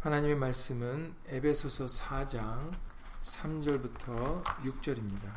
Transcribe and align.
하나님의 0.00 0.36
말씀은 0.36 1.12
에베소서 1.26 1.86
4장 1.86 2.72
3절부터 3.20 4.44
6절입니다. 4.44 5.34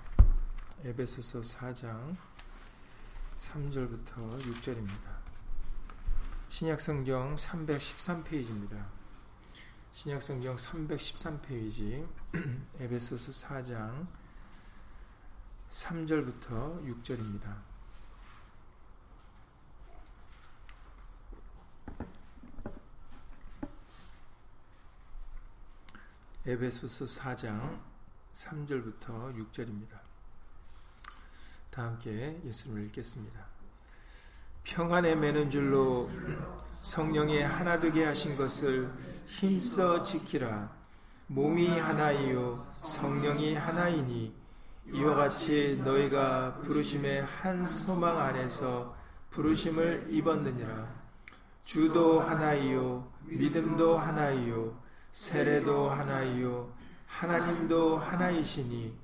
에베소서 0.83 1.41
4장 1.41 2.15
3절부터 3.37 4.39
6절입니다. 4.39 5.17
신약성경 6.49 7.33
313페이지입니다. 7.33 8.85
신약성경 9.93 10.55
313페이지 10.57 12.07
에베소서 12.79 13.31
4장 13.31 14.05
3절부터 15.71 16.85
6절입니다. 16.85 17.70
에베소서 26.43 27.05
4장 27.05 27.79
3절부터 28.33 29.31
6절입니다. 29.37 29.99
다 31.69 31.83
함께 31.83 32.41
예수님을 32.43 32.85
읽겠습니다. 32.85 33.45
평안에 34.63 35.13
매는 35.13 35.51
줄로 35.51 36.09
성령의 36.81 37.47
하나 37.47 37.79
되게 37.79 38.05
하신 38.05 38.35
것을 38.35 38.91
힘써 39.27 40.01
지키라. 40.01 40.75
몸이 41.27 41.77
하나이요 41.77 42.73
성령이 42.81 43.53
하나이니 43.53 44.33
이와 44.93 45.13
같이 45.13 45.79
너희가 45.85 46.61
부르심의 46.61 47.23
한 47.23 47.67
소망 47.67 48.17
안에서 48.17 48.97
부르심을 49.29 50.07
입었느니라. 50.09 50.91
주도 51.61 52.19
하나이요 52.19 53.11
믿음도 53.25 53.99
하나이요 53.99 54.80
세례도 55.11 55.89
하나이요 55.89 56.73
하나님도 57.05 57.97
하나이시니 57.97 58.97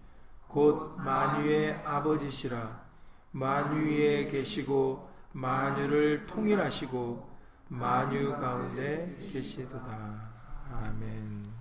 곧 0.48 0.96
만유의 0.98 1.86
아버지시라. 1.86 2.88
만유에 3.32 4.28
계시고 4.28 5.10
만유를 5.34 6.26
통일하시고 6.26 7.38
만유 7.68 8.32
가운데 8.40 9.16
계시도다. 9.32 10.32
아멘. 10.72 11.52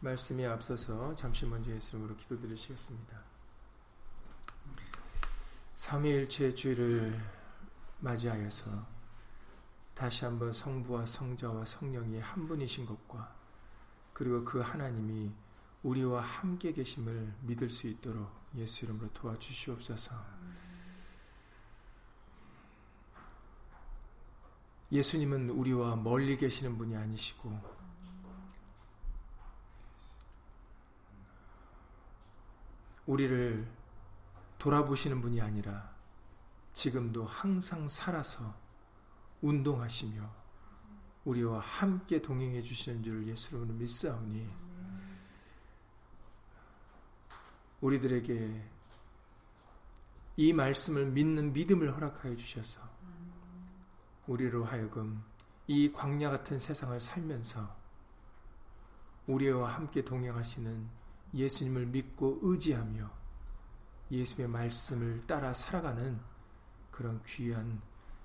말씀이 0.00 0.46
앞서서 0.46 1.14
잠시 1.14 1.44
먼저 1.44 1.70
예수님으로 1.70 2.16
기도드리시겠습니다. 2.16 3.18
삼위일체 5.74 6.54
주일을 6.54 7.20
맞이하여서 8.00 8.97
다시 9.98 10.24
한번 10.24 10.52
성부와 10.52 11.06
성자와 11.06 11.64
성령이 11.64 12.20
한 12.20 12.46
분이신 12.46 12.86
것과 12.86 13.34
그리고 14.12 14.44
그 14.44 14.60
하나님이 14.60 15.32
우리와 15.82 16.22
함께 16.22 16.72
계심을 16.72 17.34
믿을 17.40 17.68
수 17.68 17.88
있도록 17.88 18.30
예수 18.54 18.84
이름으로 18.84 19.12
도와주시옵소서. 19.12 20.14
예수님은 24.92 25.50
우리와 25.50 25.96
멀리 25.96 26.36
계시는 26.36 26.78
분이 26.78 26.96
아니시고 26.96 27.60
우리를 33.06 33.66
돌아보시는 34.58 35.20
분이 35.20 35.40
아니라 35.40 35.92
지금도 36.72 37.24
항상 37.26 37.88
살아서 37.88 38.67
운동하시며 39.42 40.38
우리와 41.24 41.60
함께 41.60 42.20
동행해 42.22 42.62
주시는 42.62 43.02
줄 43.02 43.26
예수님으로 43.28 43.74
믿사오니 43.74 44.48
우리들에게 47.80 48.70
이 50.36 50.52
말씀을 50.52 51.06
믿는 51.06 51.52
믿음을 51.52 51.94
허락하여 51.94 52.36
주셔서 52.36 52.80
우리로 54.26 54.64
하여금 54.64 55.22
이 55.66 55.92
광야 55.92 56.30
같은 56.30 56.58
세상을 56.58 56.98
살면서 57.00 57.76
우리와 59.26 59.74
함께 59.74 60.04
동행하시는 60.04 60.88
예수님을 61.34 61.86
믿고 61.86 62.38
의지하며 62.42 63.10
예수님의 64.10 64.50
말씀을 64.50 65.26
따라 65.26 65.52
살아가는 65.52 66.18
그런 66.90 67.22
귀한 67.24 67.80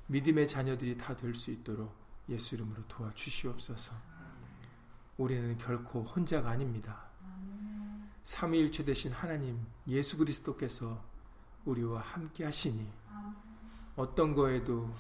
믿음의 0.07 0.47
자녀들이 0.47 0.97
다 0.97 1.15
될 1.15 1.33
수 1.33 1.51
있도록 1.51 1.93
예수 2.29 2.55
이름으로 2.55 2.83
도와주시옵소서. 2.87 3.93
우리는 5.17 5.57
결코 5.57 6.03
혼자가 6.03 6.49
아닙니다. 6.49 7.03
삼위일체 8.23 8.85
되신 8.85 9.11
하나님 9.11 9.65
예수 9.87 10.17
그리스도께서 10.17 11.03
우리와 11.65 12.01
함께 12.01 12.45
하시니 12.45 12.89
어떤 13.95 14.33
거에도 14.33 14.93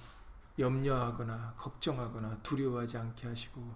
염려하거나 0.59 1.55
걱정하거나 1.57 2.39
두려워하지 2.43 2.97
않게 2.97 3.27
하시고 3.27 3.75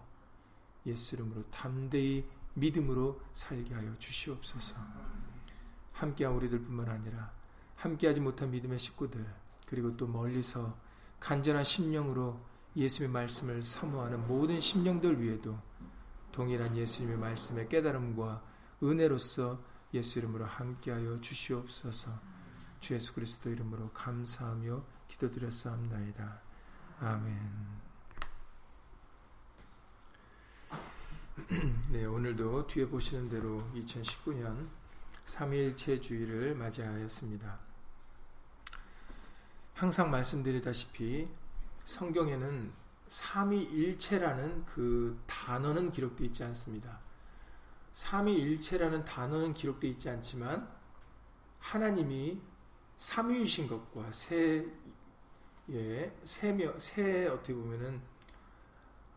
예수 0.86 1.16
이름으로 1.16 1.44
담대히 1.50 2.30
믿음으로 2.54 3.22
살게 3.34 3.74
하여 3.74 3.98
주시옵소서. 3.98 4.76
함께한 5.94 6.36
우리들뿐만 6.36 6.88
아니라 6.90 7.32
함께하지 7.78 8.20
못한 8.20 8.52
믿음의 8.52 8.78
식구들 8.80 9.26
그리고 9.66 9.96
또 9.98 10.08
멀리서 10.08 10.78
간절한 11.20 11.64
심령으로 11.64 12.40
예수님의 12.76 13.12
말씀을 13.12 13.64
사모하는 13.64 14.28
모든 14.28 14.60
심령들 14.60 15.22
위에도 15.22 15.58
동일한 16.32 16.78
예수님의 16.78 17.18
말씀의 17.18 17.68
깨달음과 17.70 18.44
은혜로서 18.84 19.60
예수 19.94 20.20
이름으로 20.20 20.46
함께하여 20.46 21.20
주시옵소서. 21.20 22.12
주 22.80 22.94
예수 22.94 23.14
그리스도 23.14 23.50
이름으로 23.50 23.90
감사하며 23.92 24.84
기도드렸사옵나이다. 25.08 26.42
아멘. 27.00 27.88
네, 31.92 32.06
오늘도 32.06 32.68
뒤에 32.68 32.88
보시는 32.88 33.30
대로 33.30 33.64
2019년 33.74 34.68
3일체 35.26 36.02
주일을 36.02 36.56
맞이하였습니다. 36.56 37.67
항상 39.78 40.10
말씀드리다시피 40.10 41.28
성경에는 41.86 42.74
삼위일체라는 43.10 44.66
그 44.66 45.22
단어는 45.28 45.92
기록되어 45.92 46.26
있지 46.26 46.44
않습니다. 46.46 47.00
삼위일체라는 47.94 49.06
단어는 49.06 49.54
기록되어 49.54 49.92
있지 49.92 50.10
않지만 50.10 50.68
하나님이 51.60 52.42
삼위이신 52.98 53.68
것과 53.68 54.12
세, 54.12 54.66
예, 55.70 56.12
세명, 56.24 56.80
세, 56.80 57.28
어떻게 57.28 57.54
보면은, 57.54 58.02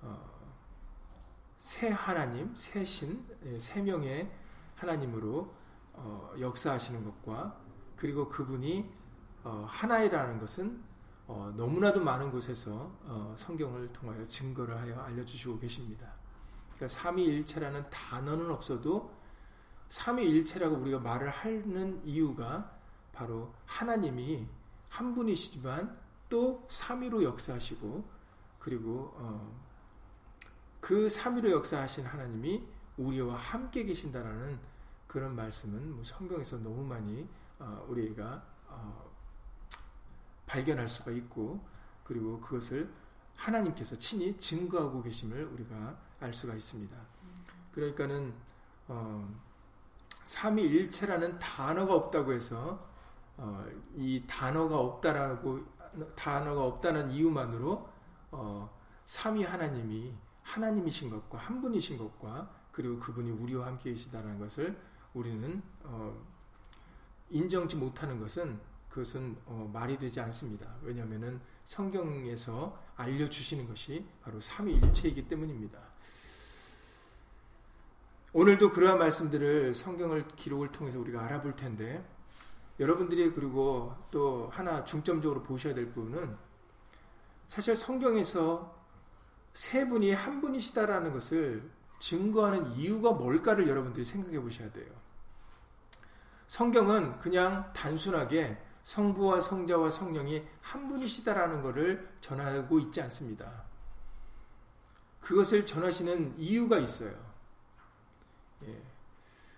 어, 0.02 0.30
세 1.58 1.88
하나님, 1.88 2.54
세 2.54 2.84
신, 2.84 3.24
예, 3.46 3.58
세 3.58 3.80
명의 3.80 4.30
하나님으로 4.76 5.54
어, 5.94 6.34
역사하시는 6.38 7.02
것과 7.02 7.58
그리고 7.96 8.28
그분이 8.28 8.99
어, 9.44 9.64
하나이라는 9.68 10.38
것은 10.38 10.82
어, 11.26 11.52
너무나도 11.56 12.02
많은 12.02 12.30
곳에서 12.30 12.92
어, 13.04 13.34
성경을 13.36 13.92
통하여 13.92 14.26
증거를 14.26 14.76
하여 14.76 15.00
알려주시고 15.00 15.58
계십니다. 15.60 16.12
그러니까 16.74 16.88
삼위일체라는 16.88 17.88
단어는 17.90 18.50
없어도 18.50 19.14
삼위일체라고 19.88 20.76
우리가 20.76 20.98
말을 20.98 21.30
하는 21.30 22.00
이유가 22.04 22.72
바로 23.12 23.54
하나님이 23.66 24.46
한 24.88 25.14
분이시지만 25.14 25.98
또 26.28 26.66
삼위로 26.68 27.22
역사하시고 27.22 28.04
그리고 28.58 29.12
어, 29.16 29.60
그 30.80 31.08
삼위로 31.08 31.50
역사하신 31.50 32.06
하나님이 32.06 32.66
우리와 32.96 33.36
함께 33.36 33.84
계신다라는 33.84 34.58
그런 35.06 35.34
말씀은 35.34 35.94
뭐 35.94 36.04
성경에서 36.04 36.58
너무 36.58 36.84
많이 36.84 37.28
어, 37.58 37.84
우리가 37.88 38.42
어, 38.68 39.09
발견할 40.50 40.88
수가 40.88 41.12
있고 41.12 41.64
그리고 42.02 42.40
그것을 42.40 42.92
하나님께서 43.36 43.96
친히 43.96 44.36
증거하고 44.36 45.00
계심을 45.00 45.44
우리가 45.44 45.96
알 46.18 46.34
수가 46.34 46.54
있습니다. 46.54 46.96
그러니까는 47.72 48.34
어, 48.88 49.32
삼위일체라는 50.24 51.38
단어가 51.38 51.94
없다고 51.94 52.32
해서 52.32 52.84
어, 53.36 53.64
이 53.94 54.24
단어가 54.26 54.78
없다라고 54.78 55.64
단어가 56.16 56.64
없다는 56.64 57.10
이유만으로 57.10 57.88
어, 58.32 58.78
삼위 59.06 59.44
하나님이 59.44 60.12
하나님이신 60.42 61.10
것과 61.10 61.38
한 61.38 61.60
분이신 61.60 61.96
것과 61.96 62.50
그리고 62.72 62.98
그분이 62.98 63.30
우리와 63.30 63.66
함께 63.66 63.90
계시다는 63.90 64.40
것을 64.40 64.76
우리는 65.14 65.62
어, 65.84 66.12
인정지 67.30 67.76
못하는 67.76 68.18
것은 68.18 68.58
그것은 68.90 69.36
어, 69.46 69.70
말이 69.72 69.96
되지 69.96 70.20
않습니다. 70.20 70.74
왜냐하면 70.82 71.40
성경에서 71.64 72.76
알려주시는 72.96 73.68
것이 73.68 74.04
바로 74.22 74.40
삼위일체이기 74.40 75.28
때문입니다. 75.28 75.78
오늘도 78.32 78.70
그러한 78.70 78.98
말씀들을 78.98 79.74
성경을 79.74 80.28
기록을 80.28 80.70
통해서 80.72 81.00
우리가 81.00 81.24
알아볼 81.24 81.56
텐데 81.56 82.04
여러분들이 82.78 83.32
그리고 83.32 83.94
또 84.10 84.48
하나 84.52 84.84
중점적으로 84.84 85.42
보셔야 85.42 85.74
될 85.74 85.92
부분은 85.92 86.36
사실 87.46 87.76
성경에서 87.76 88.78
세 89.52 89.88
분이 89.88 90.12
한 90.12 90.40
분이시다라는 90.40 91.12
것을 91.12 91.68
증거하는 91.98 92.72
이유가 92.72 93.12
뭘까를 93.12 93.68
여러분들이 93.68 94.04
생각해 94.04 94.40
보셔야 94.40 94.70
돼요. 94.72 94.88
성경은 96.46 97.18
그냥 97.18 97.72
단순하게 97.72 98.69
성부와 98.82 99.40
성자와 99.40 99.90
성령이 99.90 100.42
한 100.60 100.88
분이시다라는 100.88 101.62
것을 101.62 102.08
전하고 102.20 102.78
있지 102.80 103.00
않습니다. 103.02 103.64
그것을 105.20 105.66
전하시는 105.66 106.38
이유가 106.38 106.78
있어요. 106.78 107.14
예. 108.64 108.82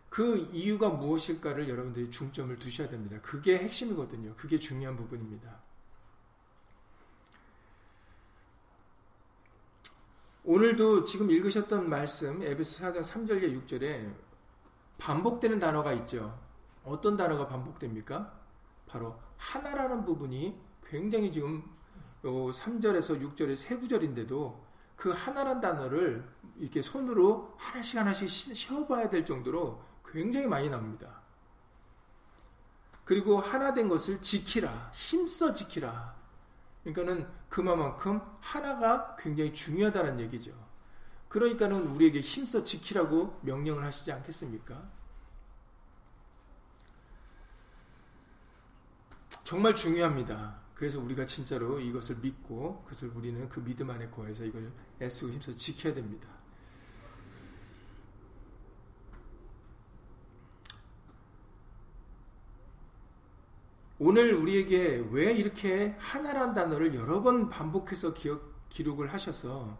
그 0.08 0.36
이유가 0.52 0.90
무엇일까를 0.90 1.68
여러분들이 1.68 2.10
중점을 2.10 2.58
두셔야 2.58 2.88
됩니다. 2.88 3.18
그게 3.22 3.56
핵심이거든요. 3.58 4.34
그게 4.36 4.58
중요한 4.58 4.96
부분입니다. 4.96 5.60
오늘도 10.44 11.04
지금 11.04 11.30
읽으셨던 11.30 11.88
말씀 11.88 12.42
에베소 12.42 12.84
4장 12.84 13.02
3절에 13.02 13.66
6절에 13.66 14.12
반복되는 14.98 15.58
단어가 15.60 15.92
있죠. 15.94 16.38
어떤 16.84 17.16
단어가 17.16 17.46
반복됩니까? 17.46 18.41
바로 18.92 19.18
하나라는 19.38 20.04
부분이 20.04 20.60
굉장히 20.84 21.32
지금 21.32 21.64
3절에서 22.22 23.20
6절의 23.34 23.56
세 23.56 23.76
구절인데도 23.76 24.62
그 24.96 25.10
하나란 25.10 25.60
단어를 25.62 26.28
이렇게 26.58 26.82
손으로 26.82 27.54
하나씩 27.56 27.98
하나씩 27.98 28.28
쉬어봐야 28.28 29.08
될 29.08 29.24
정도로 29.24 29.82
굉장히 30.06 30.46
많이 30.46 30.68
나옵니다. 30.68 31.22
그리고 33.04 33.40
하나 33.40 33.72
된 33.72 33.88
것을 33.88 34.20
지키라, 34.20 34.90
힘써 34.92 35.54
지키라. 35.54 36.14
그러니까는 36.84 37.26
그만큼 37.48 38.20
하나가 38.40 39.16
굉장히 39.16 39.54
중요하다는 39.54 40.20
얘기죠. 40.20 40.52
그러니까는 41.28 41.88
우리에게 41.88 42.20
힘써 42.20 42.62
지키라고 42.62 43.40
명령을 43.42 43.82
하시지 43.84 44.12
않겠습니까? 44.12 44.86
정말 49.52 49.74
중요합니다. 49.74 50.62
그래서 50.72 50.98
우리가 50.98 51.26
진짜로 51.26 51.78
이것을 51.78 52.16
믿고 52.22 52.80
그것을 52.84 53.10
우리는 53.14 53.46
그 53.50 53.62
믿음 53.62 53.90
안에 53.90 54.08
거해서 54.08 54.46
이걸 54.46 54.72
애쓰고 54.98 55.30
힘써 55.30 55.54
지켜야 55.54 55.92
됩니다. 55.92 56.26
오늘 63.98 64.32
우리에게 64.32 65.06
왜 65.10 65.34
이렇게 65.34 65.96
하나란 65.98 66.54
단어를 66.54 66.94
여러 66.94 67.20
번 67.20 67.50
반복해서 67.50 68.14
기억, 68.14 68.70
기록을 68.70 69.12
하셔서 69.12 69.78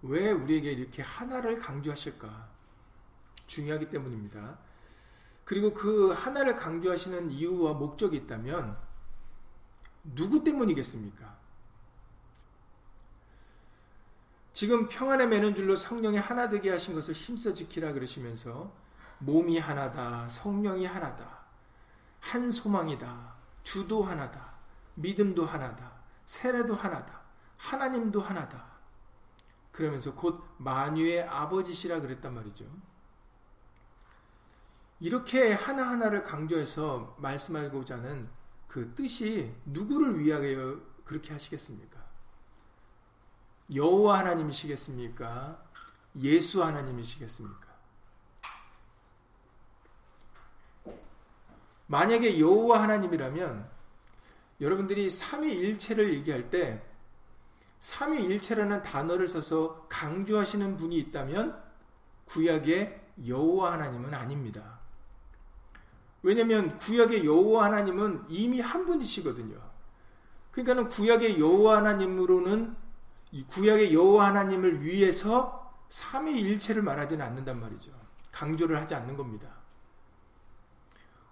왜 0.00 0.30
우리에게 0.30 0.72
이렇게 0.72 1.02
하나를 1.02 1.58
강조하실까? 1.58 2.48
중요하기 3.46 3.90
때문입니다. 3.90 4.58
그리고 5.44 5.74
그 5.74 6.12
하나를 6.12 6.56
강조하시는 6.56 7.30
이유와 7.30 7.74
목적이 7.74 8.16
있다면 8.16 8.90
누구 10.02 10.42
때문이겠습니까? 10.42 11.32
지금 14.52 14.88
평안에 14.88 15.26
매는 15.26 15.54
줄로 15.54 15.76
성령이 15.76 16.18
하나 16.18 16.48
되게 16.48 16.70
하신 16.70 16.94
것을 16.94 17.14
힘써 17.14 17.54
지키라 17.54 17.92
그러시면서 17.92 18.72
몸이 19.18 19.58
하나다, 19.58 20.28
성령이 20.28 20.84
하나다, 20.84 21.42
한 22.20 22.50
소망이다, 22.50 23.34
주도 23.62 24.02
하나다. 24.02 24.52
믿음도 24.94 25.46
하나다. 25.46 25.92
세례도 26.26 26.74
하나다. 26.74 27.20
하나님도 27.56 28.20
하나다. 28.20 28.64
그러면서 29.70 30.14
곧 30.14 30.44
만유의 30.58 31.22
아버지시라 31.22 32.00
그랬단 32.00 32.34
말이죠. 32.34 32.66
이렇게 35.00 35.52
하나하나를 35.52 36.22
강조해서 36.22 37.16
말씀하고자 37.18 37.96
하는 37.96 38.28
그 38.72 38.94
뜻이 38.94 39.52
누구를 39.66 40.18
위하여 40.18 40.80
그렇게 41.04 41.30
하시겠습니까? 41.32 42.02
여호와 43.74 44.20
하나님이시겠습니까? 44.20 45.62
예수 46.22 46.64
하나님이시겠습니까? 46.64 47.66
만약에 51.86 52.40
여호와 52.40 52.82
하나님이라면 52.84 53.70
여러분들이 54.62 55.10
삼위일체를 55.10 56.14
얘기할 56.14 56.48
때 56.48 56.82
삼위일체라는 57.80 58.82
단어를 58.82 59.28
써서 59.28 59.86
강조하시는 59.90 60.78
분이 60.78 60.96
있다면 60.96 61.62
구약의 62.24 63.02
여호와 63.26 63.74
하나님은 63.74 64.14
아닙니다. 64.14 64.81
왜냐하면 66.22 66.76
구약의 66.78 67.24
여호와 67.24 67.66
하나님은 67.66 68.24
이미 68.28 68.60
한 68.60 68.86
분이시거든요. 68.86 69.56
그러니까는 70.52 70.88
구약의 70.88 71.40
여호와 71.40 71.78
하나님으로는 71.78 72.76
구약의 73.48 73.94
여호와 73.94 74.28
하나님을 74.28 74.82
위해서 74.82 75.72
삼위일체를 75.88 76.82
말하지는 76.82 77.24
않는단 77.24 77.60
말이죠. 77.60 77.92
강조를 78.30 78.78
하지 78.80 78.94
않는 78.94 79.16
겁니다. 79.16 79.48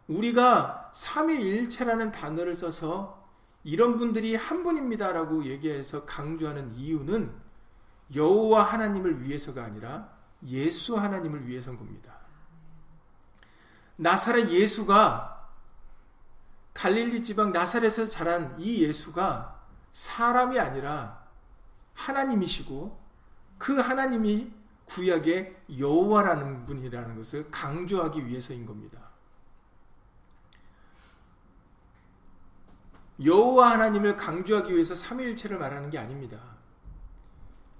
우리가 0.09 0.91
삼위일체라는 0.93 2.11
단어를 2.11 2.55
써서 2.55 3.29
이런 3.63 3.97
분들이 3.97 4.35
한 4.35 4.63
분입니다라고 4.63 5.45
얘기해서 5.45 6.05
강조하는 6.05 6.75
이유는 6.75 7.31
여호와 8.15 8.65
하나님을 8.65 9.23
위해서가 9.23 9.65
아니라 9.65 10.11
예수 10.47 10.97
하나님을 10.97 11.47
위해서인 11.47 11.77
겁니다. 11.77 12.20
나사렛 14.01 14.49
예수가 14.49 15.49
갈릴리 16.73 17.23
지방 17.23 17.53
나사렛에서 17.53 18.07
자란 18.07 18.59
이 18.59 18.83
예수가 18.83 19.61
사람이 19.93 20.59
아니라 20.59 21.23
하나님이시고 21.93 22.99
그 23.59 23.79
하나님이 23.79 24.51
구약의 24.87 25.65
여호와라는 25.79 26.65
분이라는 26.65 27.17
것을 27.17 27.51
강조하기 27.51 28.27
위해서인 28.27 28.65
겁니다. 28.65 29.11
여호와 33.23 33.73
하나님을 33.73 34.17
강조하기 34.17 34.73
위해서 34.73 34.95
삼위일체를 34.95 35.59
말하는 35.59 35.91
게 35.91 35.99
아닙니다. 35.99 36.41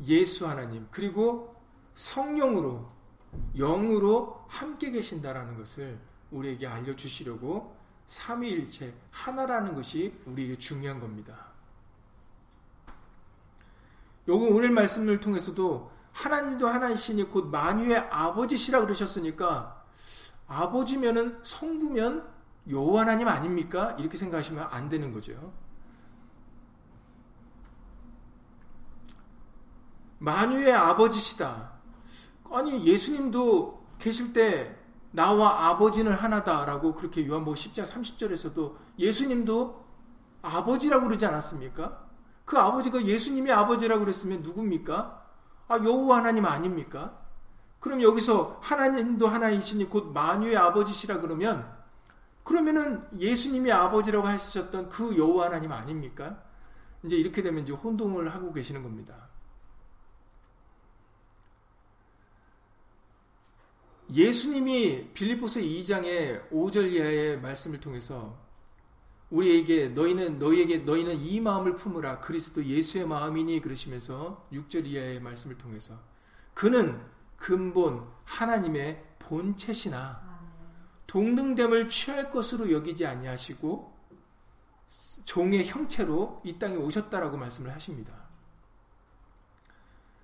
예수 0.05 0.47
하나님 0.47 0.87
그리고 0.91 1.57
성령으로 1.95 2.91
영으로 3.57 4.45
함께 4.49 4.91
계신다라는 4.91 5.57
것을 5.57 6.10
우리에게 6.31 6.67
알려주시려고 6.67 7.77
삼위일체 8.07 8.95
하나라는 9.11 9.75
것이 9.75 10.15
우리에게 10.27 10.59
중요한 10.59 11.01
겁니다. 11.01 11.51
요거 14.29 14.47
오늘 14.47 14.71
말씀을 14.71 15.21
통해서도 15.21 15.91
하나님도 16.13 16.69
하나이시니 16.69 17.31
곧 17.31 17.47
만유의 17.47 17.97
아버지시라 17.97 18.81
그러셨으니까 18.81 19.85
아버지면은 20.47 21.39
성부면 21.43 22.29
여호와 22.69 23.03
하나님 23.03 23.29
아닙니까? 23.29 23.97
이렇게 23.99 24.17
생각하시면 24.17 24.67
안 24.71 24.89
되는 24.89 25.13
거죠. 25.13 25.53
만유의 30.19 30.73
아버지시다. 30.73 31.73
아니 32.51 32.85
예수님도 32.85 33.87
계실 33.99 34.33
때 34.33 34.77
나와 35.13 35.69
아버지는 35.69 36.13
하나다라고 36.13 36.95
그렇게 36.95 37.27
요한복음 37.27 37.55
10장 37.55 37.85
30절에서도 37.85 38.77
예수님도 38.99 39.85
아버지라고 40.43 41.07
그러지 41.07 41.27
않았습니까? 41.27 42.07
그 42.45 42.59
아버지가 42.59 43.05
예수님이 43.05 43.51
아버지라고 43.51 44.01
그랬으면 44.01 44.43
누굽니까? 44.43 45.27
아 45.69 45.77
여호와 45.77 46.19
하나님 46.19 46.47
아닙니까? 46.47 47.19
그럼 47.79 48.03
여기서 48.03 48.59
하나님도 48.61 49.27
하나이시니 49.27 49.89
곧 49.89 50.13
만유의 50.13 50.57
아버지시라 50.57 51.21
그러면 51.21 51.67
그러면은 52.43 53.07
예수님이 53.17 53.71
아버지라고 53.73 54.27
하셨던 54.27 54.89
그 54.89 55.17
여호와 55.17 55.47
하나님 55.47 55.73
아닙니까? 55.73 56.43
이제 57.05 57.17
이렇게 57.17 57.43
되면 57.43 57.63
이제 57.63 57.73
혼동을 57.73 58.29
하고 58.29 58.53
계시는 58.53 58.83
겁니다. 58.83 59.30
예수님이 64.13 65.11
빌립보서 65.15 65.61
2장의 65.61 66.51
5절 66.51 66.93
이하의 66.93 67.41
말씀을 67.41 67.81
통해서 67.81 68.39
우리에게 69.31 69.91
너희는 69.91 70.39
너희에게 70.41 70.79
너희는 70.79 71.21
이 71.21 71.41
마음을 71.41 71.77
품으라 71.77 72.19
그리스도 72.19 72.65
예수의 72.65 73.07
마음이니 73.07 73.61
그러시면서 73.61 74.49
6절 74.53 74.87
이하의 74.87 75.21
말씀을 75.21 75.57
통해서 75.57 75.97
그는 76.55 77.01
근본 77.37 78.07
하나님의 78.25 79.05
본체시나 79.21 80.29
동등됨을 81.07 81.89
취할 81.89 82.31
것으로 82.31 82.73
여기지 82.73 83.07
아니하시고 83.07 83.99
종의 85.25 85.67
형체로 85.67 86.43
이 86.45 86.59
땅에 86.59 86.75
오셨다라고 86.75 87.37
말씀을 87.37 87.73
하십니다. 87.73 88.13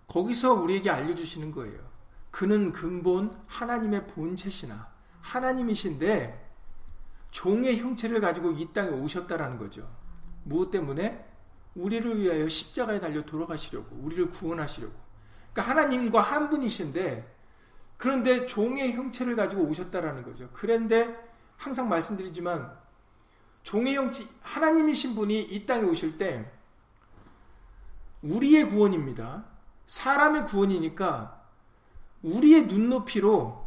거기서 0.09 0.55
우리에게 0.55 0.91
알려주시는 0.91 1.53
거예요. 1.53 1.86
그는 2.37 2.71
근본 2.71 3.35
하나님의 3.47 4.09
본체시나 4.09 4.93
하나님이신데 5.23 6.51
종의 7.31 7.79
형체를 7.79 8.21
가지고 8.21 8.51
이 8.51 8.75
땅에 8.75 8.91
오셨다라는 8.91 9.57
거죠. 9.57 9.91
무엇 10.45 10.71
때문에? 10.71 11.27
우리를 11.75 12.21
위하여 12.21 12.47
십자가에 12.47 13.01
달려 13.01 13.25
돌아가시려고, 13.25 13.97
우리를 13.97 14.29
구원하시려고. 14.29 14.93
그러니까 15.51 15.63
하나님과 15.73 16.21
한 16.21 16.51
분이신데, 16.51 17.37
그런데 17.97 18.45
종의 18.45 18.93
형체를 18.93 19.35
가지고 19.35 19.63
오셨다라는 19.63 20.23
거죠. 20.23 20.51
그런데 20.53 21.19
항상 21.57 21.89
말씀드리지만, 21.89 22.71
종의 23.63 23.97
형체, 23.97 24.27
하나님이신 24.43 25.15
분이 25.15 25.41
이 25.41 25.65
땅에 25.65 25.85
오실 25.85 26.19
때, 26.19 26.53
우리의 28.21 28.69
구원입니다. 28.69 29.47
사람의 29.87 30.45
구원이니까, 30.45 31.46
우리의 32.27 32.67
눈높이로 32.67 33.65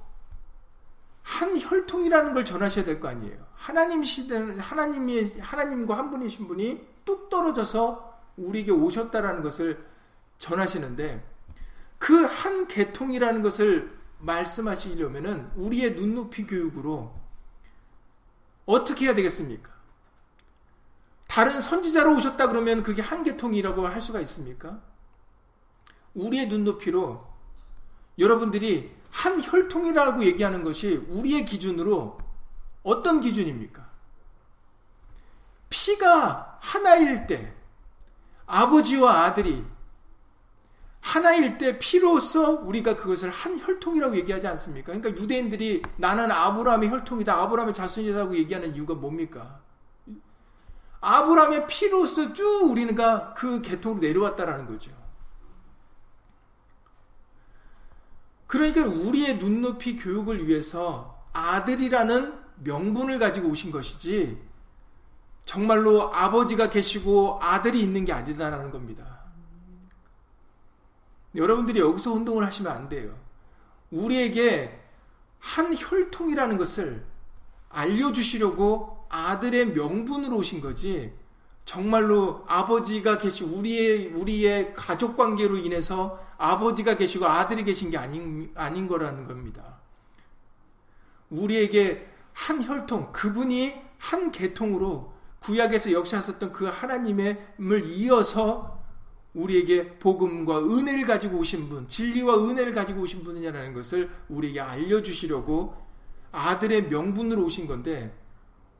한 1.24 1.58
혈통이라는 1.60 2.34
걸 2.34 2.44
전하셔야 2.44 2.84
될 2.84 3.00
거 3.00 3.08
아니에요. 3.08 3.48
하나님 3.54 4.04
시대는 4.04 4.60
하나님이 4.60 5.40
하나님과 5.40 5.98
한 5.98 6.10
분이신 6.12 6.48
분이 6.48 6.88
뚝 7.06 7.30
떨어져서 7.30 8.20
우리에게 8.38 8.72
오셨다라는 8.72 9.42
것을 9.44 9.86
전하시는데 10.38 11.26
그 11.98 12.26
한 12.26 12.68
계통이라는 12.68 13.42
것을 13.42 13.98
말씀하시려면은 14.20 15.52
우리의 15.56 15.96
눈높이 15.96 16.46
교육으로 16.46 17.14
어떻게 18.66 19.06
해야 19.06 19.16
되겠습니까? 19.16 19.72
다른 21.28 21.62
선지자로 21.62 22.16
오셨다 22.16 22.48
그러면 22.48 22.84
그게 22.84 23.02
한 23.02 23.24
계통이라고 23.24 23.88
할 23.88 24.02
수가 24.02 24.20
있습니까? 24.22 24.82
우리의 26.14 26.48
눈높이로 26.48 27.29
여러분들이 28.20 28.92
한 29.10 29.42
혈통이라고 29.42 30.24
얘기하는 30.26 30.64
것이 30.64 30.96
우리의 31.10 31.46
기준으로 31.46 32.18
어떤 32.84 33.22
기준입니까? 33.22 33.90
피가 35.70 36.60
하나일 36.62 37.28
때, 37.28 37.54
아버지와 38.46 39.24
아들이 39.24 39.64
하나일 41.02 41.58
때 41.58 41.80
피로서 41.80 42.52
우리가 42.52 42.96
그것을 42.96 43.30
한 43.30 43.60
혈통이라고 43.60 44.18
얘기하지 44.18 44.48
않습니까? 44.48 44.92
그러니까 44.94 45.22
유대인들이 45.22 45.82
나는 45.98 46.30
아브라함의 46.32 46.90
혈통이다, 46.90 47.34
아브라함의 47.34 47.74
자손이라고 47.74 48.36
얘기하는 48.36 48.76
이유가 48.76 48.96
뭡니까? 48.96 49.62
아브라함의 51.02 51.68
피로서 51.68 52.34
쭉 52.34 52.70
우리가 52.70 53.34
그 53.34 53.62
계통으로 53.62 54.02
내려왔다라는 54.02 54.66
거죠. 54.66 54.92
그러니까 58.50 58.84
우리의 58.84 59.38
눈높이 59.38 59.96
교육을 59.96 60.48
위해서 60.48 61.24
아들이라는 61.34 62.34
명분을 62.64 63.20
가지고 63.20 63.50
오신 63.50 63.70
것이지 63.70 64.42
정말로 65.46 66.12
아버지가 66.12 66.72
계시고 66.72 67.38
아들이 67.44 67.80
있는 67.80 68.06
게 68.06 68.12
아니다라는 68.12 68.72
겁니다. 68.72 69.20
여러분들이 71.36 71.80
여기서 71.80 72.12
운동을 72.12 72.44
하시면 72.44 72.72
안 72.72 72.90
돼요. 72.90 73.16
우리에게 73.92 74.80
한 75.38 75.72
혈통이라는 75.78 76.58
것을 76.58 77.06
알려주시려고 77.70 79.06
아들의 79.10 79.74
명분으로 79.74 80.38
오신 80.38 80.60
거지, 80.60 81.14
정말로 81.66 82.44
아버지가 82.48 83.20
계시 83.20 83.44
우리의 83.44 84.08
우리의 84.08 84.74
가족 84.74 85.16
관계로 85.16 85.56
인해서 85.56 86.28
아버지가 86.40 86.96
계시고 86.96 87.28
아들이 87.28 87.64
계신 87.64 87.92
게 87.92 87.98
아닌 87.98 88.50
아닌 88.56 88.88
거라는 88.88 89.28
겁니다. 89.28 89.78
우리에게 91.30 92.08
한 92.34 92.64
혈통, 92.64 93.12
그분이 93.12 93.76
한 93.98 94.32
계통으로 94.32 95.14
구약에서 95.42 95.92
역사하셨던 95.92 96.54
그 96.54 96.66
하나님을 96.66 97.84
이어서 97.86 98.80
우리에게 99.34 100.00
복음과 100.00 100.60
은혜를 100.60 101.06
가지고 101.06 101.38
오신 101.40 101.70
분, 101.70 101.88
진리와 101.88 102.38
은혜를 102.46 102.74
가지고 102.74 103.02
오신 103.02 103.24
분이냐라는 103.24 103.74
것을 103.74 104.10
우리에게 104.30 104.62
알려주시려고 104.62 105.76
아들의 106.32 106.88
명분으로 106.88 107.44
오신 107.44 107.68
건데 107.68 108.18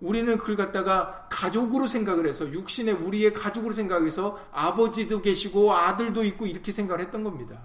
우리는 0.02 0.38
그걸 0.38 0.56
갖다가 0.56 1.28
가족으로 1.30 1.88
생각을 1.88 2.28
해서 2.28 2.50
육신의 2.50 2.96
우리의 2.96 3.34
가족으로 3.34 3.74
생각해서 3.74 4.40
아버지도 4.52 5.22
계시고 5.22 5.74
아들도 5.74 6.24
있고 6.24 6.46
이렇게 6.46 6.72
생각을 6.72 7.04
했던 7.04 7.24
겁니다. 7.24 7.62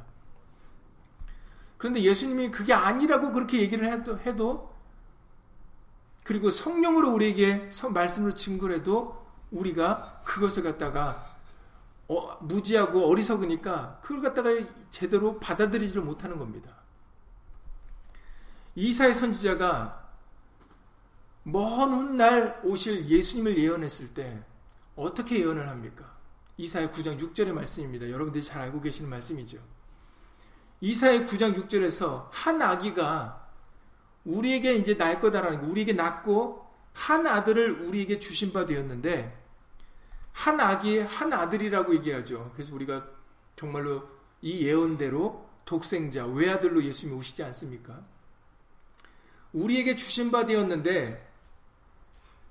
그런데 1.78 2.00
예수님이 2.00 2.50
그게 2.50 2.72
아니라고 2.72 3.30
그렇게 3.30 3.60
얘기를 3.60 3.90
해도, 3.92 4.18
해도 4.18 4.74
그리고 6.24 6.50
성령으로 6.50 7.12
우리에게 7.12 7.68
말씀을 7.90 8.34
증거해도 8.34 9.24
우리가 9.50 10.22
그것을 10.24 10.62
갖다가 10.62 11.34
어, 12.08 12.36
무지하고 12.40 13.08
어리석으니까 13.08 14.00
그걸 14.02 14.20
갖다가 14.22 14.50
제대로 14.90 15.38
받아들이지를 15.38 16.02
못하는 16.02 16.38
겁니다. 16.38 16.70
이사의 18.74 19.14
선지자가 19.14 20.03
먼 21.44 21.92
훗날 21.92 22.60
오실 22.64 23.06
예수님을 23.06 23.58
예언했을 23.58 24.14
때 24.14 24.42
어떻게 24.96 25.40
예언을 25.40 25.68
합니까? 25.68 26.14
이사의 26.56 26.88
9장 26.88 27.18
6절의 27.20 27.52
말씀입니다. 27.52 28.08
여러분들이 28.10 28.42
잘 28.42 28.62
알고 28.62 28.80
계시는 28.80 29.10
말씀이죠. 29.10 29.58
이사의 30.80 31.26
9장 31.26 31.54
6절에서 31.68 32.28
한 32.30 32.62
아기가 32.62 33.48
우리에게 34.24 34.74
이제 34.74 34.96
날 34.96 35.20
거다라는 35.20 35.60
거, 35.60 35.66
우리에게 35.66 35.92
낳고 35.92 36.64
한 36.92 37.26
아들을 37.26 37.82
우리에게 37.82 38.18
주신 38.18 38.52
바 38.52 38.64
되었는데 38.64 39.42
한 40.32 40.60
아기 40.60 40.98
한 40.98 41.32
아들이라고 41.32 41.94
얘기하죠. 41.96 42.50
그래서 42.54 42.74
우리가 42.74 43.06
정말로 43.56 44.08
이 44.40 44.66
예언대로 44.66 45.48
독생자 45.64 46.26
외아들로 46.26 46.82
예수님이 46.84 47.18
오시지 47.18 47.42
않습니까? 47.44 48.02
우리에게 49.52 49.94
주신 49.96 50.30
바 50.30 50.46
되었는데 50.46 51.33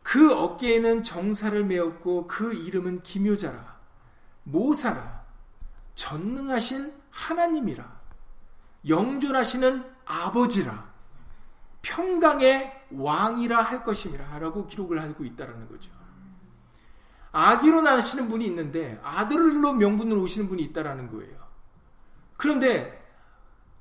그 0.03 0.33
어깨에는 0.33 1.01
정사를 1.03 1.63
메었고 1.65 2.27
그 2.27 2.53
이름은 2.53 3.01
기묘자라 3.01 3.79
모사라 4.43 5.23
전능하신 5.95 6.93
하나님이라 7.09 8.01
영존하시는 8.87 9.83
아버지라 10.05 10.91
평강의 11.81 12.85
왕이라 12.91 13.61
할 13.61 13.83
것임이라 13.83 14.39
라고 14.39 14.67
기록을 14.67 15.01
하고 15.01 15.23
있다라는 15.23 15.67
거죠. 15.69 15.91
아기로 17.31 17.81
나시는 17.81 18.29
분이 18.29 18.45
있는데 18.45 18.99
아들로 19.03 19.73
명분으로 19.73 20.21
오시는 20.21 20.47
분이 20.49 20.61
있다라는 20.63 21.07
거예요. 21.07 21.35
그런데 22.37 23.03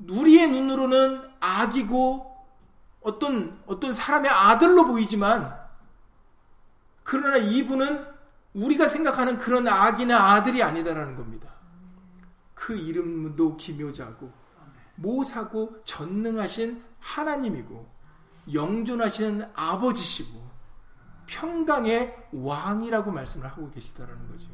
우리의 0.08 0.50
눈으로는 0.50 1.30
아기고 1.40 2.32
어떤 3.02 3.60
어떤 3.66 3.92
사람의 3.92 4.30
아들로 4.30 4.86
보이지만 4.86 5.61
그러나 7.02 7.36
이분은 7.36 8.06
우리가 8.54 8.88
생각하는 8.88 9.38
그런 9.38 9.66
아기나 9.66 10.32
아들이 10.32 10.62
아니다라는 10.62 11.16
겁니다. 11.16 11.52
그 12.54 12.74
이름도 12.74 13.56
기묘자고 13.56 14.32
모사고 14.96 15.82
전능하신 15.84 16.82
하나님이고 17.00 17.90
영존하시는 18.52 19.50
아버지시고 19.54 20.42
평강의 21.26 22.14
왕이라고 22.32 23.10
말씀을 23.10 23.46
하고 23.46 23.70
계시다라는 23.70 24.28
거죠. 24.28 24.50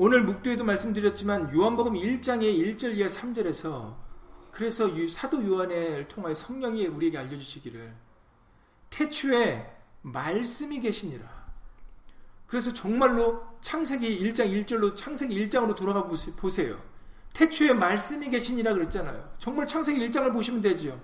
오늘 0.00 0.22
묵도에도 0.22 0.64
말씀드렸지만 0.64 1.52
요한복음 1.54 1.94
1장의 1.94 2.76
1절 2.76 2.96
이하 2.96 3.08
3절에서 3.08 4.07
그래서 4.58 4.90
사도 5.08 5.46
요한을 5.46 6.08
통하여 6.08 6.34
성령이 6.34 6.88
우리에게 6.88 7.16
알려주시기를 7.16 7.94
태초에 8.90 9.72
말씀이 10.02 10.80
계시니라. 10.80 11.24
그래서 12.48 12.74
정말로 12.74 13.46
창세기 13.60 14.20
1장 14.20 14.50
1절로 14.66 14.96
창세기 14.96 15.46
1장으로 15.46 15.76
돌아가 15.76 16.02
보세요. 16.02 16.82
태초에 17.34 17.72
말씀이 17.72 18.28
계시니라 18.30 18.74
그랬잖아요. 18.74 19.32
정말 19.38 19.64
창세기 19.64 20.08
1장을 20.08 20.32
보시면 20.32 20.60
되죠. 20.60 21.00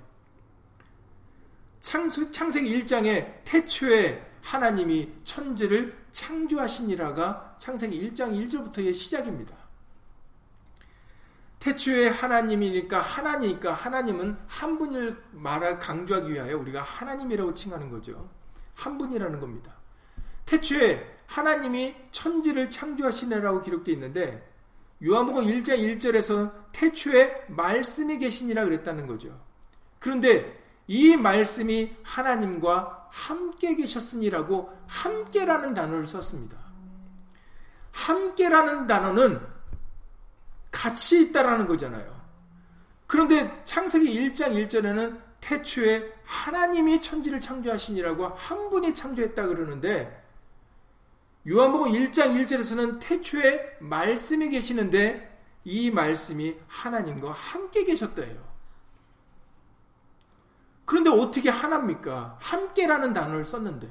창세기 1.80 2.76
1장에 2.80 3.44
태초에 3.44 4.32
하나님이 4.42 5.12
천지를 5.22 5.96
창조하시니라가 6.10 7.58
창세기 7.60 8.10
1장 8.10 8.32
1절부터의 8.32 8.92
시작입니다. 8.92 9.63
태초에 11.64 12.08
하나님이니까 12.08 13.00
하나니까 13.00 13.72
하나님은 13.72 14.36
한 14.46 14.76
분을 14.76 15.16
말하 15.32 15.78
강조하기 15.78 16.30
위하여 16.30 16.58
우리가 16.58 16.82
하나님이라고 16.82 17.54
칭하는 17.54 17.90
거죠. 17.90 18.28
한 18.74 18.98
분이라는 18.98 19.40
겁니다. 19.40 19.72
태초에 20.44 21.20
하나님이 21.26 21.94
천지를 22.12 22.68
창조하시느라고 22.68 23.62
기록되어 23.62 23.94
있는데 23.94 24.46
요한복음 25.02 25.44
1장 25.44 25.78
1절에서 25.78 26.52
태초에 26.72 27.46
말씀이 27.48 28.18
계시니라 28.18 28.64
그랬다는 28.64 29.06
거죠. 29.06 29.40
그런데 29.98 30.62
이 30.86 31.16
말씀이 31.16 31.96
하나님과 32.02 33.08
함께 33.10 33.74
계셨으니라고 33.74 34.70
함께라는 34.86 35.72
단어를 35.72 36.04
썼습니다. 36.04 36.58
함께라는 37.90 38.86
단어는 38.86 39.53
같이 40.74 41.22
있다라는 41.22 41.68
거잖아요. 41.68 42.20
그런데 43.06 43.62
창세기 43.64 44.06
1장 44.12 44.54
1절에는 44.54 45.20
태초에 45.40 46.12
하나님이 46.24 47.00
천지를 47.00 47.40
창조하시니라고 47.40 48.26
한 48.26 48.70
분이 48.70 48.92
창조했다 48.92 49.46
그러는데 49.46 50.24
요한복음 51.48 51.92
1장 51.92 52.34
1절에서는 52.34 52.98
태초에 53.00 53.76
말씀이 53.78 54.48
계시는데 54.48 55.32
이 55.62 55.90
말씀이 55.92 56.56
하나님과 56.66 57.30
함께 57.30 57.84
계셨대요. 57.84 58.42
그런데 60.84 61.10
어떻게 61.10 61.50
하나입니까? 61.50 62.38
함께라는 62.40 63.12
단어를 63.12 63.44
썼는데 63.44 63.88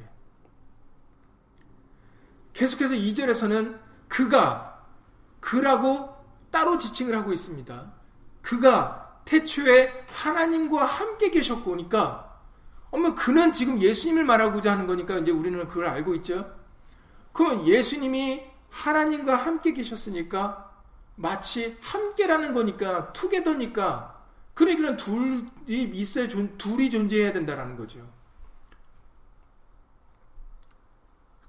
계속해서 2.51 2.93
2절에서는 2.95 3.79
그가 4.09 4.85
그라고 5.39 6.12
따로 6.53 6.77
지칭을 6.77 7.17
하고 7.17 7.33
있습니다. 7.33 7.91
그가 8.43 9.21
태초에 9.25 10.05
하나님과 10.07 10.85
함께 10.85 11.31
계셨고, 11.31 11.71
그러니까, 11.71 12.39
어머, 12.91 13.15
그는 13.15 13.53
지금 13.53 13.81
예수님을 13.81 14.23
말하고자 14.23 14.73
하는 14.73 14.85
거니까 14.85 15.17
이제 15.17 15.31
우리는 15.31 15.67
그걸 15.67 15.87
알고 15.87 16.13
있죠? 16.15 16.55
그러면 17.31 17.65
예수님이 17.65 18.43
하나님과 18.69 19.35
함께 19.35 19.73
계셨으니까, 19.73 20.71
마치 21.15 21.75
함께라는 21.81 22.53
거니까, 22.53 23.11
투게더니까, 23.13 24.23
그러니까 24.53 24.95
둘이 24.95 25.49
있어야, 25.65 26.27
둘이 26.27 26.91
존재해야 26.91 27.33
된다는 27.33 27.75
거죠. 27.75 28.07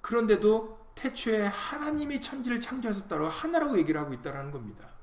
그런데도 0.01 0.79
태초에 0.95 1.49
하나님이 1.49 2.23
천지를 2.23 2.59
창조하셨다고 2.59 3.29
하나라고 3.29 3.77
얘기를 3.79 4.01
하고 4.01 4.15
있다는 4.15 4.51
겁니다. 4.51 4.94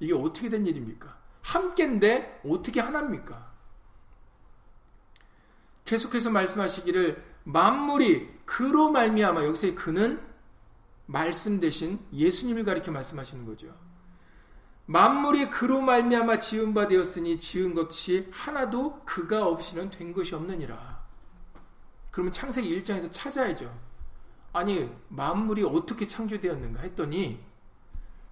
이게 0.00 0.14
어떻게 0.14 0.48
된 0.48 0.66
일입니까? 0.66 1.16
함께인데 1.42 2.40
어떻게 2.44 2.80
하나입니까? 2.80 3.48
계속해서 5.84 6.30
말씀하시기를 6.30 7.24
만물이 7.44 8.40
그로 8.44 8.90
말미암아 8.90 9.44
여기서 9.44 9.74
그는 9.74 10.20
말씀 11.06 11.60
대신 11.60 11.98
예수님을 12.12 12.64
가리켜 12.64 12.92
말씀하시는 12.92 13.46
거죠. 13.46 13.74
만물이 14.84 15.48
그로 15.48 15.80
말미암아 15.80 16.38
지은 16.38 16.74
바 16.74 16.88
되었으니 16.88 17.38
지은 17.38 17.74
것이 17.74 18.28
하나도 18.30 19.02
그가 19.04 19.46
없이는 19.46 19.90
된 19.90 20.12
것이 20.12 20.34
없느니라. 20.34 21.06
그러면 22.10 22.32
창세기 22.32 22.82
1장에서 22.82 23.08
찾아야죠. 23.10 23.74
아니 24.52 24.90
만물이 25.08 25.62
어떻게 25.64 26.06
창조되었는가 26.06 26.80
했더니 26.80 27.42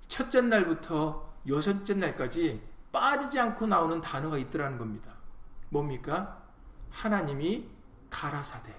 첫째 0.09 0.41
날부터 0.41 1.26
여섯째 1.49 1.95
날까지 1.95 2.63
빠지지 2.93 3.39
않고 3.39 3.67
나오는 3.67 4.01
단어가 4.01 4.39
있더라는 4.39 4.79
겁니다. 4.79 5.13
뭡니까? 5.69 6.43
하나님이 6.91 7.69
가라사대. 8.11 8.75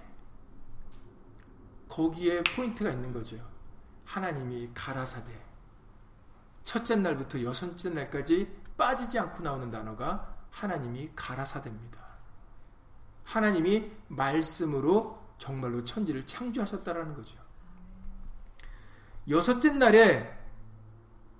거기에 1.87 2.43
포인트가 2.43 2.89
있는 2.89 3.13
거죠. 3.13 3.37
하나님이 4.05 4.71
가라사대. 4.73 5.31
첫째 6.63 6.95
날부터 6.95 7.41
여섯째 7.43 7.89
날까지 7.89 8.51
빠지지 8.77 9.19
않고 9.19 9.43
나오는 9.43 9.71
단어가 9.71 10.35
하나님이 10.51 11.11
가라사대입니다. 11.15 11.99
하나님이 13.23 13.91
말씀으로 14.07 15.21
정말로 15.37 15.83
천지를 15.83 16.25
창조하셨다라는 16.25 17.13
거죠. 17.13 17.37
여섯째 19.29 19.71
날에 19.71 20.36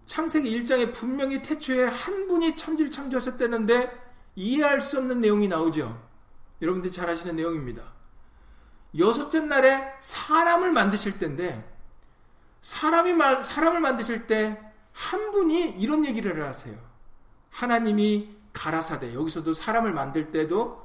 창세기 0.08 0.63
1장에 0.63 0.91
분명히 0.91 1.43
태초에 1.43 1.86
한 1.86 2.28
분이 2.28 2.56
천지를 2.56 2.89
창조하셨다는데 2.89 3.91
이해할 4.36 4.82
수 4.82 4.98
없는 4.98 5.22
내용이 5.22 5.48
나오죠. 5.48 6.04
여러분들이 6.62 6.91
잘 6.91 7.08
아시는 7.08 7.36
내용입니다. 7.36 7.84
여섯째 8.98 9.41
날에 9.41 9.93
사람을 10.00 10.72
만드실 10.72 11.20
때인데 11.20 11.72
사람이 12.62 13.13
말, 13.13 13.43
사람을 13.43 13.80
만드실 13.80 14.26
때 14.26 14.67
한 14.98 15.32
분이 15.32 15.76
이런 15.78 16.06
얘기를 16.06 16.43
하세요. 16.43 16.76
하나님이 17.52 18.36
가라사대 18.52 19.13
여기서도 19.13 19.54
사람을 19.54 19.93
만들 19.93 20.32
때도 20.32 20.84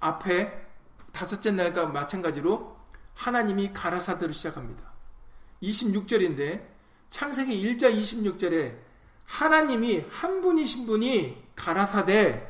앞에 0.00 0.52
다섯째 1.12 1.52
날과 1.52 1.86
마찬가지로 1.86 2.76
하나님이 3.14 3.72
가라사대로 3.72 4.32
시작합니다. 4.32 4.92
26절인데 5.62 6.66
창세기 7.12 7.76
1장 7.76 7.94
26절에 7.94 8.74
하나님이 9.26 10.02
한 10.10 10.40
분이신 10.40 10.86
분이 10.86 11.44
가라사대 11.54 12.48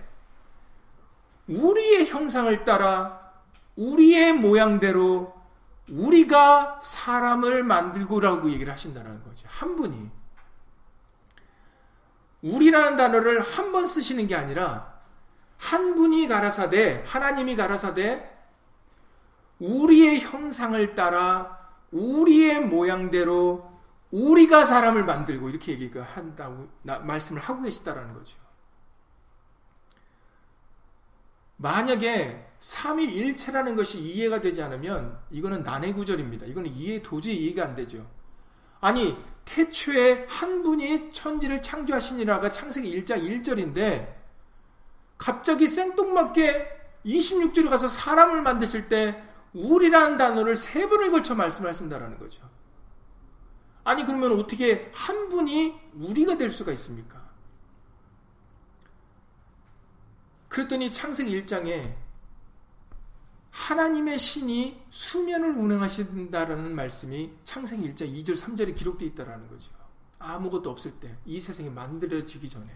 우리의 1.49 2.07
형상을 2.07 2.65
따라 2.65 3.33
우리의 3.75 4.33
모양대로 4.35 5.35
우리가 5.91 6.79
사람을 6.81 7.65
만들고라고 7.65 8.51
얘기를 8.53 8.73
하신다는 8.73 9.25
거죠. 9.25 9.49
한 9.51 9.75
분이. 9.75 10.11
우리라는 12.43 12.97
단어를 12.97 13.41
한 13.41 13.73
번 13.73 13.89
쓰시는 13.89 14.29
게 14.29 14.37
아니라 14.37 14.93
한 15.59 15.97
분이 15.97 16.29
가라사대, 16.29 17.03
하나님이 17.05 17.57
가라사대 17.57 18.31
우리의 19.59 20.21
형상을 20.21 20.95
따라 20.95 21.59
우리의 21.91 22.61
모양대로 22.61 23.72
우리가 24.13 24.67
사람을 24.67 25.05
만들고 25.05 25.49
이렇게 25.49 25.73
얘기가 25.73 26.03
한다고 26.03 26.69
나, 26.83 26.99
말씀을 26.99 27.41
하고 27.41 27.63
계시다라는 27.63 28.15
거죠. 28.15 28.39
만약에 31.57 32.47
삼위일체라는 32.59 33.75
것이 33.75 33.99
이해가 33.99 34.41
되지 34.41 34.63
않으면 34.63 35.19
이거는 35.31 35.63
난해 35.63 35.93
구절입니다. 35.93 36.47
이거는 36.47 36.71
이해 36.73 37.03
도저히 37.03 37.37
이해가 37.37 37.65
안 37.65 37.75
되죠. 37.75 38.07
아니 38.81 39.17
태초에 39.45 40.27
한 40.29 40.63
분이 40.63 41.13
천지를 41.13 41.63
창조하시니라가 41.63 42.51
창세기 42.51 43.03
1장 43.03 43.23
1절인데 43.23 44.15
갑자기 45.17 45.69
생뚱맞게 45.69 46.81
26절에 47.07 47.71
가서 47.71 47.89
사람을 47.89 48.43
만드실 48.43 48.89
때 48.89 49.23
우리라는 49.55 50.17
단어를 50.17 50.57
세 50.57 50.89
번을 50.89 51.11
걸쳐 51.11 51.35
말씀하신다라는 51.35 52.19
거죠. 52.19 52.43
아니 53.85 54.05
그러면 54.05 54.39
어떻게 54.39 54.91
한 54.95 55.29
분이 55.29 55.81
우리가 55.95 56.37
될 56.37 56.51
수가 56.51 56.73
있습니까? 56.73 57.23
그랬더니 60.49 60.93
창세기 60.93 61.45
1장에 61.45 61.95
하나님의 63.51 64.19
신이 64.19 64.83
수면을 64.91 65.57
운행하신다라는 65.57 66.75
말씀이 66.75 67.33
창세기 67.45 67.95
1장 67.95 68.13
2절 68.15 68.37
3절에 68.37 68.75
기록되어 68.75 69.09
있다라는 69.09 69.49
거죠. 69.49 69.71
아무것도 70.19 70.71
없을 70.71 70.93
때, 71.01 71.17
이 71.27 71.41
세상이 71.41 71.69
만들어지기 71.69 72.49
전에. 72.49 72.67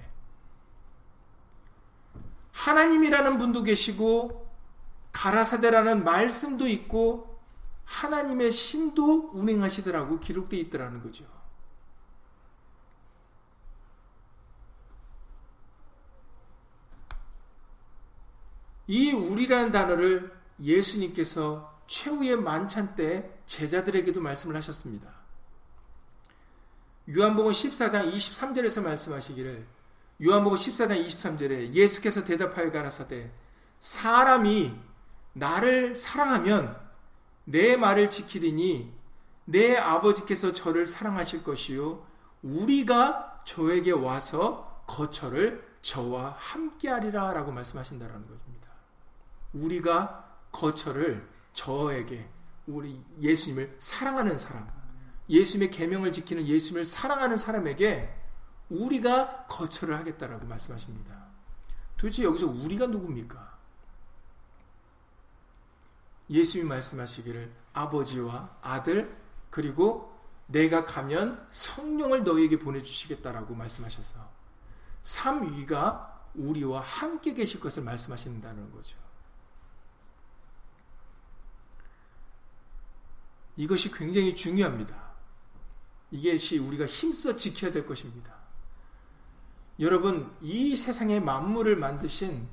하나님이라는 2.53 3.39
분도 3.39 3.63
계시고, 3.63 4.47
가라사대라는 5.13 6.05
말씀도 6.05 6.67
있고, 6.69 7.36
하나님의 7.87 8.53
신도 8.53 9.31
운행하시더라고 9.33 10.21
기록되어 10.21 10.61
있더라는 10.61 11.03
거죠. 11.03 11.25
이 18.89 19.13
우리라는 19.13 19.73
단어를 19.73 20.33
예수님께서 20.61 21.75
최후의 21.87 22.37
만찬 22.37 22.95
때 22.95 23.31
제자들에게도 23.47 24.21
말씀을 24.21 24.57
하셨습니다. 24.57 25.11
요한복음 27.09 27.53
14장 27.53 28.13
23절에서 28.13 28.83
말씀하시기를 28.83 29.67
요한복음 30.25 30.59
14장 30.59 31.05
23절에 31.07 31.73
예수께서 31.73 32.25
대답하여 32.25 32.73
가라사대 32.73 33.31
사람이 33.79 34.75
나를 35.35 35.95
사랑하면 35.95 36.86
내 37.47 37.77
말을 37.77 38.11
지키리니 38.11 38.93
내 39.47 39.77
아버지께서 39.77 40.53
저를 40.53 40.87
사랑하실 40.87 41.45
것이요 41.45 42.05
우리가 42.43 43.43
저에게 43.45 43.93
와서 43.93 44.83
거처를 44.87 45.65
저와 45.81 46.35
함께하리라 46.37 47.33
라고 47.33 47.53
말씀하신다라는 47.53 48.27
것입니다. 48.27 48.69
우리가 49.53 50.39
거처를 50.51 51.29
저에게 51.53 52.29
우리 52.67 53.01
예수님을 53.21 53.77
사랑하는 53.79 54.37
사람, 54.39 54.69
예수님의 55.29 55.71
계명을 55.71 56.13
지키는 56.13 56.47
예수님을 56.47 56.85
사랑하는 56.85 57.37
사람에게 57.37 58.13
우리가 58.69 59.47
거처를 59.47 59.97
하겠다라고 59.97 60.47
말씀하십니다. 60.47 61.27
도대체 61.97 62.25
여기서 62.25 62.49
우리가 62.49 62.87
누굽니까? 62.89 63.46
예수님이 66.29 66.69
말씀하시기를 66.69 67.53
아버지와 67.73 68.59
아들 68.63 69.17
그리고 69.51 70.17
내가 70.47 70.85
가면 70.85 71.47
성령을 71.51 72.25
너희에게 72.25 72.59
보내주시겠다라고 72.59 73.55
말씀하셔서 73.55 74.31
삼위가 75.03 76.31
우리와 76.35 76.81
함께 76.81 77.33
계실 77.35 77.61
것을 77.61 77.83
말씀하신다는 77.83 78.71
거죠. 78.73 78.99
이것이 83.57 83.91
굉장히 83.91 84.35
중요합니다. 84.35 84.95
이것이 86.11 86.59
우리가 86.59 86.87
힘써 86.87 87.37
지켜야 87.37 87.73
될 87.73 87.87
것입니다. 87.87 88.35
여러분, 89.81 90.35
이 90.41 90.77
세상의 90.77 91.21
만물을 91.21 91.77
만드신 91.77 92.49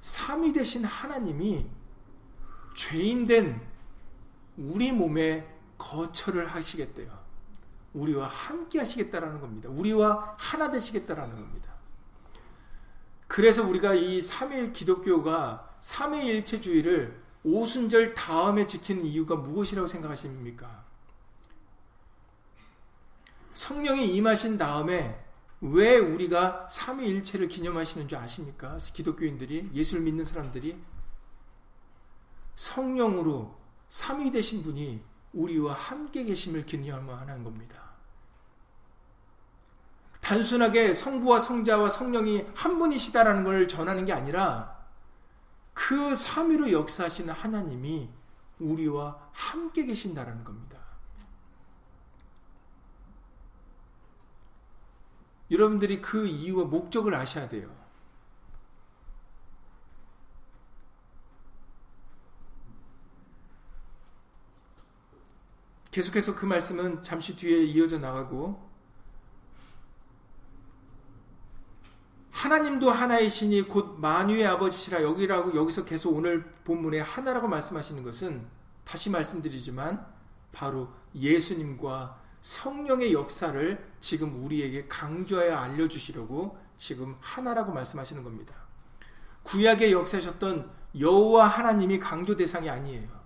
삼위 0.00 0.52
되신 0.52 0.84
하나님이 0.84 1.66
죄인된 2.78 3.60
우리 4.56 4.92
몸에 4.92 5.52
거처를 5.76 6.46
하시겠대요. 6.46 7.10
우리와 7.92 8.28
함께 8.28 8.78
하시겠다라는 8.78 9.40
겁니다. 9.40 9.68
우리와 9.68 10.36
하나 10.38 10.70
되시겠다라는 10.70 11.34
겁니다. 11.34 11.72
그래서 13.26 13.66
우리가 13.66 13.94
이 13.94 14.20
3일 14.20 14.72
기독교가 14.72 15.76
3위일체주의를 15.80 17.14
오순절 17.42 18.14
다음에 18.14 18.64
지키는 18.64 19.04
이유가 19.06 19.34
무엇이라고 19.34 19.88
생각하십니까? 19.88 20.84
성령이 23.54 24.14
임하신 24.14 24.56
다음에 24.56 25.20
왜 25.60 25.96
우리가 25.98 26.68
삼위일체를 26.70 27.48
기념하시는 27.48 28.06
줄 28.06 28.18
아십니까? 28.18 28.76
기독교인들이 28.94 29.70
예수를 29.74 30.04
믿는 30.04 30.24
사람들이 30.24 30.78
성령으로 32.58 33.56
삼위 33.88 34.32
되신 34.32 34.64
분이 34.64 35.00
우리와 35.32 35.74
함께 35.74 36.24
계심을 36.24 36.66
기념하는 36.66 37.44
겁니다. 37.44 37.92
단순하게 40.20 40.92
성부와 40.92 41.38
성자와 41.38 41.88
성령이 41.88 42.46
한 42.56 42.80
분이시다라는 42.80 43.44
걸 43.44 43.68
전하는 43.68 44.04
게 44.04 44.12
아니라 44.12 44.76
그 45.72 46.16
삼위로 46.16 46.72
역사하시는 46.72 47.32
하나님이 47.32 48.10
우리와 48.58 49.30
함께 49.30 49.84
계신다라는 49.84 50.42
겁니다. 50.42 50.80
여러분들이 55.48 56.02
그 56.02 56.26
이유와 56.26 56.64
목적을 56.64 57.14
아셔야 57.14 57.48
돼요. 57.48 57.77
계속해서 65.90 66.34
그 66.34 66.44
말씀은 66.46 67.02
잠시 67.02 67.36
뒤에 67.36 67.64
이어져 67.64 67.98
나가고 67.98 68.68
하나님도 72.30 72.90
하나이시니 72.90 73.62
곧 73.62 73.98
만유의 73.98 74.46
아버지시라 74.46 75.02
여기라고 75.02 75.56
여기서 75.56 75.84
계속 75.84 76.14
오늘 76.14 76.44
본문에 76.64 77.00
하나라고 77.00 77.48
말씀하시는 77.48 78.02
것은 78.04 78.46
다시 78.84 79.10
말씀드리지만 79.10 80.06
바로 80.52 80.88
예수님과 81.14 82.20
성령의 82.40 83.12
역사를 83.12 83.92
지금 83.98 84.44
우리에게 84.44 84.86
강조하여 84.86 85.56
알려주시려고 85.56 86.56
지금 86.76 87.16
하나라고 87.20 87.72
말씀하시는 87.72 88.22
겁니다. 88.22 88.54
구약의 89.42 89.92
역사하셨던 89.92 90.70
여호와 90.98 91.48
하나님이 91.48 91.98
강조 91.98 92.36
대상이 92.36 92.70
아니에요. 92.70 93.17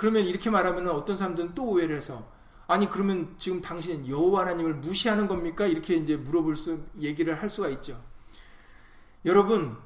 그러면 0.00 0.24
이렇게 0.24 0.48
말하면 0.48 0.88
어떤 0.88 1.18
사람들은 1.18 1.54
또 1.54 1.62
오해를 1.64 1.94
해서 1.94 2.26
아니 2.66 2.88
그러면 2.88 3.34
지금 3.36 3.60
당신 3.60 4.08
여호와 4.08 4.40
하나님을 4.40 4.76
무시하는 4.76 5.28
겁니까? 5.28 5.66
이렇게 5.66 5.94
이제 5.94 6.16
물어볼 6.16 6.56
수 6.56 6.80
얘기를 6.98 7.38
할 7.42 7.50
수가 7.50 7.68
있죠. 7.68 8.02
여러분 9.26 9.76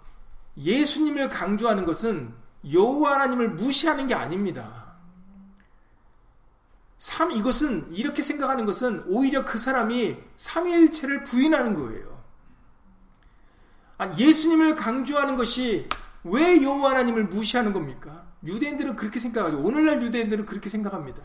예수님을 0.56 1.30
강조하는 1.30 1.84
것은 1.84 2.32
여호와 2.72 3.14
하나님을 3.14 3.50
무시하는 3.54 4.06
게 4.06 4.14
아닙니다. 4.14 4.94
삼 6.98 7.32
이것은 7.32 7.90
이렇게 7.90 8.22
생각하는 8.22 8.66
것은 8.66 9.02
오히려 9.08 9.44
그 9.44 9.58
사람이 9.58 10.16
삼위일체를 10.36 11.24
부인하는 11.24 11.74
거예요. 11.74 12.22
아니, 13.98 14.16
예수님을 14.16 14.76
강조하는 14.76 15.36
것이 15.36 15.88
왜 16.22 16.62
여호와 16.62 16.90
하나님을 16.90 17.24
무시하는 17.24 17.72
겁니까? 17.72 18.23
유대인들은 18.44 18.96
그렇게 18.96 19.18
생각하죠. 19.18 19.58
오늘날 19.60 20.02
유대인들은 20.02 20.46
그렇게 20.46 20.68
생각합니다. 20.68 21.22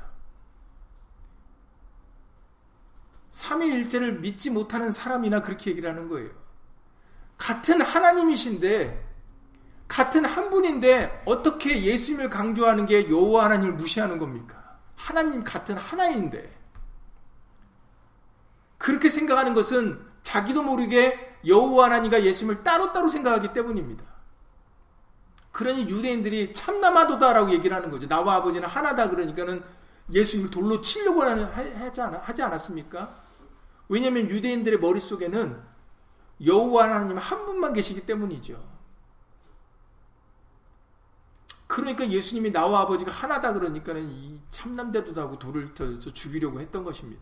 삼위일체를 3.31 4.19
믿지 4.19 4.49
못하는 4.49 4.91
사람이나 4.91 5.41
그렇게 5.41 5.71
얘기를 5.71 5.89
하는 5.89 6.09
거예요. 6.09 6.29
같은 7.37 7.81
하나님이신데 7.81 9.07
같은 9.87 10.23
한 10.23 10.49
분인데 10.49 11.23
어떻게 11.25 11.81
예수님을 11.81 12.29
강조하는 12.29 12.85
게 12.85 13.09
여호와 13.09 13.45
하나님을 13.45 13.73
무시하는 13.73 14.19
겁니까? 14.19 14.77
하나님 14.95 15.43
같은 15.43 15.77
하나인데 15.77 16.49
그렇게 18.77 19.09
생각하는 19.09 19.53
것은 19.53 20.05
자기도 20.21 20.63
모르게 20.63 21.37
여호와 21.45 21.85
하나님과 21.85 22.23
예수님을 22.23 22.63
따로따로 22.63 23.09
생각하기 23.09 23.53
때문입니다. 23.53 24.03
그러니 25.59 25.89
유대인들이 25.89 26.53
참남하도다라고 26.53 27.51
얘기를 27.51 27.75
하는 27.75 27.91
거죠. 27.91 28.07
나와 28.07 28.35
아버지는 28.35 28.65
하나다 28.65 29.09
그러니까는 29.09 29.61
예수님을 30.09 30.51
돌로 30.51 30.79
치려고 30.79 31.21
하지, 31.21 31.99
하지 31.99 32.41
않았습니까? 32.41 33.21
왜냐하면 33.89 34.29
유대인들의 34.29 34.79
머릿속에는 34.79 35.61
여호와 36.45 36.85
하나님 36.85 37.17
한 37.17 37.45
분만 37.45 37.73
계시기 37.73 38.05
때문이죠. 38.05 38.57
그러니까 41.67 42.09
예수님이 42.09 42.53
나와 42.53 42.83
아버지가 42.83 43.11
하나다 43.11 43.51
그러니까는 43.51 44.09
이 44.09 44.39
참남대도다고 44.51 45.39
돌을 45.39 45.73
죽이려고 46.13 46.61
했던 46.61 46.85
것입니다. 46.85 47.21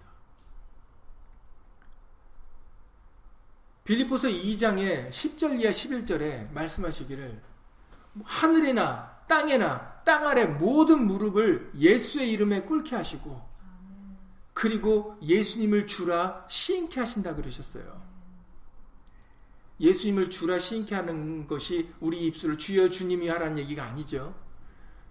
빌리포서 3.83 4.27
2장의 4.27 5.09
10절 5.09 5.59
이하 5.59 5.71
11절에 5.71 6.51
말씀하시기를 6.51 7.56
하늘이나 8.23 9.17
땅에나 9.27 10.03
땅 10.03 10.25
아래 10.25 10.45
모든 10.45 11.05
무릎을 11.05 11.71
예수의 11.77 12.31
이름에 12.31 12.61
꿇게 12.61 12.95
하시고 12.95 13.41
그리고 14.53 15.17
예수님을 15.21 15.85
주라 15.85 16.45
시인케 16.49 16.99
하신다 16.99 17.35
그러셨어요. 17.35 18.01
예수님을 19.79 20.29
주라 20.29 20.57
시인케 20.57 20.95
하는 20.95 21.45
것이 21.45 21.89
우리 21.99 22.25
입술을 22.25 22.57
주여 22.57 22.89
주님이 22.89 23.27
하라는 23.27 23.59
얘기가 23.59 23.83
아니죠. 23.83 24.33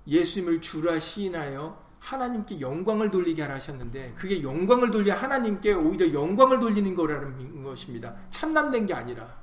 예수님을 0.09 0.61
주라 0.61 0.99
시인하여 0.99 1.87
하나님께 1.99 2.61
영광을 2.61 3.11
돌리게 3.11 3.43
하라 3.43 3.55
하셨는데 3.57 4.15
그게 4.17 4.43
영광을 4.43 4.91
돌려 4.91 5.15
하나님께 5.15 5.73
오히려 5.73 6.13
영광을 6.13 6.59
돌리는 6.61 6.95
거라는 6.95 7.63
것입니다. 7.63 8.17
참남된 8.31 8.87
게 8.87 8.95
아니라 8.95 9.41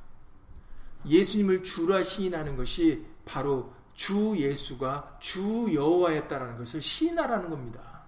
예수님을 1.05 1.63
주라 1.63 2.03
시인하는 2.03 2.55
것이 2.55 3.05
바로 3.25 3.73
주 3.93 4.35
예수가 4.37 5.17
주 5.19 5.73
여호와였다라는 5.73 6.57
것을 6.57 6.81
시인하라는 6.81 7.49
겁니다. 7.49 8.03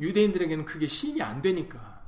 유대인들에게는 0.00 0.64
그게 0.64 0.86
시인이 0.86 1.20
안 1.22 1.42
되니까. 1.42 2.00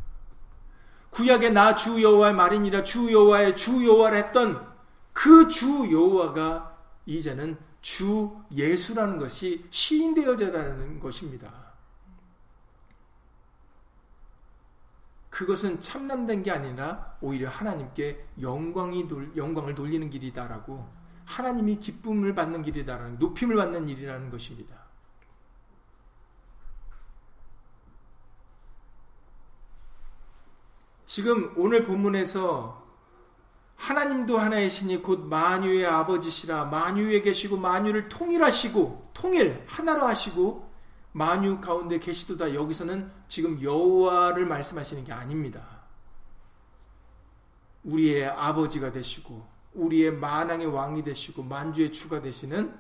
구약의 1.11 1.53
나주 1.53 2.03
여호와의 2.03 2.35
말이니라 2.35 2.85
주 2.85 3.13
여호와의 3.13 3.57
주 3.57 3.85
여호와라 3.85 4.17
했던 4.17 4.71
그 5.13 5.49
주 5.49 5.91
여호와가 5.93 6.79
이제는 7.07 7.59
주 7.83 8.37
예수라는 8.53 9.19
것이 9.19 9.65
시인되어져라는 9.71 11.01
것입니다. 11.01 11.71
그것은 15.31 15.81
참남된 15.81 16.43
게 16.43 16.51
아니라 16.51 17.17
오히려 17.21 17.49
하나님께 17.49 18.27
영광이 18.41 19.09
영광을 19.37 19.75
돌리는 19.75 20.11
길이다라고 20.11 21.00
하나님이 21.31 21.79
기쁨을 21.79 22.35
받는 22.35 22.63
길이다라는 22.63 23.19
높임을 23.21 23.55
받는 23.55 23.89
일이라는 23.89 24.31
것입니다. 24.31 24.81
지금 31.07 31.53
오늘 31.57 31.85
본문에서 31.85 32.81
하나님도 33.77 34.39
하나의 34.39 34.69
신이 34.71 35.03
곧 35.03 35.27
만유의 35.27 35.87
아버지시라 35.87 36.67
만유에 36.67 37.23
계시고 37.23 37.57
만유를 37.57 38.09
통일하시고 38.09 39.11
통일 39.15 39.65
하나로 39.67 40.07
하시고 40.07 40.69
만유 41.13 41.61
가운데 41.61 41.99
계시도다 41.99 42.55
여기서는 42.55 43.11
지금 43.27 43.63
여호와를 43.63 44.47
말씀하시는 44.47 45.05
게 45.05 45.13
아닙니다. 45.13 45.81
우리의 47.85 48.29
아버지가 48.29 48.93
되시고 48.93 49.60
우리의 49.75 50.13
만왕의 50.13 50.67
왕이 50.67 51.05
되시고 51.05 51.43
만주의 51.43 51.93
주가 51.93 52.21
되시는 52.21 52.77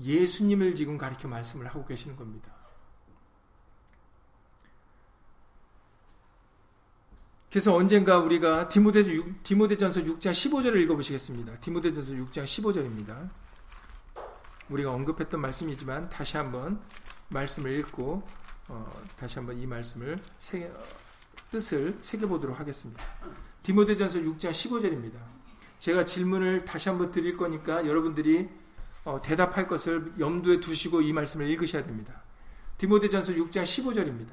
예수님을 0.00 0.74
지금 0.74 0.96
가리켜 0.96 1.28
말씀을 1.28 1.66
하고 1.66 1.84
계시는 1.84 2.16
겁니다. 2.16 2.50
그래서 7.50 7.74
언젠가 7.74 8.18
우리가 8.18 8.68
디모데, 8.68 9.02
디모데전서 9.42 10.02
6장 10.02 10.30
15절을 10.30 10.80
읽어보시겠습니다. 10.82 11.58
디모데전서 11.58 12.12
6장 12.12 12.44
15절입니다. 12.44 13.28
우리가 14.68 14.92
언급했던 14.92 15.40
말씀이지만 15.40 16.08
다시 16.10 16.36
한번 16.36 16.80
말씀을 17.30 17.76
읽고 17.80 18.22
어, 18.68 18.88
다시 19.16 19.36
한번 19.36 19.58
이 19.58 19.66
말씀을 19.66 20.16
새, 20.38 20.64
어, 20.66 20.80
뜻을 21.50 21.98
새겨보도록 22.00 22.58
하겠습니다. 22.60 23.04
디모데전서 23.64 24.20
6장 24.20 24.52
15절입니다. 24.52 25.39
제가 25.80 26.04
질문을 26.04 26.64
다시 26.64 26.88
한번 26.90 27.10
드릴 27.10 27.36
거니까 27.36 27.86
여러분들이 27.86 28.48
어, 29.04 29.20
대답할 29.22 29.66
것을 29.66 30.12
염두에 30.18 30.60
두시고 30.60 31.00
이 31.00 31.12
말씀을 31.12 31.48
읽으셔야 31.48 31.82
됩니다. 31.82 32.22
디모데전서 32.76 33.32
6장 33.32 33.64
15절입니다. 33.64 34.28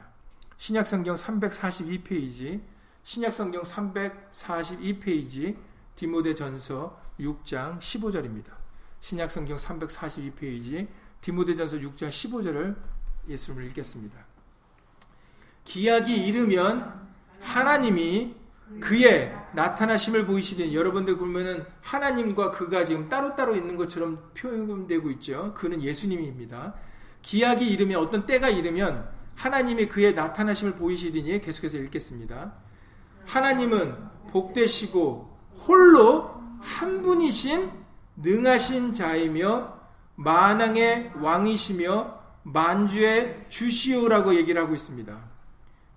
신약성경 0.58 1.16
342페이지 1.16 2.62
신약성경 3.04 3.64
342페이지 3.64 5.58
디모데전서 5.96 7.02
6장 7.22 7.80
15절입니다. 7.80 8.52
신약성경 9.00 9.58
342페이지 9.58 10.88
디모데전서 11.22 11.78
6장 11.78 12.10
15절을 12.10 12.76
예수님을 13.30 13.68
읽겠습니다. 13.68 14.18
기약이 15.64 16.28
이르면 16.28 17.08
하나님이 17.40 18.36
그의 18.82 19.34
나타나심을 19.54 20.26
보이시니 20.26 20.76
여러분들 20.76 21.18
보면은 21.18 21.66
하나님과 21.82 22.52
그가 22.52 22.86
지금 22.86 23.08
따로따로 23.10 23.56
있는 23.56 23.78
것처럼 23.78 24.32
표현되고 24.38 25.10
있죠. 25.12 25.54
그는 25.56 25.82
예수님입니다. 25.82 26.76
기약이 27.22 27.68
이르면 27.68 28.02
어떤 28.02 28.26
때가 28.26 28.50
이르면 28.50 29.10
하나님이 29.36 29.88
그의 29.88 30.14
나타나심을 30.14 30.74
보이시리니 30.74 31.42
계속해서 31.42 31.78
읽겠습니다. 31.78 32.54
하나님은 33.26 33.96
복되시고 34.32 35.38
홀로 35.68 36.36
한 36.60 37.02
분이신 37.02 37.72
능하신 38.18 38.94
자이며 38.94 39.78
만왕의 40.16 41.14
왕이시며 41.16 42.18
만주의 42.44 43.44
주시오라고 43.50 44.36
얘기를 44.36 44.62
하고 44.62 44.74
있습니다. 44.74 45.18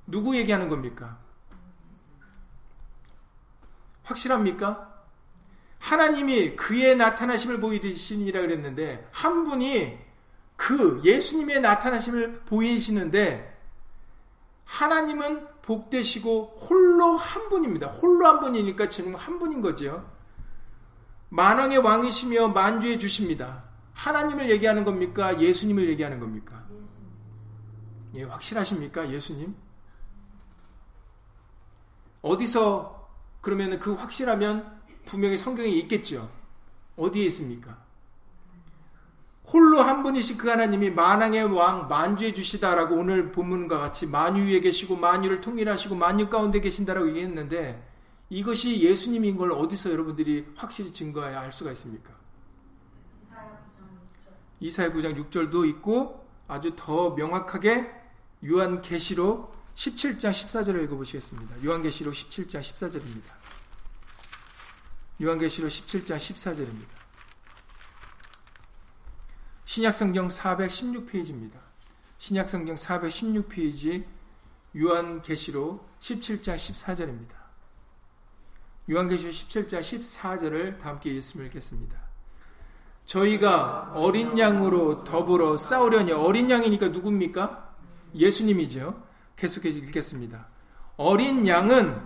누구 0.06 0.36
얘기하는 0.36 0.68
겁니까? 0.68 1.18
확실합니까? 4.10 4.90
하나님이 5.78 6.56
그의 6.56 6.96
나타나심을 6.96 7.58
보이시니라 7.60 8.40
그랬는데 8.42 9.08
한 9.12 9.44
분이 9.44 9.98
그 10.56 11.00
예수님의 11.02 11.60
나타나심을 11.60 12.40
보이시는데 12.40 13.58
하나님은 14.64 15.48
복되시고 15.62 16.58
홀로 16.60 17.16
한 17.16 17.48
분입니다. 17.48 17.86
홀로 17.86 18.26
한 18.26 18.40
분이니까 18.40 18.88
지금 18.88 19.14
한 19.14 19.38
분인 19.38 19.62
거죠. 19.62 20.06
만왕의 21.30 21.78
왕이시며 21.78 22.48
만주의 22.48 22.98
주십니다. 22.98 23.64
하나님을 23.94 24.50
얘기하는 24.50 24.84
겁니까? 24.84 25.40
예수님을 25.40 25.88
얘기하는 25.88 26.20
겁니까? 26.20 26.62
예, 28.14 28.24
확실하십니까? 28.24 29.10
예수님? 29.10 29.54
어디서 32.22 32.99
그러면 33.40 33.78
그 33.78 33.94
확실하면 33.94 34.80
분명히 35.04 35.36
성경에 35.36 35.68
있겠죠. 35.68 36.30
어디에 36.96 37.24
있습니까? 37.26 37.78
홀로 39.52 39.82
한 39.82 40.02
분이신 40.02 40.38
그 40.38 40.48
하나님이 40.48 40.90
만왕의 40.90 41.44
왕 41.56 41.88
만주해 41.88 42.32
주시다라고 42.32 42.94
오늘 42.94 43.32
본문과 43.32 43.78
같이 43.78 44.06
만유 44.06 44.44
위에 44.44 44.60
계시고 44.60 44.96
만유를 44.96 45.40
통일하시고 45.40 45.96
만유 45.96 46.28
가운데 46.28 46.60
계신다라고 46.60 47.08
얘기했는데 47.08 47.84
이것이 48.28 48.80
예수님인 48.80 49.36
걸 49.36 49.50
어디서 49.50 49.90
여러분들이 49.90 50.46
확실히 50.54 50.92
증거해 50.92 51.34
알 51.34 51.52
수가 51.52 51.72
있습니까? 51.72 52.12
이사야 54.60 54.92
9장 54.92 55.16
6절도 55.16 55.68
있고 55.70 56.24
아주 56.46 56.74
더 56.76 57.10
명확하게 57.10 57.90
요한 58.46 58.80
계시록 58.82 59.56
17장 59.80 60.30
14절을 60.30 60.84
읽어보시겠습니다. 60.84 61.64
요한계시록 61.64 62.12
17장 62.12 62.60
14절입니다. 62.60 63.32
요한계시록 65.22 65.70
17장 65.70 66.16
14절입니다. 66.18 67.00
신약성경 69.64 70.28
416페이지입니다. 70.28 71.52
신약성경 72.18 72.76
416페이지 72.76 74.04
요한계시록 74.76 75.98
17장 76.00 76.56
14절입니다. 76.56 77.32
요한계시록 78.90 79.32
17장 79.32 79.80
14절을 79.80 80.78
다 80.78 80.90
함께 80.90 81.14
예수님 81.14 81.46
읽겠습니다. 81.46 81.96
저희가 83.06 83.92
어린 83.94 84.38
양으로 84.38 85.04
더불어 85.04 85.56
싸우려니 85.56 86.12
어린 86.12 86.50
양이니까 86.50 86.88
누굽니까? 86.88 87.76
예수님이죠. 88.14 89.09
계속해서 89.36 89.78
읽겠습니다. 89.78 90.46
어린 90.96 91.46
양은 91.46 91.96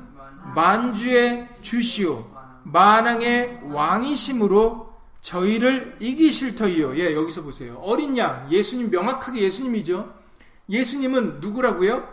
만주의 0.54 1.48
주시오 1.62 2.30
만왕의 2.64 3.60
왕이심으로 3.64 4.92
저희를 5.20 5.96
이기실 6.00 6.54
터이요. 6.54 6.96
예, 6.98 7.14
여기서 7.14 7.42
보세요. 7.42 7.76
어린 7.82 8.16
양, 8.18 8.46
예수님 8.50 8.90
명확하게 8.90 9.40
예수님이죠. 9.40 10.12
예수님은 10.68 11.40
누구라고요? 11.40 12.08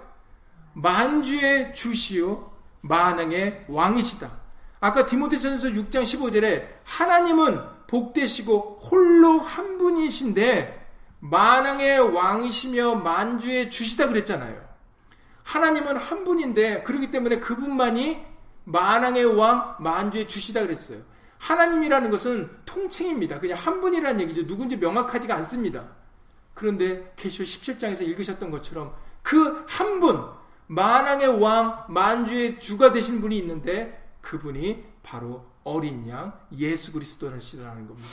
만주의 0.74 1.74
주시요 1.74 2.52
만왕의 2.82 3.66
왕이시다. 3.68 4.32
아까 4.80 5.06
디모데전서 5.06 5.70
6장 5.70 6.04
15절에 6.04 6.68
하나님은 6.84 7.60
복되시고 7.88 8.80
홀로 8.82 9.40
한 9.40 9.78
분이신데 9.78 10.80
만왕의 11.20 12.00
왕이시며 12.16 12.96
만주의 12.96 13.70
주시다 13.70 14.08
그랬잖아요. 14.08 14.71
하나님은 15.52 15.98
한 15.98 16.24
분인데 16.24 16.84
그렇기 16.84 17.12
때문에 17.12 17.40
그분만이 17.40 18.26
만왕의 18.64 19.26
왕 19.38 19.76
만주의 19.80 20.28
주시다 20.28 20.62
그랬어요. 20.62 21.00
하나님이라는 21.40 22.10
것은 22.10 22.50
통칭입니다. 22.66 23.40
그냥 23.40 23.58
한 23.58 23.82
분이라는 23.82 24.22
얘기죠. 24.22 24.46
누군지 24.48 24.78
명확하지가 24.78 25.36
않습니다. 25.38 25.90
그런데 26.54 27.12
계시록 27.16 27.48
17장에서 27.48 28.02
읽으셨던 28.04 28.50
것처럼 28.52 28.94
그 29.24 29.66
한 29.68 30.00
분, 30.00 30.24
만왕의 30.68 31.42
왕, 31.42 31.86
만주의 31.90 32.60
주가 32.60 32.92
되신 32.94 33.20
분이 33.20 33.38
있는데 33.40 34.02
그분이 34.22 34.84
바로 35.04 35.46
어린 35.64 36.08
양 36.08 36.40
예수 36.58 36.94
그리스도라는 36.94 37.88
겁니다. 37.88 38.10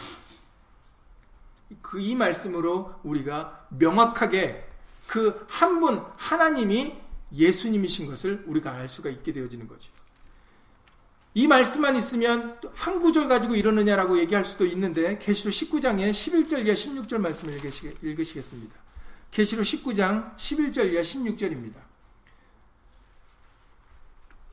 그 1.82 2.00
이 2.00 2.14
말씀으로 2.16 2.94
우리가 3.04 3.66
명확하게 3.68 4.66
그 5.06 5.46
한 5.48 5.80
분 5.80 6.02
하나님이 6.16 6.96
예수님이신 7.32 8.06
것을 8.06 8.44
우리가 8.46 8.72
알 8.72 8.88
수가 8.88 9.10
있게 9.10 9.32
되어지는 9.32 9.68
거죠. 9.68 9.92
이 11.34 11.46
말씀만 11.46 11.96
있으면 11.96 12.58
한 12.74 13.00
구절 13.00 13.28
가지고 13.28 13.54
이러느냐라고 13.54 14.18
얘기할 14.18 14.44
수도 14.44 14.66
있는데 14.66 15.18
계시록 15.18 15.52
19장의 15.52 16.10
11절 16.10 16.64
이하 16.66 16.74
16절 16.74 17.18
말씀을 17.18 17.54
읽으시 18.02 18.34
겠습니다. 18.34 18.74
계시록 19.30 19.64
19장 19.64 20.36
11절 20.36 20.92
이하 20.92 21.02
16절입니다. 21.02 21.74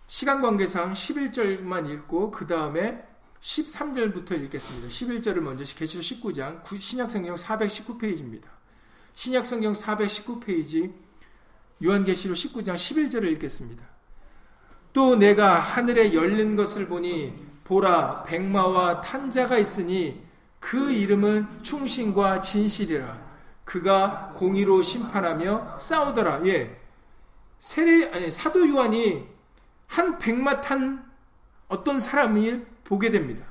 시간 0.07 0.41
관계상 0.41 0.93
11절만 0.93 1.89
읽고 1.89 2.29
그 2.31 2.45
다음에 2.45 3.03
13절부터 3.41 4.39
읽겠습니다. 4.43 4.87
11절을 4.87 5.39
먼저 5.39 5.63
계시록 5.75 6.03
19장 6.03 6.61
신약성경 6.79 7.35
419페이지입니다. 7.35 8.43
신약성경 9.15 9.73
419페이지 9.73 10.93
요한계시록 11.83 12.35
19장 12.37 12.75
11절을 12.75 13.31
읽겠습니다. 13.33 13.83
또 14.93 15.15
내가 15.15 15.59
하늘에 15.59 16.13
열린 16.13 16.55
것을 16.55 16.87
보니 16.87 17.33
보라 17.65 18.23
백마와 18.23 19.01
탄자가 19.01 19.57
있으니 19.57 20.23
그 20.59 20.91
이름은 20.91 21.63
충신과 21.63 22.41
진실이라 22.41 23.25
그가 23.65 24.31
공의로 24.35 24.81
심판하며 24.81 25.77
싸우더라. 25.79 26.45
예. 26.47 26.79
세례 27.59 28.09
아니 28.11 28.31
사도 28.31 28.67
요한이 28.69 29.25
한 29.87 30.17
백마 30.17 30.61
탄 30.61 31.03
어떤 31.67 31.99
사람이 31.99 32.61
보게 32.83 33.11
됩니다. 33.11 33.47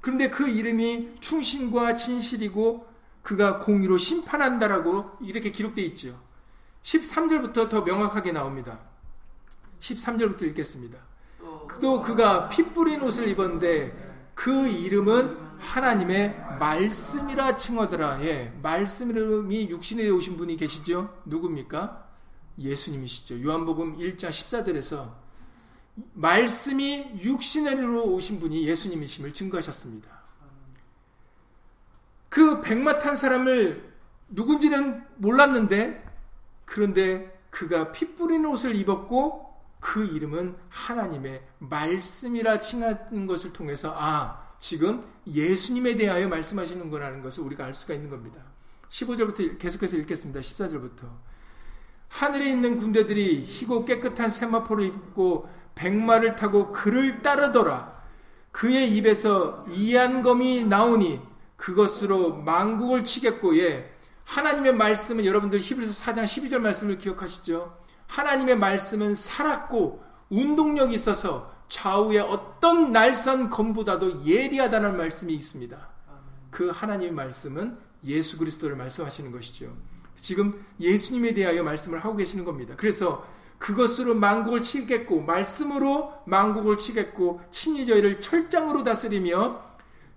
그런데 0.00 0.28
그 0.28 0.48
이름이 0.48 1.16
충신과 1.20 1.94
진실이고 1.94 2.86
그가 3.22 3.58
공의로 3.60 3.98
심판한다라고 3.98 5.18
이렇게 5.20 5.50
기록되어 5.50 5.84
있죠. 5.86 6.25
13절부터 6.86 7.68
더 7.68 7.82
명확하게 7.82 8.32
나옵니다. 8.32 8.78
13절부터 9.80 10.42
읽겠습니다. 10.42 10.98
또 11.80 12.00
그가 12.00 12.48
피 12.48 12.62
뿌린 12.62 13.02
옷을 13.02 13.28
입었는데 13.28 14.30
그 14.34 14.68
이름은 14.68 15.36
하나님의 15.58 16.58
말씀이라 16.60 17.56
칭하더라. 17.56 18.22
예, 18.22 18.52
말씀 18.62 19.10
이름이 19.10 19.68
육신에 19.70 20.08
오신 20.08 20.36
분이 20.36 20.56
계시죠? 20.56 21.22
누굽니까? 21.24 22.06
예수님이시죠. 22.58 23.42
요한복음 23.42 23.98
1장 23.98 24.30
14절에서 24.30 25.12
말씀이 26.14 27.18
육신으로 27.20 28.04
오신 28.04 28.38
분이 28.38 28.66
예수님이심을 28.68 29.32
증거하셨습니다. 29.32 30.08
그 32.28 32.60
백마 32.60 32.98
탄 32.98 33.16
사람을 33.16 33.92
누군지는 34.28 35.04
몰랐는데 35.16 36.05
그런데 36.66 37.34
그가 37.50 37.92
피 37.92 38.14
뿌리는 38.14 38.44
옷을 38.50 38.76
입었고 38.76 39.46
그 39.80 40.04
이름은 40.04 40.56
하나님의 40.68 41.42
말씀이라 41.58 42.60
칭하는 42.60 43.26
것을 43.26 43.52
통해서 43.54 43.94
아 43.96 44.46
지금 44.58 45.04
예수님에 45.26 45.96
대하여 45.96 46.28
말씀하시는 46.28 46.90
거라는 46.90 47.22
것을 47.22 47.44
우리가 47.44 47.64
알 47.64 47.72
수가 47.72 47.94
있는 47.94 48.10
겁니다. 48.10 48.42
15절부터 48.90 49.58
계속해서 49.58 49.96
읽겠습니다. 49.96 50.40
14절부터 50.40 51.08
하늘에 52.08 52.50
있는 52.50 52.78
군대들이 52.78 53.44
희고 53.44 53.84
깨끗한 53.84 54.30
세마포를 54.30 54.84
입고 54.86 55.48
백마를 55.74 56.36
타고 56.36 56.72
그를 56.72 57.22
따르더라. 57.22 57.96
그의 58.52 58.90
입에서 58.96 59.66
이한검이 59.70 60.64
나오니 60.64 61.20
그것으로 61.56 62.36
망국을 62.36 63.04
치겠고 63.04 63.58
예. 63.58 63.95
하나님의 64.26 64.74
말씀은 64.74 65.24
여러분들 65.24 65.60
히브리서 65.60 66.04
4장 66.04 66.24
12절 66.24 66.58
말씀을 66.58 66.98
기억하시죠? 66.98 67.78
하나님의 68.08 68.58
말씀은 68.58 69.14
살았고 69.14 70.04
운동력이 70.28 70.94
있어서 70.96 71.54
좌우의 71.68 72.18
어떤 72.20 72.92
날선 72.92 73.50
검보다도 73.50 74.26
예리하다는 74.26 74.96
말씀이 74.96 75.32
있습니다. 75.32 75.76
그 76.50 76.70
하나님의 76.70 77.12
말씀은 77.12 77.78
예수 78.04 78.36
그리스도를 78.38 78.76
말씀하시는 78.76 79.30
것이죠. 79.30 79.72
지금 80.16 80.64
예수님에 80.80 81.34
대하여 81.34 81.62
말씀을 81.62 82.04
하고 82.04 82.16
계시는 82.16 82.44
겁니다. 82.44 82.74
그래서 82.76 83.26
그것으로 83.58 84.14
망국을 84.14 84.62
치겠고 84.62 85.22
말씀으로 85.22 86.12
망국을 86.26 86.78
치겠고 86.78 87.40
친히 87.50 87.86
저희를 87.86 88.20
철장으로 88.20 88.84
다스리며 88.84 89.62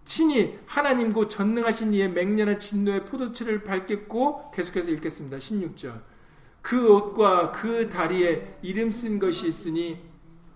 친히 0.10 0.58
하나님고 0.66 1.28
전능하신 1.28 1.94
이의 1.94 2.10
맹렬한 2.10 2.58
진노의 2.58 3.06
포도추를 3.06 3.64
밟겠고 3.64 4.50
계속해서 4.50 4.90
읽겠습니다. 4.90 5.38
16절 5.38 6.02
그 6.64 6.92
옷과 6.92 7.52
그 7.52 7.88
다리에 7.90 8.58
이름 8.64 8.90
쓴 8.90 9.20
것이 9.20 9.48
있으니 9.48 10.02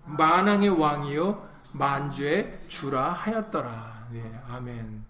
만왕의 0.06 0.70
왕이요 0.70 1.50
만주의 1.72 2.62
주라 2.68 3.12
하였더라. 3.14 4.08
네, 4.12 4.42
아멘. 4.50 5.06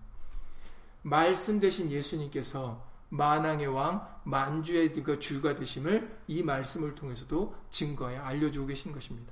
말씀 1.04 1.62
되신 1.62 1.90
예수님께서 1.90 2.86
만왕의 3.12 3.68
왕, 3.68 4.06
만주의 4.26 4.92
그 4.92 5.20
주가 5.20 5.56
되심을 5.56 6.18
이 6.28 6.44
말씀을 6.44 6.96
통해서도 6.96 7.56
증거해 7.70 8.18
알려주고 8.18 8.68
계신 8.68 8.92
것입니다. 8.92 9.32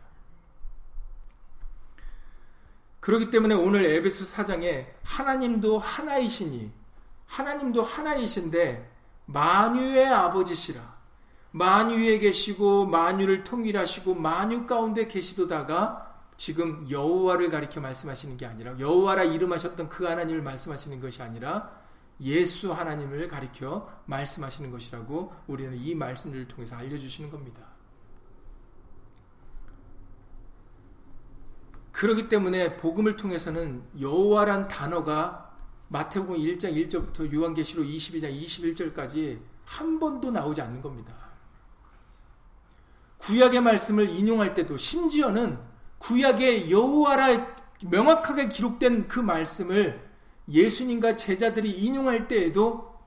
그렇기 3.01 3.31
때문에 3.31 3.55
오늘 3.55 3.83
에베소 3.83 4.23
사장에 4.23 4.87
하나님도 5.03 5.79
하나이시니 5.79 6.71
하나님도 7.25 7.81
하나이신데 7.81 8.89
만유의 9.25 10.07
아버지시라. 10.07 11.01
만유에 11.51 12.19
계시고 12.19 12.85
만유를 12.85 13.43
통일하시고 13.43 14.15
만유 14.15 14.67
가운데 14.67 15.07
계시도다가 15.07 16.09
지금 16.37 16.87
여호와를 16.89 17.49
가리켜 17.49 17.81
말씀하시는 17.81 18.37
게 18.37 18.45
아니라 18.45 18.79
여호와라 18.79 19.23
이름하셨던 19.23 19.89
그 19.89 20.05
하나님을 20.05 20.41
말씀하시는 20.41 20.99
것이 20.99 21.21
아니라 21.21 21.71
예수 22.21 22.71
하나님을 22.71 23.27
가리켜 23.27 23.89
말씀하시는 24.05 24.71
것이라고 24.71 25.33
우리는 25.47 25.75
이 25.75 25.95
말씀들을 25.95 26.47
통해서 26.47 26.75
알려주시는 26.75 27.31
겁니다. 27.31 27.70
그렇기 31.91 32.29
때문에 32.29 32.77
복음을 32.77 33.15
통해서는 33.15 33.83
여호와란 33.99 34.67
단어가 34.67 35.51
마태복음 35.89 36.37
1장 36.37 36.73
1절부터 36.73 37.33
요한계시록 37.33 37.85
22장 37.85 38.41
21절까지 38.41 39.41
한 39.65 39.99
번도 39.99 40.31
나오지 40.31 40.61
않는 40.61 40.81
겁니다. 40.81 41.13
구약의 43.17 43.61
말씀을 43.61 44.09
인용할 44.09 44.53
때도 44.53 44.77
심지어는 44.77 45.59
구약의 45.99 46.71
여호와라 46.71 47.55
명확하게 47.85 48.47
기록된 48.47 49.07
그 49.07 49.19
말씀을 49.19 50.09
예수님과 50.49 51.15
제자들이 51.15 51.71
인용할 51.71 52.27
때에도 52.27 52.99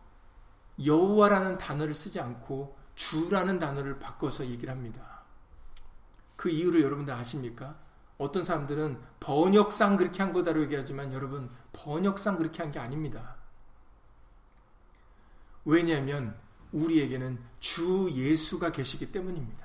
여호와라는 0.84 1.58
단어를 1.58 1.94
쓰지 1.94 2.20
않고 2.20 2.76
주라는 2.94 3.58
단어를 3.58 3.98
바꿔서 3.98 4.46
얘기를 4.46 4.72
합니다. 4.72 5.22
그 6.36 6.48
이유를 6.48 6.82
여러분들 6.82 7.12
아십니까? 7.12 7.76
어떤 8.18 8.44
사람들은 8.44 8.98
번역상 9.20 9.96
그렇게 9.96 10.22
한 10.22 10.32
거다라고 10.32 10.64
얘기하지만 10.64 11.12
여러분 11.12 11.50
번역상 11.72 12.36
그렇게 12.36 12.62
한 12.62 12.70
게 12.70 12.78
아닙니다. 12.78 13.36
왜냐하면 15.64 16.34
우리에게는 16.72 17.38
주 17.60 18.10
예수가 18.12 18.72
계시기 18.72 19.10
때문입니다. 19.12 19.64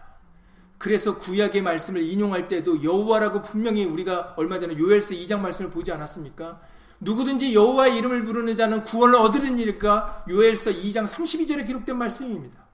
그래서 0.78 1.18
구약의 1.18 1.62
말씀을 1.62 2.02
인용할 2.04 2.48
때도 2.48 2.84
여호와라고 2.84 3.42
분명히 3.42 3.84
우리가 3.84 4.36
얼마 4.38 4.60
전에 4.60 4.78
요엘서 4.78 5.14
2장 5.16 5.42
말씀을 5.42 5.72
보지 5.72 5.92
않았습니까? 5.92 6.62
누구든지 7.02 7.54
여호와의 7.54 7.98
이름을 7.98 8.24
부르는 8.24 8.56
자는 8.56 8.84
구원을 8.84 9.16
얻으는 9.16 9.58
일일까? 9.58 10.26
요엘서 10.30 10.72
2장 10.72 11.06
32절에 11.06 11.66
기록된 11.66 11.98
말씀입니다. 11.98 12.66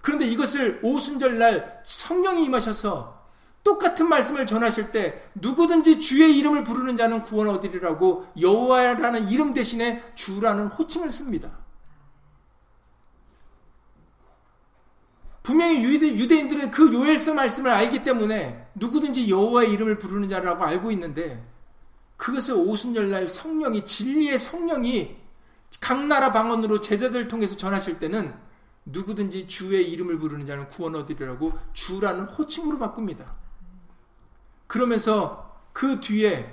그런데 0.00 0.26
이것을 0.26 0.80
오순절 0.82 1.38
날 1.38 1.80
성령이 1.84 2.44
임하셔서 2.44 3.19
똑같은 3.62 4.08
말씀을 4.08 4.46
전하실 4.46 4.90
때 4.90 5.22
누구든지 5.34 6.00
주의 6.00 6.36
이름을 6.38 6.64
부르는 6.64 6.96
자는 6.96 7.22
구원 7.22 7.48
얻으리라고 7.48 8.26
여호와라는 8.40 9.30
이름 9.30 9.52
대신에 9.52 10.02
주라는 10.14 10.68
호칭을 10.68 11.10
씁니다. 11.10 11.50
분명히 15.42 15.82
유대, 15.82 16.36
인들은그 16.36 16.92
요엘서 16.92 17.34
말씀을 17.34 17.70
알기 17.70 18.04
때문에 18.04 18.68
누구든지 18.74 19.28
여호와의 19.28 19.72
이름을 19.72 19.98
부르는 19.98 20.28
자라고 20.28 20.64
알고 20.64 20.90
있는데 20.92 21.44
그것을 22.16 22.54
오순절날 22.54 23.26
성령이 23.26 23.84
진리의 23.84 24.38
성령이 24.38 25.16
각 25.80 26.06
나라 26.06 26.32
방언으로 26.32 26.80
제자들 26.80 27.28
통해서 27.28 27.56
전하실 27.56 27.98
때는 27.98 28.34
누구든지 28.84 29.48
주의 29.48 29.90
이름을 29.90 30.18
부르는 30.18 30.46
자는 30.46 30.68
구원 30.68 30.94
얻으리라고 30.94 31.52
주라는 31.72 32.24
호칭으로 32.24 32.78
바꿉니다. 32.78 33.39
그러면서 34.70 35.52
그 35.72 36.00
뒤에 36.00 36.48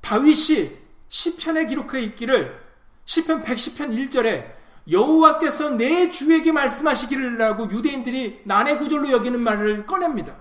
다윗이 0.00 0.70
시편에 1.08 1.66
기록해 1.66 2.00
있기를 2.02 2.62
시편 3.06 3.42
110편 3.42 4.08
1절에 4.08 4.52
여호와께서 4.88 5.70
내 5.70 6.10
주에게 6.10 6.52
말씀하시기를 6.52 7.36
라고 7.36 7.68
유대인들이 7.68 8.42
난해 8.44 8.78
구절로 8.78 9.10
여기는 9.10 9.40
말을 9.40 9.84
꺼냅니다. 9.84 10.36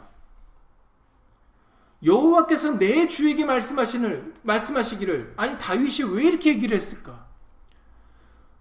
여호와께서 2.05 2.77
내 2.77 3.07
주에게 3.07 3.43
말씀하시는 3.43 4.35
말씀하시기를 4.43 5.33
아니 5.35 5.57
다윗이 5.57 6.11
왜 6.11 6.25
이렇게 6.25 6.51
얘기를 6.51 6.75
했을까? 6.75 7.25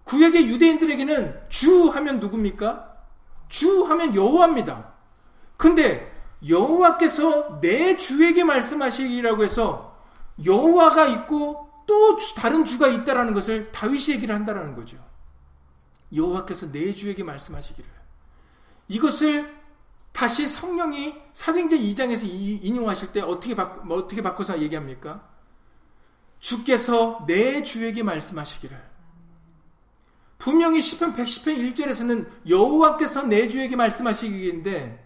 구약의 0.05 0.47
유대인들에게는 0.47 1.49
주 1.49 1.89
하면 1.89 2.19
누굽니까? 2.19 2.95
주 3.49 3.83
하면 3.83 4.15
여호와입니다. 4.15 4.91
근데 5.55 6.12
여호와께서 6.47 7.61
내 7.61 7.97
주에게 7.97 8.43
말씀하시기라고 8.43 9.43
해서 9.43 9.97
여호와가 10.43 11.05
있고 11.07 11.69
또 11.85 12.17
다른 12.35 12.65
주가 12.65 12.87
있다라는 12.87 13.33
것을 13.33 13.71
다윗이 13.71 14.15
얘기를 14.15 14.33
한다라는 14.33 14.73
거죠. 14.73 14.97
여호와께서 16.13 16.71
내 16.71 16.93
주에게 16.93 17.23
말씀하시기를 17.23 17.89
이것을 18.87 19.63
다시 20.11 20.47
성령이 20.47 21.15
사도행전 21.33 21.79
2장에서 21.79 22.23
인용하실 22.25 23.13
때 23.13 23.21
어떻게 23.21 23.55
바, 23.55 23.65
뭐 23.65 23.97
어떻게 23.97 24.21
바꿔서 24.21 24.61
얘기합니까? 24.61 25.27
주께서 26.39 27.23
내 27.25 27.63
주에게 27.63 28.03
말씀하시기를 28.03 28.93
분명히 30.37 30.81
시편 30.81 31.15
110편 31.15 31.73
1절에서는 31.73 32.49
여호와께서 32.49 33.23
내 33.23 33.47
주에게 33.47 33.75
말씀하시기인데 33.75 35.02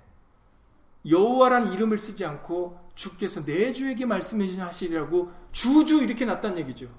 여호와라는 1.07 1.73
이름을 1.73 1.97
쓰지 1.97 2.25
않고 2.25 2.91
주께서 2.95 3.43
내 3.45 3.71
주에게 3.73 4.05
말씀하시리라고 4.05 5.31
주주 5.51 6.03
이렇게 6.03 6.25
놨단 6.25 6.57
얘기죠. 6.57 6.89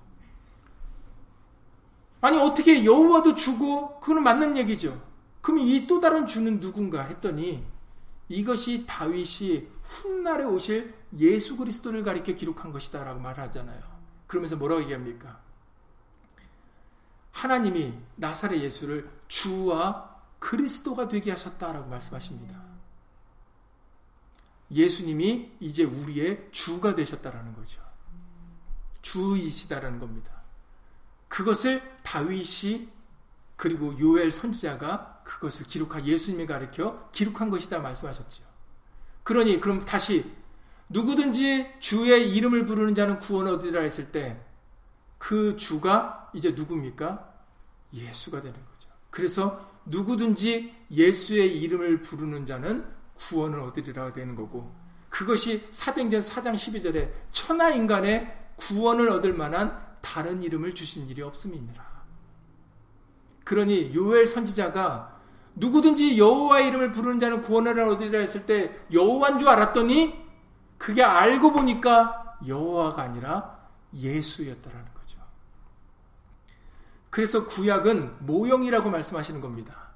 아니 2.21 2.39
어떻게 2.39 2.85
여호와도 2.85 3.35
주고 3.35 4.01
그건 4.01 4.23
맞는 4.23 4.57
얘기죠. 4.57 5.01
그럼 5.41 5.61
이 5.61 5.87
또 5.87 6.01
다른 6.01 6.27
주는 6.27 6.61
누군가 6.61 7.03
했더니 7.03 7.65
이것이 8.29 8.85
다윗이 8.87 9.69
훗날에 9.83 10.45
오실 10.45 10.95
예수 11.17 11.57
그리스도를 11.57 12.03
가리켜 12.03 12.33
기록한 12.33 12.73
것이다라고 12.73 13.21
말하잖아요. 13.21 13.81
그러면서 14.27 14.57
뭐라고 14.57 14.83
얘기합니까? 14.83 15.41
하나님이 17.33 17.95
나사렛 18.17 18.61
예수를 18.61 19.09
주와 19.29 20.17
그리스도가 20.39 21.09
되게 21.09 21.31
하셨다라고 21.31 21.89
말씀하십니다. 21.89 22.68
예수님이 24.71 25.53
이제 25.61 25.85
우리의 25.85 26.49
주가 26.53 26.95
되셨다라는 26.95 27.55
거죠. 27.55 27.83
주이시다라는 29.03 29.99
겁니다. 29.99 30.43
그것을 31.29 31.83
다윗이 32.03 32.89
그리고 33.57 33.99
요엘 33.99 34.31
선지자가 34.31 35.23
그것을 35.25 35.67
기록한 35.67 36.07
예수님이 36.07 36.47
가르쳐 36.47 37.09
기록한 37.13 37.51
것이다 37.51 37.81
말씀하셨죠. 37.81 38.45
그러니 39.23 39.61
그럼 39.61 39.85
다시 39.85 40.31
누구든지 40.89 41.75
주의 41.81 42.31
이름을 42.31 42.67
부르는 42.67 42.95
자는 42.95 43.19
구원 43.19 43.47
얻으리라 43.47 43.83
했을 43.83 44.11
때 44.11 44.49
그 45.19 45.57
주가 45.57 46.31
이제 46.33 46.53
누굽니까? 46.53 47.35
예수가 47.93 48.41
되는 48.41 48.55
거죠. 48.55 48.89
그래서 49.11 49.69
누구든지 49.87 50.75
예수의 50.91 51.61
이름을 51.61 52.03
부르는 52.03 52.47
자는 52.47 52.87
구원을 53.19 53.61
얻으리라 53.61 54.13
되는 54.13 54.35
거고 54.35 54.73
그것이 55.09 55.67
사도행전 55.71 56.21
4장 56.21 56.55
12절에 56.55 57.11
천하 57.31 57.71
인간의 57.71 58.37
구원을 58.57 59.09
얻을 59.11 59.33
만한 59.33 59.87
다른 60.01 60.43
이름을 60.43 60.75
주신 60.75 61.09
일이 61.09 61.23
없음이니라. 61.23 61.89
그러니 63.45 63.95
요엘 63.95 64.27
선지자가 64.27 65.19
누구든지 65.55 66.19
여호와의 66.19 66.69
이름을 66.69 66.93
부르는 66.93 67.19
자는 67.19 67.41
구원을 67.43 67.79
얻으리라 67.81 68.19
했을 68.21 68.47
때 68.47 68.79
여호와인 68.93 69.39
줄 69.39 69.49
알았더니 69.49 70.29
그게 70.77 71.03
알고 71.03 71.53
보니까 71.53 72.39
여호와가 72.47 73.03
아니라 73.03 73.59
예수였다라는 73.95 74.95
거죠. 74.95 75.19
그래서 77.11 77.47
구약은 77.47 78.27
모형이라고 78.27 78.91
말씀하시는 78.91 79.41
겁니다. 79.41 79.89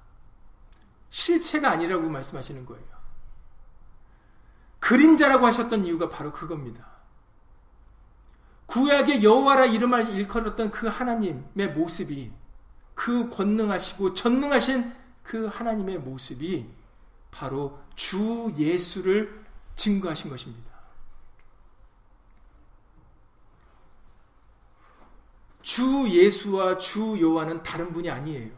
실체가 1.10 1.70
아니라고 1.70 2.08
말씀하시는 2.08 2.64
거예요. 2.66 2.91
그림자라고 4.82 5.46
하셨던 5.46 5.84
이유가 5.84 6.08
바로 6.08 6.32
그겁니다. 6.32 6.84
구약의 8.66 9.22
여호와라 9.22 9.66
이름을 9.66 10.10
일컬었던 10.10 10.72
그 10.72 10.88
하나님의 10.88 11.68
모습이 11.74 12.32
그 12.94 13.28
권능하시고 13.30 14.14
전능하신 14.14 14.92
그 15.22 15.46
하나님의 15.46 15.98
모습이 15.98 16.68
바로 17.30 17.78
주 17.94 18.52
예수를 18.58 19.44
증거하신 19.76 20.30
것입니다. 20.30 20.72
주 25.62 26.08
예수와 26.08 26.78
주 26.78 27.16
여호와는 27.20 27.62
다른 27.62 27.92
분이 27.92 28.10
아니에요. 28.10 28.50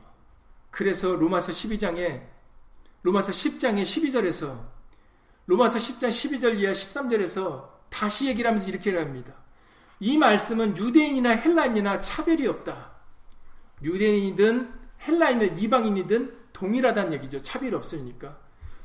그래서 0.70 1.14
로마서 1.14 1.52
12장에 1.52 2.26
로마서 3.02 3.30
10장의 3.30 3.82
12절에서 3.82 4.73
로마서 5.46 5.78
10장 5.78 6.08
12절 6.08 6.58
이하 6.58 6.72
13절에서 6.72 7.68
다시 7.90 8.26
얘기를 8.26 8.48
하면서 8.48 8.68
이렇게 8.68 8.96
합니다. 8.96 9.34
이 10.00 10.18
말씀은 10.18 10.76
유대인이나 10.76 11.30
헬라인이나 11.30 12.00
차별이 12.00 12.46
없다. 12.46 12.92
유대인이든 13.82 14.72
헬라인이든 15.06 15.58
이방인이든 15.58 16.36
동일하다는 16.52 17.12
얘기죠. 17.14 17.42
차별이 17.42 17.74
없으니까. 17.74 18.38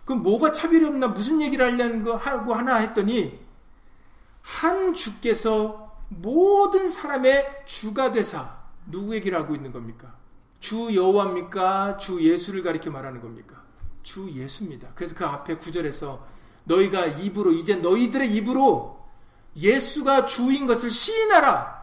그럼 0.05 0.23
뭐가 0.23 0.51
차별이 0.51 0.83
없나 0.85 1.07
무슨 1.07 1.41
얘기를 1.41 1.65
하려는 1.65 2.03
거 2.03 2.15
하고 2.15 2.53
하나 2.53 2.77
했더니 2.77 3.39
한 4.41 4.93
주께서 4.93 5.97
모든 6.09 6.89
사람의 6.89 7.63
주가 7.65 8.11
되사 8.11 8.57
누구 8.87 9.13
얘기를 9.13 9.37
하고 9.37 9.55
있는 9.55 9.71
겁니까? 9.71 10.15
주 10.59 10.93
여호와입니까? 10.93 11.97
주 11.97 12.21
예수를 12.21 12.63
가리켜 12.63 12.89
말하는 12.91 13.21
겁니까? 13.21 13.63
주 14.01 14.29
예수입니다. 14.31 14.89
그래서 14.95 15.15
그 15.15 15.25
앞에 15.25 15.55
구절에서 15.57 16.25
너희가 16.63 17.05
입으로 17.05 17.51
이제 17.51 17.75
너희들의 17.75 18.33
입으로 18.35 18.99
예수가 19.55 20.25
주인 20.25 20.67
것을 20.67 20.91
시인하라. 20.91 21.79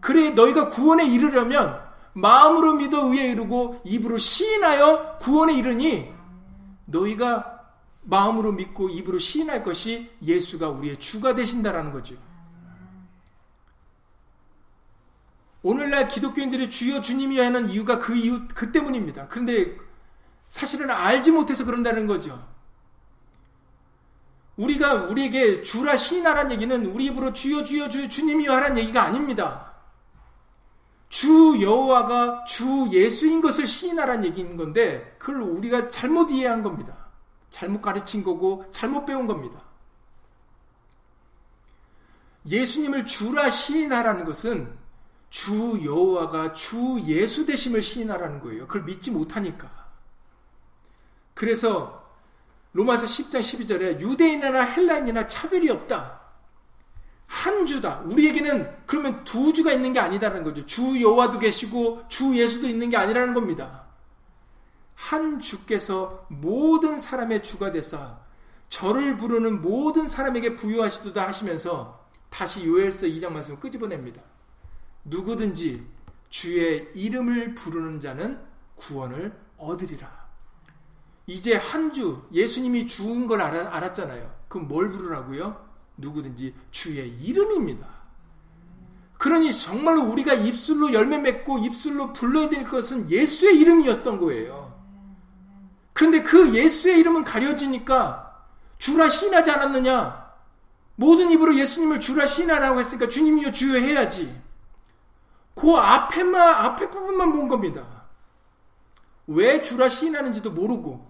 그래 0.00 0.30
너희가 0.30 0.68
구원에 0.68 1.06
이르려면 1.06 1.80
마음으로 2.12 2.74
믿어 2.74 3.06
의에 3.06 3.30
이르고 3.32 3.82
입으로 3.84 4.18
시인하여 4.18 5.18
구원에 5.20 5.54
이르니 5.54 6.12
너희가 6.86 7.60
마음으로 8.02 8.52
믿고 8.52 8.88
입으로 8.88 9.18
시인할 9.18 9.62
것이 9.62 10.10
예수가 10.22 10.68
우리의 10.70 10.98
주가 10.98 11.34
되신다라는 11.34 11.92
거죠. 11.92 12.16
오늘날 15.62 16.08
기독교인들이 16.08 16.70
주여 16.70 17.02
주님이야 17.02 17.46
하는 17.46 17.68
이유가 17.68 17.98
그 17.98 18.16
이유 18.16 18.48
그 18.48 18.72
때문입니다. 18.72 19.28
그런데 19.28 19.76
사실은 20.48 20.90
알지 20.90 21.30
못해서 21.30 21.64
그런다는 21.64 22.06
거죠. 22.06 22.42
우리가 24.60 25.04
우리에게 25.04 25.62
주라 25.62 25.96
시인하라는 25.96 26.52
얘기는 26.52 26.86
우리 26.86 27.06
입으로 27.06 27.32
주여 27.32 27.64
주여 27.64 27.88
주 27.88 28.08
주님이여 28.08 28.52
하라는 28.52 28.78
얘기가 28.78 29.02
아닙니다. 29.02 29.72
주 31.08 31.58
여호와가 31.60 32.44
주 32.44 32.88
예수인 32.92 33.40
것을 33.40 33.66
시인하라는 33.66 34.24
얘기인 34.26 34.56
건데 34.56 35.16
그걸 35.18 35.42
우리가 35.42 35.88
잘못 35.88 36.30
이해한 36.30 36.62
겁니다. 36.62 36.94
잘못 37.48 37.80
가르친 37.80 38.22
거고 38.22 38.64
잘못 38.70 39.06
배운 39.06 39.26
겁니다. 39.26 39.62
예수님을 42.46 43.06
주라 43.06 43.50
시인하라는 43.50 44.24
것은 44.24 44.78
주 45.30 45.80
여호와가 45.84 46.52
주 46.52 47.00
예수 47.06 47.46
되심을 47.46 47.82
시인하라는 47.82 48.40
거예요. 48.40 48.66
그걸 48.66 48.82
믿지 48.82 49.10
못하니까. 49.10 49.70
그래서 51.34 51.99
로마서 52.72 53.04
10장 53.06 53.40
12절에 53.40 54.00
유대인이나 54.00 54.62
헬라인이나 54.62 55.26
차별이 55.26 55.70
없다. 55.70 56.20
한 57.26 57.64
주다. 57.66 58.00
우리에게는 58.06 58.68
그러면 58.86 59.22
두 59.24 59.52
주가 59.52 59.72
있는 59.72 59.92
게 59.92 60.00
아니다라는 60.00 60.42
거죠. 60.44 60.66
주 60.66 61.00
여호와도 61.00 61.38
계시고 61.38 62.04
주 62.08 62.36
예수도 62.36 62.66
있는 62.66 62.90
게 62.90 62.96
아니라는 62.96 63.34
겁니다. 63.34 63.84
한 64.94 65.40
주께서 65.40 66.26
모든 66.28 66.98
사람의 66.98 67.42
주가 67.42 67.72
되사 67.72 68.18
저를 68.68 69.16
부르는 69.16 69.62
모든 69.62 70.08
사람에게 70.08 70.56
부여하시도다 70.56 71.26
하시면서 71.26 72.06
다시 72.28 72.66
요엘서 72.66 73.06
2장 73.06 73.32
말씀을 73.32 73.58
끄집어냅니다. 73.60 74.20
누구든지 75.04 75.86
주의 76.28 76.88
이름을 76.94 77.54
부르는 77.54 78.00
자는 78.00 78.40
구원을 78.76 79.32
얻으리라. 79.56 80.19
이제 81.26 81.56
한 81.56 81.92
주 81.92 82.22
예수님이 82.32 82.86
죽은 82.86 83.26
걸 83.26 83.40
알았, 83.40 83.94
잖아요 83.94 84.32
그럼 84.48 84.68
뭘 84.68 84.90
부르라고요? 84.90 85.68
누구든지 85.96 86.54
주의 86.70 87.08
이름입니다. 87.20 87.86
그러니 89.18 89.52
정말로 89.52 90.02
우리가 90.04 90.32
입술로 90.32 90.92
열매 90.92 91.18
맺고 91.18 91.58
입술로 91.58 92.12
불러야 92.12 92.48
될 92.48 92.64
것은 92.64 93.10
예수의 93.10 93.58
이름이었던 93.60 94.18
거예요. 94.18 94.74
그런데 95.92 96.22
그 96.22 96.54
예수의 96.54 96.98
이름은 97.00 97.24
가려지니까 97.24 98.46
주라 98.78 99.10
시인하지 99.10 99.50
않았느냐? 99.50 100.30
모든 100.96 101.30
입으로 101.30 101.54
예수님을 101.54 102.00
주라 102.00 102.24
시인하라고 102.24 102.80
했으니까 102.80 103.08
주님이여 103.08 103.52
주여 103.52 103.78
해야지. 103.78 104.34
그 105.54 105.70
앞에만, 105.72 106.54
앞에 106.54 106.88
부분만 106.88 107.32
본 107.32 107.48
겁니다. 107.48 107.86
왜 109.26 109.60
주라 109.60 109.90
시인하는지도 109.90 110.50
모르고, 110.52 111.09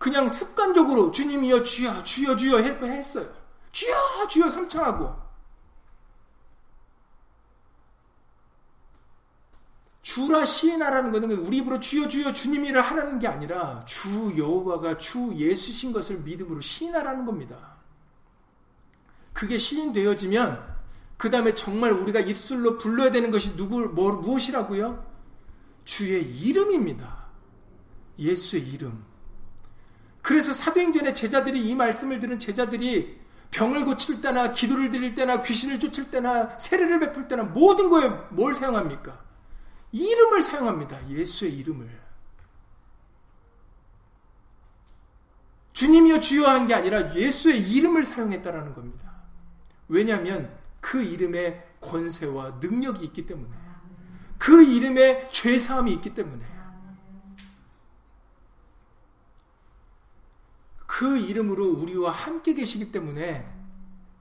그냥 0.00 0.30
습관적으로 0.30 1.10
주님이여 1.10 1.62
주여 1.62 2.02
주여 2.04 2.34
주여 2.34 2.56
했어요. 2.56 3.30
주여 3.70 4.28
주여 4.28 4.48
삼창하고 4.48 5.14
주라 10.00 10.46
시인하라는 10.46 11.12
것은 11.12 11.30
우리 11.32 11.58
입으로 11.58 11.78
주여 11.78 12.08
주여 12.08 12.32
주님이라 12.32 12.80
하라는 12.80 13.18
게 13.18 13.28
아니라 13.28 13.84
주 13.84 14.32
여호와가 14.38 14.96
주 14.96 15.30
예수신 15.34 15.92
것을 15.92 16.20
믿음으로 16.20 16.62
시인하라는 16.62 17.26
겁니다. 17.26 17.76
그게 19.34 19.58
시인되어지면 19.58 20.78
그 21.18 21.28
다음에 21.28 21.52
정말 21.52 21.92
우리가 21.92 22.20
입술로 22.20 22.78
불러야 22.78 23.10
되는 23.12 23.30
것이 23.30 23.54
누구 23.54 23.80
뭐, 23.80 24.12
무엇이라고요? 24.12 25.04
주의 25.84 26.24
이름입니다. 26.38 27.26
예수의 28.18 28.66
이름. 28.66 29.09
그래서 30.22 30.52
사도행전의 30.52 31.14
제자들이 31.14 31.68
이 31.68 31.74
말씀을 31.74 32.20
들은 32.20 32.38
제자들이 32.38 33.18
병을 33.50 33.84
고칠 33.84 34.20
때나 34.20 34.52
기도를 34.52 34.90
드릴 34.90 35.14
때나 35.14 35.42
귀신을 35.42 35.80
쫓을 35.80 36.10
때나 36.10 36.56
세례를 36.58 37.00
베풀 37.00 37.26
때나 37.26 37.42
모든 37.42 37.88
거에 37.88 38.08
뭘 38.30 38.54
사용합니까? 38.54 39.18
이름을 39.92 40.40
사용합니다. 40.42 41.08
예수의 41.08 41.56
이름을. 41.58 42.00
주님이여 45.72 46.20
주여 46.20 46.46
한 46.46 46.66
게 46.66 46.74
아니라 46.74 47.14
예수의 47.14 47.60
이름을 47.70 48.04
사용했다라는 48.04 48.74
겁니다. 48.74 49.10
왜냐하면 49.88 50.50
그 50.80 51.02
이름에 51.02 51.66
권세와 51.80 52.58
능력이 52.60 53.04
있기 53.06 53.26
때문에 53.26 53.50
그 54.38 54.62
이름에 54.62 55.28
죄사함이 55.32 55.92
있기 55.94 56.14
때문에 56.14 56.44
그 60.90 61.16
이름으로 61.18 61.70
우리와 61.74 62.10
함께 62.10 62.52
계시기 62.52 62.90
때문에 62.90 63.48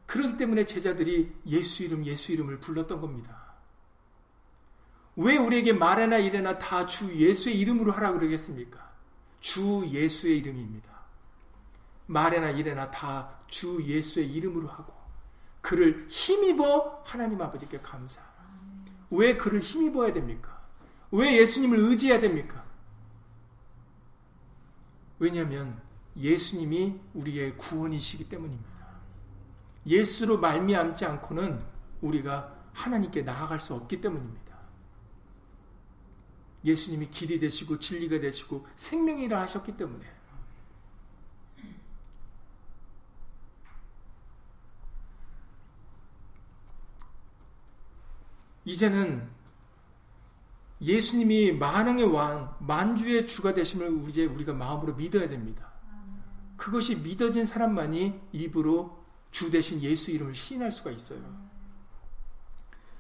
그렇기 0.06 0.38
때문에 0.38 0.66
제자들이 0.66 1.34
예수 1.48 1.82
이름 1.82 2.06
예수 2.06 2.32
이름을 2.32 2.60
불렀던 2.60 3.02
겁니다. 3.02 3.56
왜 5.16 5.36
우리에게 5.36 5.74
말해나 5.74 6.20
이래나 6.20 6.60
다 6.60 6.86
주 6.86 7.12
예수의 7.12 7.60
이름으로 7.60 7.92
하라 7.92 8.12
그러겠습니까? 8.12 8.88
주 9.40 9.84
예수의 9.90 10.38
이름입니다. 10.38 10.88
말해나 12.06 12.52
이래나 12.52 12.92
다 12.92 13.40
주 13.48 13.82
예수의 13.84 14.32
이름으로 14.32 14.68
하고 14.68 14.94
그를 15.62 16.06
힘입어 16.08 17.02
하나님 17.04 17.42
아버지께 17.42 17.80
감사. 17.82 18.22
왜 19.10 19.36
그를 19.36 19.60
힘입어야 19.60 20.14
됩니까? 20.14 20.62
왜 21.10 21.36
예수님을 21.40 21.80
의지해야 21.80 22.20
됩니까? 22.20 22.64
왜냐하면 25.18 25.89
예수님이 26.18 27.00
우리의 27.14 27.58
구원이시기 27.58 28.28
때문입니다. 28.30 28.70
예수로 29.86 30.38
말미암지 30.38 31.06
않고는 31.06 31.64
우리가 32.02 32.56
하나님께 32.74 33.22
나아갈 33.22 33.60
수 33.60 33.74
없기 33.74 34.02
때문입니다. 34.02 34.50
예수님이 36.66 37.10
길이 37.10 37.40
되시고 37.40 37.80
진리가 37.80 38.20
되시고 38.20 38.68
생명이라 38.76 39.42
하셨기 39.42 39.78
때문에 39.78 40.06
이제는 48.66 49.28
예수님이 50.82 51.54
만왕의 51.54 52.06
왕, 52.06 52.56
만주의 52.60 53.26
주가 53.26 53.54
되심을 53.54 54.08
이제 54.08 54.26
우리가 54.26 54.54
마음으로 54.54 54.96
믿어야 54.96 55.28
됩니다. 55.28 55.69
그것이 56.60 56.98
믿어진 56.98 57.46
사람만이 57.46 58.20
입으로 58.34 59.00
주 59.32 59.50
대신 59.50 59.82
예수 59.82 60.12
이름을 60.12 60.36
시인할 60.36 60.72
수가 60.72 60.92
있어요. 60.92 61.22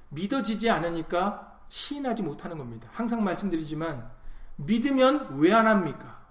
믿어지지 0.10 0.70
않으니까 0.70 1.60
시인하지 1.68 2.24
못하는 2.24 2.57
겁니다. 2.57 2.89
항상 2.93 3.22
말씀드리지만 3.24 4.10
믿으면 4.55 5.38
왜 5.39 5.51
안 5.51 5.68
합니까? 5.68 6.26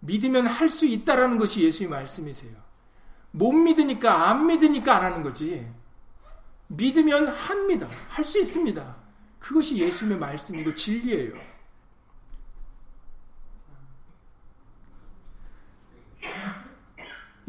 믿으면 0.00 0.46
할 0.46 0.68
수 0.68 0.84
있다라는 0.84 1.38
것이 1.38 1.62
예수의 1.62 1.88
말씀이세요. 1.88 2.54
못 3.32 3.52
믿으니까 3.52 4.28
안 4.28 4.46
믿으니까 4.46 4.96
안 4.96 5.04
하는 5.04 5.22
거지. 5.22 5.66
믿으면 6.68 7.28
합니다. 7.28 7.88
할 8.10 8.22
수 8.22 8.38
있습니다. 8.38 8.96
그것이 9.38 9.78
예수님의 9.78 10.18
말씀이고 10.18 10.74
진리예요. 10.74 11.32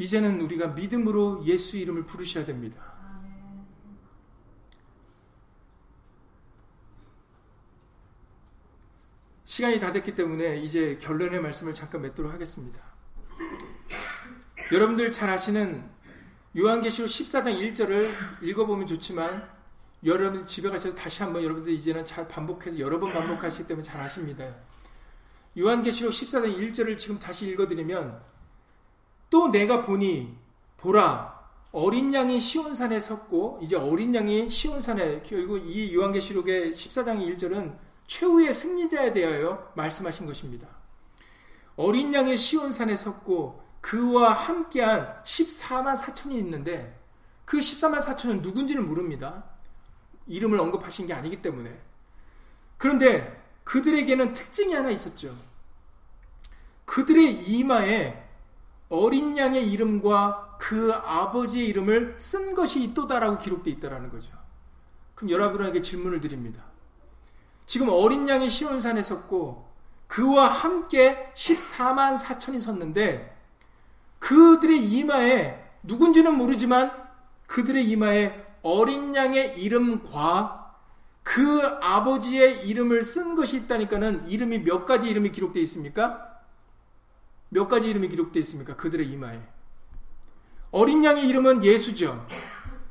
이제는 0.01 0.41
우리가 0.41 0.69
믿음으로 0.69 1.43
예수 1.45 1.77
이름을 1.77 2.07
부르셔야 2.07 2.43
됩니다. 2.43 2.91
시간이 9.45 9.79
다 9.79 9.91
됐기 9.91 10.15
때문에 10.15 10.57
이제 10.57 10.97
결론의 10.99 11.39
말씀을 11.41 11.75
잠깐 11.75 12.01
맺도록 12.01 12.33
하겠습니다. 12.33 12.79
여러분들 14.71 15.11
잘 15.11 15.29
아시는 15.29 15.87
요한계시록 16.57 17.07
14장 17.07 17.59
1절을 17.61 18.41
읽어보면 18.41 18.87
좋지만 18.87 19.47
여러분 20.03 20.47
집에 20.47 20.69
가셔서 20.69 20.95
다시 20.95 21.21
한번 21.21 21.43
여러분들 21.43 21.71
이제는 21.73 22.05
잘 22.05 22.27
반복해서 22.27 22.79
여러 22.79 22.99
번 22.99 23.13
반복하시기 23.13 23.67
때문에 23.67 23.85
잘 23.85 24.01
아십니다. 24.01 24.51
요한계시록 25.55 26.11
14장 26.11 26.57
1절을 26.57 26.97
지금 26.97 27.19
다시 27.19 27.45
읽어드리면 27.45 28.30
또 29.31 29.47
내가 29.47 29.83
보니 29.83 30.37
보라 30.77 31.41
어린 31.71 32.13
양이 32.13 32.39
시온산에 32.39 32.99
섰고 32.99 33.59
이제 33.63 33.77
어린 33.77 34.13
양이 34.13 34.49
시온산에 34.49 35.21
그리고 35.21 35.57
이 35.57 35.95
요한계시록의 35.95 36.73
14장 36.73 37.37
1절은 37.37 37.77
최후의 38.07 38.53
승리자에 38.53 39.13
대하여 39.13 39.71
말씀하신 39.75 40.25
것입니다. 40.25 40.67
어린 41.77 42.13
양이 42.13 42.37
시온산에 42.37 42.97
섰고 42.97 43.63
그와 43.79 44.33
함께한 44.33 45.23
14만 45.23 45.97
4천이 45.97 46.33
있는데 46.33 46.99
그 47.45 47.59
14만 47.59 48.01
4천은 48.01 48.41
누군지는 48.41 48.85
모릅니다. 48.85 49.45
이름을 50.27 50.59
언급하신 50.59 51.07
게 51.07 51.13
아니기 51.13 51.41
때문에. 51.41 51.79
그런데 52.77 53.41
그들에게는 53.63 54.33
특징이 54.33 54.73
하나 54.73 54.89
있었죠. 54.89 55.33
그들의 56.83 57.49
이마에 57.49 58.30
어린 58.91 59.37
양의 59.37 59.71
이름과 59.71 60.57
그 60.59 60.93
아버지의 60.93 61.67
이름을 61.69 62.15
쓴 62.19 62.53
것이 62.53 62.83
있도다라고 62.83 63.37
기록되어 63.37 63.73
있다라는 63.73 64.09
거죠. 64.09 64.33
그럼 65.15 65.31
여러분에게 65.31 65.81
질문을 65.81 66.19
드립니다. 66.19 66.61
지금 67.65 67.87
어린 67.89 68.27
양이 68.27 68.49
시온산에 68.49 69.01
섰고 69.01 69.69
그와 70.07 70.49
함께 70.49 71.31
14만 71.33 72.17
4천이 72.17 72.59
섰는데 72.59 73.37
그들의 74.19 74.83
이마에 74.83 75.63
누군지는 75.83 76.37
모르지만 76.37 76.91
그들의 77.47 77.89
이마에 77.89 78.45
어린 78.61 79.15
양의 79.15 79.61
이름과 79.61 80.75
그 81.23 81.61
아버지의 81.81 82.67
이름을 82.67 83.03
쓴 83.03 83.35
것이 83.35 83.55
있다니까는 83.55 84.27
이름이 84.27 84.63
몇 84.63 84.85
가지 84.85 85.09
이름이 85.09 85.31
기록되어 85.31 85.63
있습니까? 85.63 86.30
몇 87.53 87.67
가지 87.67 87.89
이름이 87.89 88.07
기록되어 88.07 88.39
있습니까? 88.41 88.75
그들의 88.77 89.07
이마에. 89.09 89.41
어린 90.71 91.03
양의 91.03 91.27
이름은 91.27 91.65
예수죠. 91.65 92.25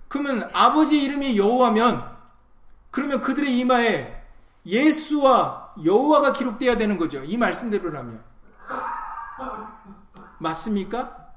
그러면 0.06 0.48
아버지 0.52 1.02
이름이 1.02 1.38
여호와면 1.38 2.04
그러면 2.90 3.20
그들의 3.22 3.58
이마에 3.58 4.22
예수와 4.66 5.74
여호와가 5.82 6.34
기록되어야 6.34 6.76
되는 6.76 6.98
거죠. 6.98 7.24
이 7.24 7.38
말씀대로라면. 7.38 8.22
맞습니까? 10.38 11.32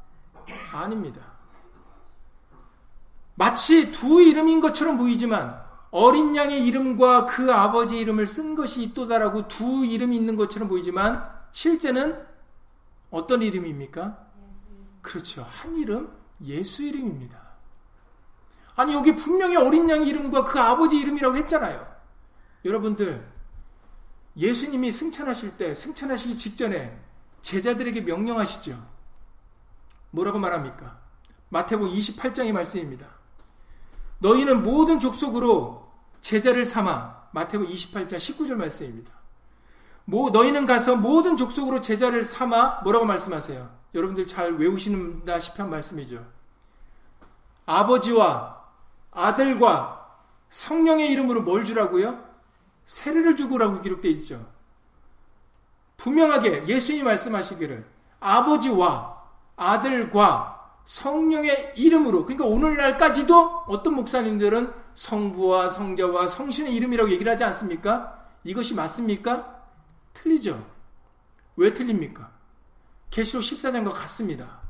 아닙니다. 0.74 1.21
마치 3.36 3.93
두 3.93 4.21
이름인 4.21 4.59
것처럼 4.59 4.97
보이지만 4.97 5.63
어린 5.91 6.36
양의 6.36 6.65
이름과 6.65 7.28
그 7.28 7.53
아버지 7.53 7.97
이름을 7.99 8.28
쓴 8.28 8.55
것이 8.55 8.84
있도다라고 8.84 9.47
두 9.47 9.86
이름이 9.86 10.13
있는 10.13 10.36
것처럼 10.36 10.67
보이지만 10.67 11.24
실제는 11.53 12.33
어떤 13.14 13.43
이름입니까? 13.43 14.18
그렇죠. 15.03 15.43
한 15.43 15.78
이름 15.78 16.11
예수 16.43 16.82
이름입니다. 16.82 17.39
아니 18.76 18.95
여기 18.95 19.16
분명히 19.16 19.55
어린 19.55 19.88
양 19.88 20.01
이름과 20.01 20.45
그 20.45 20.59
아버지 20.59 20.97
이름이라고 20.97 21.38
했잖아요. 21.38 21.95
여러분들 22.66 23.32
예수님이 24.36 24.91
승천하실 24.91 25.57
때 25.57 25.76
승천하시기 25.76 26.36
직전에 26.36 26.99
제자들에게 27.43 28.01
명령하시죠. 28.01 28.84
뭐라고 30.09 30.39
말합니까? 30.39 30.99
마태복음 31.49 31.93
28장의 31.93 32.51
말씀입니다. 32.51 33.05
너희는 34.18 34.64
모든 34.64 34.99
족속으로 34.99 35.88
제자를 36.22 36.66
삼아 36.66 37.28
마태복음 37.32 37.72
28장 37.72 38.16
19절 38.16 38.55
말씀입니다. 38.55 39.22
뭐 40.06 40.30
너희는 40.30 40.66
가서 40.66 40.95
모든 40.95 41.38
족속으로 41.38 41.82
제자를 41.82 42.24
삼아 42.24 42.82
뭐라고 42.84 43.06
말씀하세요? 43.06 43.70
여러분들 43.93 44.28
잘 44.28 44.54
외우시는다시피 44.56 45.62
한 45.62 45.70
말씀이죠. 45.70 46.26
아버지와 47.66 48.62
아들과 49.12 50.18
성령의 50.49 51.10
이름으로 51.12 51.41
뭘 51.41 51.64
주라고요? 51.64 52.20
세례를 52.86 53.36
주고라고 53.36 53.82
기록되어 53.82 54.12
있죠. 54.12 54.45
분명하게 55.97 56.68
예수님이 56.68 57.04
말씀하시기를 57.04 57.86
아버지와 58.20 59.24
아들과 59.56 60.72
성령의 60.84 61.74
이름으로 61.78 62.26
그러니까 62.26 62.45
오늘날까지도 62.45 63.64
어떤 63.68 63.95
목사님들은 63.95 64.74
성부와 64.95 65.70
성자와 65.70 66.28
성신의 66.28 66.76
이름이라고 66.76 67.10
얘기를 67.12 67.32
하지 67.32 67.43
않습니까? 67.45 68.20
이것이 68.43 68.76
맞습니까? 68.76 69.53
틀리죠. 70.14 70.66
왜 71.55 71.74
틀립니까? 71.74 72.32
계시록 73.09 73.43
14장과 73.43 73.91
같습니다. 73.91 74.61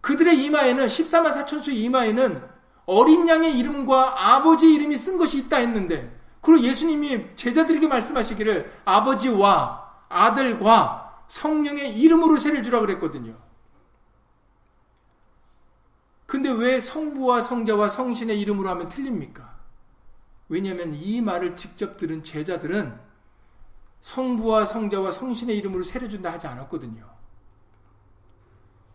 그들의 0.00 0.44
이마에는 0.44 0.86
14만 0.86 1.32
4천 1.32 1.62
수의 1.62 1.82
이마에는 1.84 2.42
어린 2.86 3.28
양의 3.28 3.56
이름과 3.58 4.34
아버지 4.34 4.72
이름이 4.72 4.96
쓴 4.96 5.16
것이 5.16 5.38
있다 5.38 5.58
했는데 5.58 6.20
그리고 6.40 6.64
예수님이 6.64 7.36
제자들에게 7.36 7.86
말씀하시기를 7.86 8.80
아버지와 8.84 10.04
아들과 10.08 11.24
성령의 11.28 11.98
이름으로 11.98 12.36
세를 12.38 12.62
주라 12.62 12.80
그랬거든요. 12.80 13.38
근데 16.26 16.50
왜 16.50 16.80
성부와 16.80 17.42
성자와 17.42 17.88
성신의 17.88 18.40
이름으로 18.40 18.68
하면 18.70 18.88
틀립니까? 18.88 19.54
왜냐하면 20.48 20.94
이 20.94 21.20
말을 21.20 21.54
직접 21.54 21.96
들은 21.96 22.22
제자들은 22.22 22.98
성부와 24.02 24.66
성자와 24.66 25.12
성신의 25.12 25.56
이름으로 25.56 25.84
세례 25.84 26.08
준다 26.08 26.32
하지 26.32 26.46
않았거든요. 26.48 27.08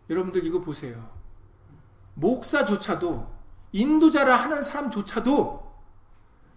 여러분들 0.08 0.44
이거 0.44 0.60
보세요. 0.60 1.10
목사조차도 2.14 3.38
인도자라 3.72 4.36
하는 4.36 4.62
사람조차도 4.62 5.66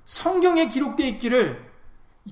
성경에 0.05 0.67
기록되어 0.67 1.07
있기를 1.07 1.71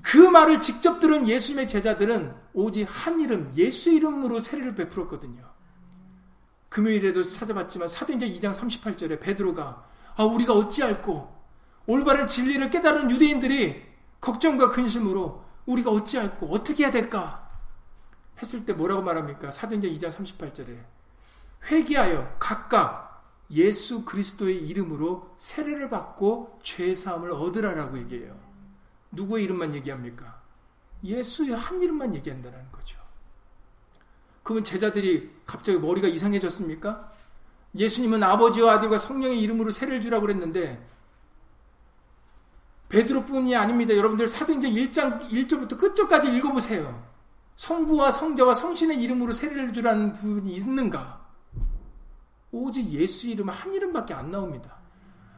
그 0.02 0.18
말을 0.18 0.60
직접 0.60 1.00
들은 1.00 1.26
예수님의 1.26 1.66
제자들은 1.66 2.34
오직 2.52 2.84
한 2.84 3.18
이름, 3.18 3.50
예수 3.56 3.90
이름으로 3.90 4.40
세례를 4.40 4.74
베풀었거든요. 4.74 5.42
금요일에도 6.68 7.22
찾아봤지만 7.22 7.88
사도행전 7.88 8.28
2장 8.28 8.54
38절에 8.54 9.20
베드로가 9.20 9.84
아 10.16 10.24
우리가 10.24 10.52
어찌할꼬 10.52 11.34
올바른 11.86 12.26
진리를 12.26 12.68
깨달은 12.70 13.10
유대인들이 13.10 13.82
걱정과 14.20 14.68
근심으로 14.68 15.49
우리가 15.66 15.90
어찌할꼬 15.90 16.46
어떻게 16.46 16.84
해야 16.84 16.90
될까 16.90 17.48
했을 18.40 18.64
때 18.64 18.72
뭐라고 18.72 19.02
말합니까? 19.02 19.50
사도행전 19.50 19.92
2장 19.92 20.10
38절에 20.10 20.78
회개하여 21.70 22.36
각각 22.38 23.10
예수 23.50 24.04
그리스도의 24.04 24.66
이름으로 24.68 25.34
세례를 25.36 25.90
받고 25.90 26.60
죄 26.62 26.94
사함을 26.94 27.32
얻으라라고 27.32 27.98
얘기해요. 27.98 28.38
누구의 29.12 29.44
이름만 29.44 29.74
얘기합니까? 29.74 30.40
예수의 31.02 31.56
한 31.56 31.82
이름만 31.82 32.14
얘기한다는 32.14 32.70
거죠. 32.70 32.98
그러면 34.42 34.64
제자들이 34.64 35.30
갑자기 35.46 35.78
머리가 35.78 36.08
이상해졌습니까? 36.08 37.10
예수님은 37.76 38.22
아버지와 38.22 38.74
아들과 38.74 38.98
성령의 38.98 39.40
이름으로 39.42 39.70
세례를 39.70 40.00
주라고 40.00 40.22
그랬는데 40.26 40.84
베드로뿐이 42.90 43.56
아닙니다. 43.56 43.96
여러분들 43.96 44.26
사도행전 44.26 44.72
1장 44.72 45.22
1절부터 45.28 45.78
끝절까지 45.78 46.28
읽어보세요. 46.36 47.08
성부와 47.56 48.10
성자와 48.10 48.54
성신의 48.54 49.00
이름으로 49.02 49.32
세례를 49.32 49.72
주라는 49.72 50.12
부분이 50.12 50.54
있는가? 50.54 51.20
오직 52.52 52.84
예수 52.90 53.28
이름 53.28 53.48
한 53.48 53.72
이름밖에 53.72 54.12
안 54.12 54.30
나옵니다. 54.30 54.76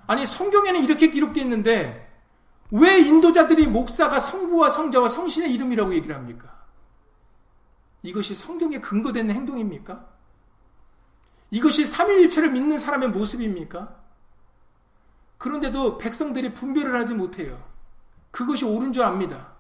아니 0.07 0.25
성경에는 0.25 0.83
이렇게 0.83 1.11
기록되어 1.11 1.45
있는데 1.45 2.11
왜 2.71 3.01
인도자들이 3.01 3.67
목사가 3.67 4.19
성부와 4.19 4.71
성자와 4.71 5.09
성신의 5.09 5.53
이름이라고 5.53 5.95
얘기를 5.95 6.17
합니까? 6.17 6.65
이것이 8.03 8.35
성경에 8.35 8.81
근거된 8.81 9.31
행동입니까? 9.31 10.09
이것이 11.51 11.85
삼위일체를 11.85 12.51
믿는 12.51 12.79
사람의 12.79 13.11
모습입니까? 13.11 14.02
그런데도 15.43 15.99
백성들이 15.99 16.55
분별을 16.55 16.95
하지 16.95 17.15
못해요. 17.15 17.61
그것이 18.31 18.65
옳은 18.65 18.93
줄 18.93 19.03
압니다. 19.03 19.55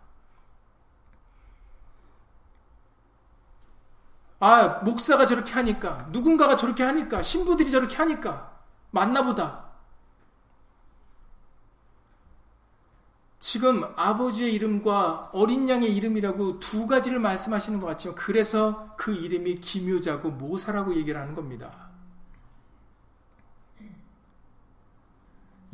아, 4.39 4.80
목사가 4.85 5.26
저렇게 5.26 5.53
하니까, 5.55 6.07
누군가가 6.12 6.57
저렇게 6.57 6.85
하니까, 6.85 7.20
신부들이 7.20 7.72
저렇게 7.72 7.97
하니까, 7.97 8.61
맞나보다. 8.93 9.72
지금 13.41 13.83
아버지의 13.97 14.55
이름과 14.55 15.30
어린 15.33 15.68
양의 15.68 15.97
이름이라고 15.97 16.61
두 16.61 16.87
가지를 16.87 17.18
말씀하시는 17.18 17.80
것 17.80 17.89
같지만 17.89 18.14
그래서 18.14 18.95
그 18.97 19.12
이름이 19.12 19.57
기묘자고 19.57 20.30
모사라고 20.30 20.95
얘기를 20.95 21.20
하는 21.20 21.35
겁니다. 21.35 21.91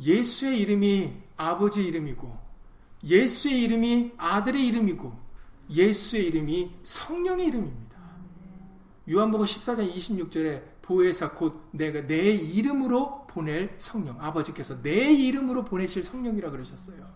예수의 0.01 0.61
이름이 0.61 1.13
아버지 1.37 1.83
이름이고 1.85 2.37
예수의 3.03 3.63
이름이 3.63 4.13
아들의 4.17 4.65
이름이고 4.67 5.29
예수의 5.69 6.27
이름이 6.27 6.75
성령의 6.83 7.47
이름입니다. 7.47 7.97
요한복음 9.09 9.45
14장 9.45 9.91
26절에 9.93 10.63
보혜사 10.81 11.31
곧 11.31 11.69
내가 11.71 12.05
내 12.05 12.31
이름으로 12.31 13.27
보낼 13.27 13.75
성령 13.77 14.19
아버지께서 14.19 14.81
내 14.81 15.11
이름으로 15.11 15.63
보내실 15.65 16.03
성령이라 16.03 16.49
그러셨어요. 16.49 17.07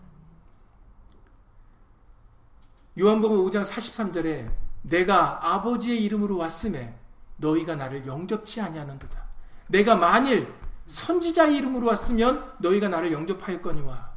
요한복음 2.98 3.44
5장 3.44 3.64
43절에 3.64 4.52
내가 4.82 5.54
아버지의 5.54 6.04
이름으로 6.04 6.36
왔음에 6.36 6.94
너희가 7.38 7.74
나를 7.74 8.06
영접치 8.06 8.60
아니하는도다. 8.60 9.24
내가 9.68 9.96
만일 9.96 10.52
선지자의 10.86 11.56
이름으로 11.56 11.86
왔으면 11.86 12.54
너희가 12.58 12.88
나를 12.88 13.12
영접하였거니와 13.12 14.14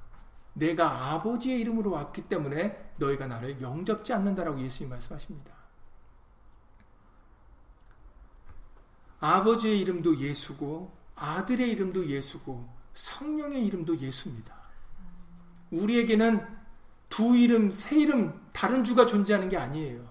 내가 0.53 1.13
아버지의 1.13 1.59
이름으로 1.61 1.91
왔기 1.91 2.23
때문에 2.23 2.93
너희가 2.97 3.27
나를 3.27 3.61
영접지 3.61 4.13
않는다라고 4.13 4.59
예수님 4.59 4.89
말씀하십니다. 4.89 5.55
아버지의 9.19 9.79
이름도 9.81 10.17
예수고 10.17 10.91
아들의 11.15 11.71
이름도 11.71 12.07
예수고 12.07 12.67
성령의 12.93 13.65
이름도 13.65 13.97
예수입니다. 13.97 14.55
우리에게는 15.71 16.45
두 17.09 17.35
이름, 17.35 17.71
세 17.71 17.97
이름 17.97 18.47
다른 18.51 18.83
주가 18.83 19.05
존재하는 19.05 19.49
게 19.49 19.57
아니에요. 19.57 20.05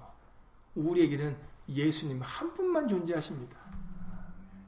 우리에게는 0.74 1.36
예수님 1.68 2.20
한 2.22 2.54
분만 2.54 2.88
존재하십니다. 2.88 3.65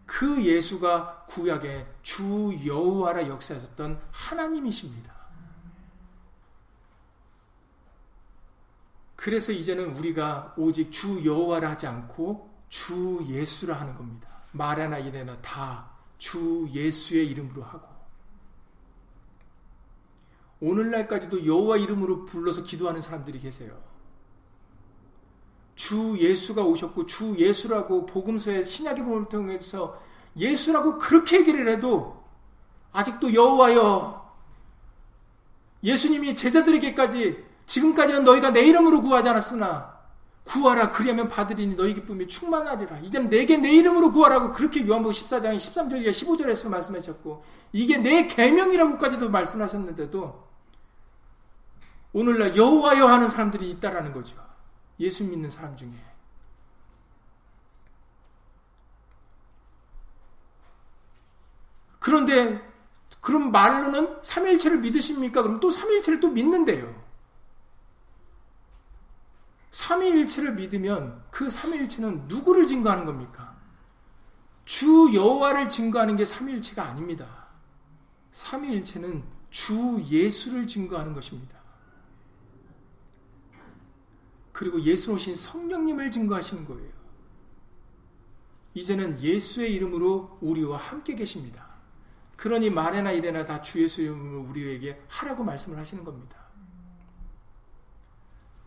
그 0.09 0.45
예수가 0.45 1.27
구약의 1.27 1.87
주 2.03 2.59
여호와라 2.67 3.29
역사하셨던 3.29 4.01
하나님이십니다. 4.11 5.17
그래서 9.15 9.53
이제는 9.53 9.95
우리가 9.95 10.55
오직 10.57 10.91
주 10.91 11.25
여호와라 11.25 11.71
하지 11.71 11.87
않고 11.87 12.51
주 12.69 13.25
예수라 13.29 13.79
하는 13.81 13.95
겁니다. 13.95 14.29
말하나 14.53 14.99
이래나 14.99 15.41
다 15.43 15.99
주 16.19 16.69
예수의 16.71 17.29
이름으로 17.29 17.63
하고 17.63 17.87
오늘날까지도 20.61 21.47
여호와 21.47 21.77
이름으로 21.77 22.27
불러서 22.27 22.65
기도하는 22.65 23.01
사람들이 23.01 23.39
계세요. 23.39 23.81
주 25.79 26.17
예수가 26.19 26.61
오셨고 26.61 27.07
주 27.07 27.37
예수라고 27.39 28.05
복음서의 28.05 28.65
신약의 28.65 29.05
복음을 29.05 29.29
통해서 29.29 29.97
예수라고 30.37 30.99
그렇게 30.99 31.37
얘기를 31.37 31.69
해도 31.69 32.21
아직도 32.93 33.33
여호와여 33.33 34.29
예수님이 35.85 36.35
제자들에게까지 36.35 37.45
지금까지는 37.67 38.25
너희가 38.25 38.51
내 38.51 38.63
이름으로 38.63 39.03
구하지 39.03 39.29
않았으나 39.29 39.97
구하라 40.43 40.91
그리하면 40.91 41.29
받으리니 41.29 41.77
너희 41.77 41.95
기쁨이 41.95 42.27
충만하리라. 42.27 42.99
이제는 42.99 43.31
내게 43.31 43.57
내 43.57 43.71
이름으로 43.71 44.11
구하라고 44.11 44.51
그렇게 44.51 44.85
요한복음 44.85 45.13
14장 45.13 45.57
13절 45.57 46.05
에 46.05 46.11
15절에서 46.11 46.69
말씀하셨고 46.71 47.45
이게 47.73 47.99
내 47.99 48.27
계명이라고까지도 48.27 49.31
말씀하셨는데도 49.31 50.49
오늘날 52.15 52.57
여호와여 52.57 53.07
하는 53.07 53.29
사람들이 53.29 53.71
있다라는 53.71 54.13
거죠. 54.13 54.48
예수 55.01 55.25
믿는 55.25 55.51
사람 55.51 55.77
중에. 55.77 55.93
그런데 61.99 62.67
그럼 63.21 63.53
말로는 63.53 64.23
삼일체를 64.23 64.79
믿으십니까? 64.79 65.43
그럼 65.43 65.61
또 65.61 65.71
삼일체를 65.71 66.21
또 66.21 66.29
믿는데요. 66.29 67.09
삼위일체를 69.71 70.55
믿으면 70.55 71.23
그 71.31 71.51
삼위일체는 71.51 72.29
누구를 72.29 72.67
증거하는 72.67 73.05
겁니까? 73.05 73.57
주 74.65 75.11
여호와를 75.15 75.69
증거하는 75.69 76.17
게 76.17 76.25
삼위일체가 76.25 76.85
아닙니다. 76.85 77.47
삼위일체는 78.33 79.23
주 79.51 80.03
예수를 80.09 80.67
증거하는 80.67 81.13
것입니다. 81.13 81.58
그리고 84.59 84.81
예수 84.83 85.13
오신 85.13 85.37
성령님을 85.37 86.11
증거하시는 86.11 86.65
거예요. 86.65 86.91
이제는 88.75 89.21
예수의 89.21 89.73
이름으로 89.75 90.37
우리와 90.41 90.79
함께 90.79 91.15
계십니다. 91.15 91.65
그러니 92.37 92.69
말에나 92.69 93.13
이래나 93.13 93.45
다 93.45 93.63
주 93.63 93.81
예수 93.81 94.03
이름으로 94.03 94.41
우리에게 94.51 95.01
하라고 95.07 95.45
말씀을 95.45 95.79
하시는 95.79 96.03
겁니다. 96.03 96.37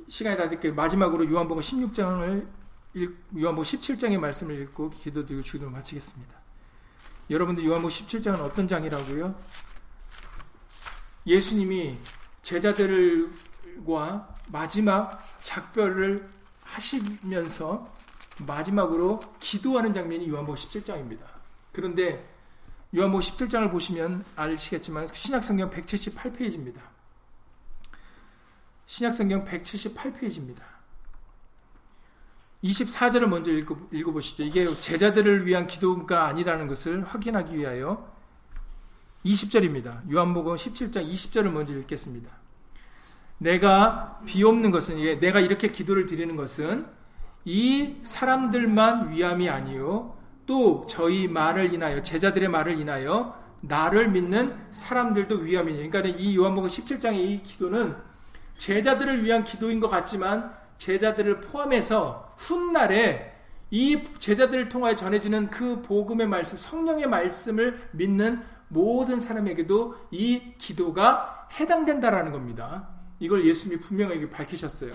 시간이 0.07 0.37
다 0.37 0.47
됐게 0.47 0.71
마지막으로 0.71 1.29
요한복음 1.29 1.61
16장을 1.61 2.47
요한복 3.37 3.65
17장의 3.65 4.17
말씀을 4.17 4.61
읽고 4.61 4.91
기도드리고 4.91 5.43
주기도를 5.43 5.73
마치겠습니다. 5.73 6.39
여러분들 7.29 7.65
요한복 7.65 7.91
17장은 7.91 8.39
어떤 8.39 8.65
장이라고요? 8.65 9.37
예수님이 11.27 11.97
제자들과 12.43 14.30
마지막 14.51 15.17
작별을 15.41 16.29
하시면서 16.63 17.91
마지막으로 18.45 19.19
기도하는 19.39 19.93
장면이 19.93 20.27
요한복 20.29 20.55
17장입니다. 20.55 21.19
그런데 21.71 22.27
요한복 22.95 23.21
17장을 23.21 23.71
보시면 23.71 24.25
아시겠지만 24.35 25.07
신약성경 25.13 25.69
178페이지입니다. 25.69 26.79
신약성경 28.85 29.45
178페이지입니다. 29.45 30.71
24절을 32.63 33.25
먼저 33.27 33.51
읽어, 33.51 33.75
읽어 33.91 34.11
보시죠. 34.11 34.43
이게 34.43 34.67
제자들을 34.77 35.45
위한 35.47 35.65
기도가 35.65 36.27
아니라는 36.27 36.67
것을 36.67 37.03
확인하기 37.05 37.57
위하여 37.57 38.11
20절입니다. 39.25 40.11
요한복음 40.11 40.55
17장 40.55 41.11
20절을 41.11 41.51
먼저 41.51 41.73
읽겠습니다. 41.73 42.40
내가 43.41 44.19
비옵는 44.25 44.69
것은 44.69 44.99
이게 44.99 45.19
내가 45.19 45.39
이렇게 45.39 45.69
기도를 45.69 46.05
드리는 46.05 46.35
것은 46.35 46.85
이 47.43 47.95
사람들만 48.03 49.11
위함이 49.11 49.49
아니요 49.49 50.15
또 50.45 50.85
저희 50.87 51.27
말을 51.27 51.73
인하여 51.73 52.03
제자들의 52.03 52.49
말을 52.49 52.79
인하여 52.79 53.35
나를 53.61 54.09
믿는 54.09 54.55
사람들도 54.69 55.37
위함이니 55.37 55.89
그러니까 55.89 56.19
이 56.19 56.37
요한복음 56.37 56.69
17장의 56.69 57.15
이 57.15 57.41
기도는 57.41 57.95
제자들을 58.57 59.23
위한 59.23 59.43
기도인 59.43 59.79
것 59.79 59.89
같지만 59.89 60.53
제자들을 60.77 61.41
포함해서 61.41 62.35
훗날에 62.37 63.33
이 63.71 64.03
제자들을 64.19 64.69
통하여 64.69 64.95
전해지는 64.95 65.49
그 65.49 65.81
복음의 65.81 66.27
말씀, 66.27 66.57
성령의 66.57 67.07
말씀을 67.07 67.89
믿는 67.91 68.43
모든 68.67 69.19
사람에게도 69.19 69.95
이 70.11 70.53
기도가 70.57 71.47
해당된다라는 71.59 72.31
겁니다. 72.31 73.00
이걸 73.21 73.45
예수님이 73.45 73.79
분명하게 73.79 74.29
밝히셨어요. 74.31 74.91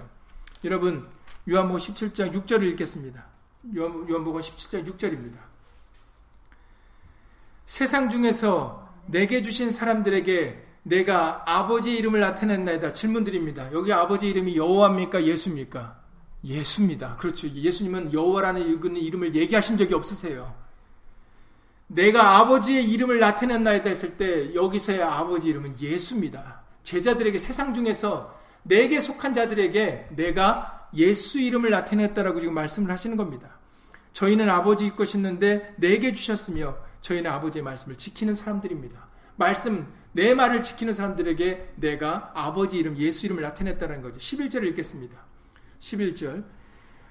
여러분, 0.65 1.09
요한복음 1.49 1.79
17장 1.79 2.35
6절을 2.35 2.65
읽겠습니다. 2.73 3.25
요한복음 3.77 4.41
17장 4.41 4.85
6절입니다. 4.85 5.37
세상 7.67 8.11
중에서 8.11 8.93
내게 9.07 9.43
주신 9.43 9.71
사람들에게 9.71 10.65
내가 10.83 11.45
아버지 11.47 11.97
이름을 11.97 12.19
나타냈나이다. 12.19 12.93
질문드립니다. 12.93 13.73
여기 13.73 13.93
아버지 13.93 14.29
이름이 14.29 14.57
여호와입니까? 14.57 15.25
예수입니까? 15.25 16.01
예수입니다. 16.45 17.17
그렇죠. 17.17 17.49
예수님은 17.49 18.13
여호와라는 18.13 18.61
이름을 18.97 19.37
얘기하신 19.37 19.77
적이 19.77 19.95
없으세요. 19.95 20.53
내가 21.87 22.39
아버지의 22.39 22.91
이름을 22.91 23.21
나타냈나이다 23.21 23.89
했을 23.89 24.17
때 24.17 24.53
여기서의 24.53 25.03
아버지 25.03 25.49
이름은 25.49 25.81
예수입니다. 25.81 26.66
제자들에게 26.87 27.39
세상 27.39 27.75
중에서 27.75 28.33
내게 28.63 29.01
속한 29.01 29.35
자들에게 29.35 30.11
내가 30.11 30.89
예수 30.95 31.41
이름을 31.41 31.71
나타냈다라고 31.71 32.39
지금 32.39 32.55
말씀을 32.55 32.91
하시는 32.93 33.17
겁니다. 33.17 33.59
저희는 34.13 34.49
아버지 34.49 34.91
것이있는데 34.95 35.75
내게 35.79 36.13
주셨으며 36.13 36.77
저희는 37.01 37.29
아버지의 37.31 37.65
말씀을 37.65 37.99
지키는 37.99 38.37
사람들입니다. 38.37 39.09
말씀 39.35 39.93
내 40.13 40.33
말을 40.35 40.63
지키는 40.63 40.95
사람들에게 40.95 41.75
내가 41.75 42.31
아버지 42.35 42.79
이름 42.79 42.97
예수 42.99 43.27
이름을 43.27 43.43
나타냈다는 43.43 44.01
거죠. 44.03 44.21
11절을 44.21 44.69
읽겠습니다. 44.69 45.17
11절 45.81 46.45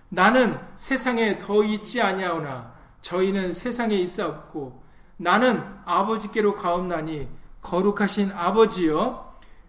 나는 0.08 0.58
세상에 0.78 1.38
더 1.38 1.64
있지 1.66 2.02
아니하오나 2.02 2.74
저희는 3.02 3.54
세상에 3.54 3.96
있사없고 3.96 4.84
나는 5.18 5.62
아버지께로 5.84 6.56
가옵나니 6.56 7.28
거룩하신 7.62 8.32
아버지여 8.32 9.25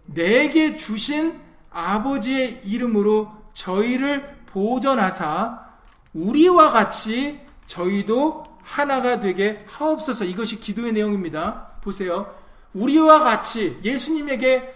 내게 0.07 0.75
주신 0.75 1.39
아버지의 1.69 2.61
이름으로 2.63 3.31
저희를 3.53 4.37
보존하사 4.47 5.65
우리와 6.13 6.71
같이 6.71 7.39
저희도 7.65 8.43
하나가 8.61 9.19
되게 9.19 9.63
하옵소서 9.67 10.25
이것이 10.25 10.59
기도의 10.59 10.93
내용입니다. 10.93 11.79
보세요. 11.81 12.35
우리와 12.73 13.19
같이 13.19 13.77
예수님에게 13.83 14.73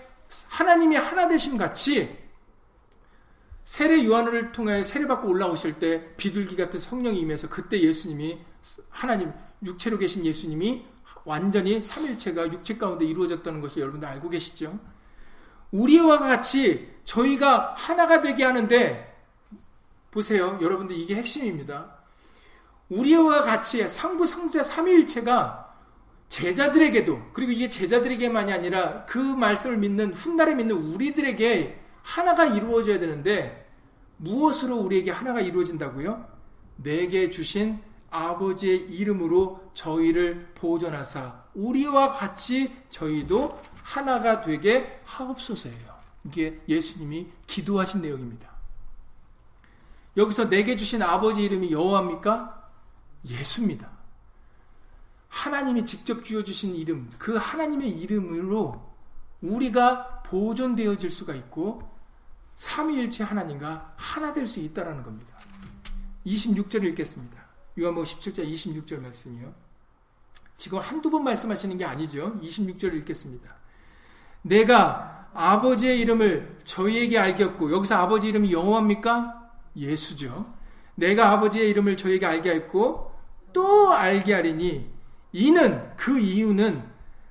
하나님이 0.48 0.96
하나 0.96 1.28
되심 1.28 1.58
같이 1.58 2.18
세례 3.64 4.04
요한을 4.06 4.52
통해 4.52 4.84
세례받고 4.84 5.28
올라오실 5.28 5.80
때 5.80 6.16
비둘기 6.18 6.56
같은 6.56 6.80
성령이 6.80 7.20
임해서 7.20 7.48
그때 7.50 7.80
예수님이 7.80 8.40
하나님 8.90 9.32
육체로 9.64 9.98
계신 9.98 10.26
예수님이 10.26 10.86
완전히 11.24 11.84
삼일체가 11.84 12.48
육체 12.52 12.78
가운데 12.78 13.06
이루어졌다는 13.06 13.62
것을 13.62 13.82
여러분들 13.82 14.08
알고 14.08 14.30
계시죠? 14.30 14.80
우리와 15.72 16.20
같이 16.20 16.90
저희가 17.06 17.74
하나가 17.78 18.22
되게 18.22 18.44
하는데 18.44 19.12
보세요. 20.12 20.60
여러분들 20.62 20.96
이게 20.98 21.16
핵심입니다. 21.16 21.96
우리와 22.90 23.44
같이 23.44 23.88
상부 23.88 24.26
상자 24.26 24.62
삼위일체가 24.62 25.74
제자들에게도 26.28 27.32
그리고 27.34 27.52
이게 27.52 27.70
제자들에게만이 27.70 28.52
아니라 28.52 29.06
그 29.06 29.18
말씀을 29.18 29.78
믿는 29.78 30.14
훗날에 30.14 30.56
믿는 30.56 30.76
우리들에게 30.76 31.80
하나가 32.04 32.46
이루어져야 32.46 33.00
되는데 33.00 33.70
무엇으로 34.18 34.78
우리에게 34.78 35.12
하나가 35.12 35.40
이루어진다고요? 35.40 36.26
내게 36.78 37.30
주신 37.30 37.80
아버지의 38.10 38.90
이름으로 38.90 39.72
저희를 39.74 40.52
보존하사 40.56 41.44
우리와 41.54 42.10
같이 42.10 42.72
저희도 42.90 43.60
하나가 43.84 44.42
되게 44.42 45.02
하옵소서예요. 45.06 46.02
이게 46.26 46.62
예수님이 46.68 47.28
기도하신 47.48 48.02
내용입니다. 48.02 48.50
여기서 50.18 50.50
내게 50.50 50.76
주신 50.76 51.02
아버지 51.02 51.44
이름이 51.44 51.72
여호와입니까? 51.72 52.70
예수입니다. 53.26 53.90
하나님이 55.30 55.86
직접 55.86 56.24
주어 56.24 56.44
주신 56.44 56.76
이름, 56.76 57.10
그 57.18 57.38
하나님의 57.38 57.90
이름으로 57.90 58.92
우리가 59.42 60.24
보존되어질 60.24 61.10
수가 61.10 61.34
있고 61.36 61.90
삼위일체 62.56 63.24
하나님과 63.24 63.94
하나 63.96 64.34
될 64.34 64.46
수 64.46 64.60
있다라는 64.60 65.04
겁니다. 65.04 65.34
26절 66.26 66.84
읽겠습니다. 66.90 67.42
요한복음 67.80 68.06
17장 68.06 68.54
26절 68.54 69.00
말씀이요. 69.00 69.54
지금 70.58 70.80
한두 70.80 71.10
번 71.10 71.24
말씀하시는 71.24 71.78
게 71.78 71.86
아니죠. 71.86 72.38
26절 72.42 72.94
읽겠습니다. 72.98 73.56
내가 74.42 75.30
아버지의 75.34 76.00
이름을 76.02 76.58
저희에게 76.64 77.18
알겠고 77.18 77.72
여기서 77.72 77.96
아버지 77.96 78.28
이름이 78.30 78.52
여호와입니까? 78.52 79.52
예수죠. 79.76 80.54
내가 80.96 81.32
아버지의 81.32 81.70
이름을 81.70 81.98
저희에게 81.98 82.26
알게 82.26 82.52
했고 82.52 83.12
또 83.54 83.92
알게 83.92 84.34
하리니 84.34 84.90
이는 85.32 85.96
그 85.96 86.20
이유는 86.20 86.84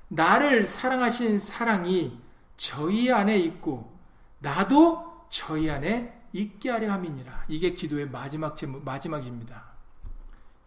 나를 0.07 0.65
사랑하신 0.65 1.39
사랑이 1.39 2.19
저희 2.57 3.11
안에 3.11 3.37
있고 3.39 3.91
나도 4.39 5.25
저희 5.29 5.69
안에 5.69 6.21
있게 6.33 6.69
하려 6.69 6.91
함이니라. 6.91 7.45
이게 7.47 7.73
기도의 7.73 8.09
마지막 8.09 8.55
제목, 8.57 8.83
마지막입니다. 8.83 9.71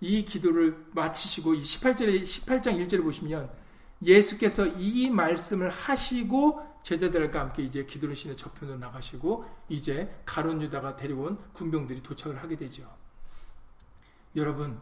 이 0.01 0.24
기도를 0.24 0.86
마치시고 0.92 1.55
18절에 1.55 2.22
18장 2.22 2.86
1절을 2.86 3.03
보시면 3.03 3.51
예수께서 4.05 4.67
이 4.67 5.09
말씀을 5.11 5.71
하시고 5.71 6.75
제자들과 6.83 7.41
함께 7.41 7.63
이제 7.63 7.85
기도를 7.85 8.15
신의 8.15 8.37
저편으로 8.37 8.79
나가시고 8.79 9.45
이제 9.69 10.15
가론 10.27 10.61
유다가 10.63 10.97
데려온 10.97 11.39
군병들이 11.55 12.03
도착을 12.03 12.43
하게 12.43 12.57
되죠. 12.57 12.89
여러분, 14.37 14.79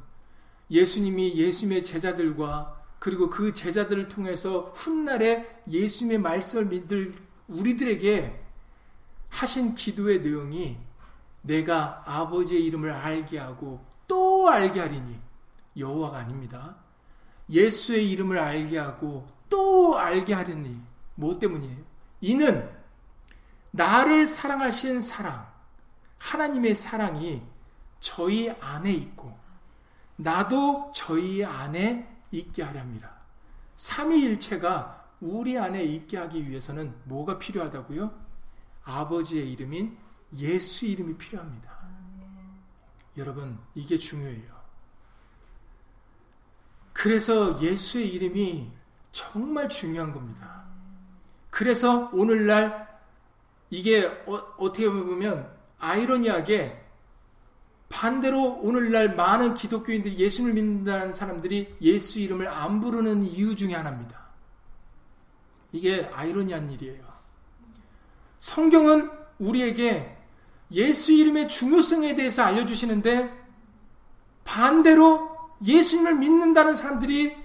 예수님이 0.70 1.34
예수님의 1.36 1.84
제자들과 1.84 2.82
그리고 2.98 3.28
그 3.30 3.54
제자들을 3.54 4.08
통해서 4.08 4.72
훗날에 4.74 5.62
예수님의 5.70 6.18
말씀을 6.18 6.66
믿을 6.66 7.14
우리들에게 7.48 8.40
하신 9.28 9.74
기도의 9.74 10.20
내용이 10.20 10.78
내가 11.42 12.02
아버지의 12.06 12.64
이름을 12.66 12.90
알게 12.90 13.38
하고 13.38 13.84
또 14.06 14.48
알게 14.48 14.80
하리니 14.80 15.18
여호와가 15.76 16.18
아닙니다. 16.18 16.76
예수의 17.50 18.10
이름을 18.10 18.38
알게 18.38 18.78
하고 18.78 19.26
또 19.48 19.98
알게 19.98 20.34
하리니 20.34 20.80
뭐 21.14 21.38
때문이에요? 21.38 21.76
이는 22.20 22.70
나를 23.70 24.26
사랑하신 24.26 25.00
사랑, 25.00 25.50
하나님의 26.18 26.74
사랑이 26.74 27.42
저희 28.00 28.50
안에 28.50 28.92
있고 28.92 29.36
나도 30.16 30.92
저희 30.94 31.44
안에 31.44 32.08
있게 32.30 32.62
하렵니다. 32.62 33.10
삼위일체가 33.76 35.10
우리 35.20 35.58
안에 35.58 35.82
있게 35.84 36.16
하기 36.18 36.48
위해서는 36.48 36.94
뭐가 37.04 37.38
필요하다고요? 37.38 38.12
아버지의 38.84 39.52
이름인 39.52 39.96
예수 40.34 40.86
이름이 40.86 41.16
필요합니다. 41.16 41.70
여러분, 43.16 43.58
이게 43.74 43.96
중요해요. 43.96 44.61
그래서 47.02 47.60
예수의 47.60 48.10
이름이 48.10 48.70
정말 49.10 49.68
중요한 49.68 50.12
겁니다. 50.12 50.62
그래서 51.50 52.08
오늘날 52.12 52.96
이게 53.70 54.06
어, 54.24 54.54
떻게 54.56 54.88
보면 54.88 55.50
아이러니하게 55.80 56.80
반대로 57.88 58.60
오늘날 58.62 59.16
많은 59.16 59.54
기독교인들이 59.54 60.16
예수를 60.16 60.52
믿는다는 60.52 61.12
사람들이 61.12 61.74
예수 61.80 62.20
이름을 62.20 62.46
안 62.46 62.78
부르는 62.78 63.24
이유 63.24 63.56
중에 63.56 63.74
하나입니다. 63.74 64.22
이게 65.72 66.08
아이러니한 66.14 66.70
일이에요. 66.70 67.02
성경은 68.38 69.10
우리에게 69.40 70.16
예수 70.70 71.10
이름의 71.10 71.48
중요성에 71.48 72.14
대해서 72.14 72.44
알려주시는데 72.44 73.42
반대로 74.44 75.31
예수님을 75.64 76.16
믿는다는 76.16 76.74
사람들이 76.74 77.36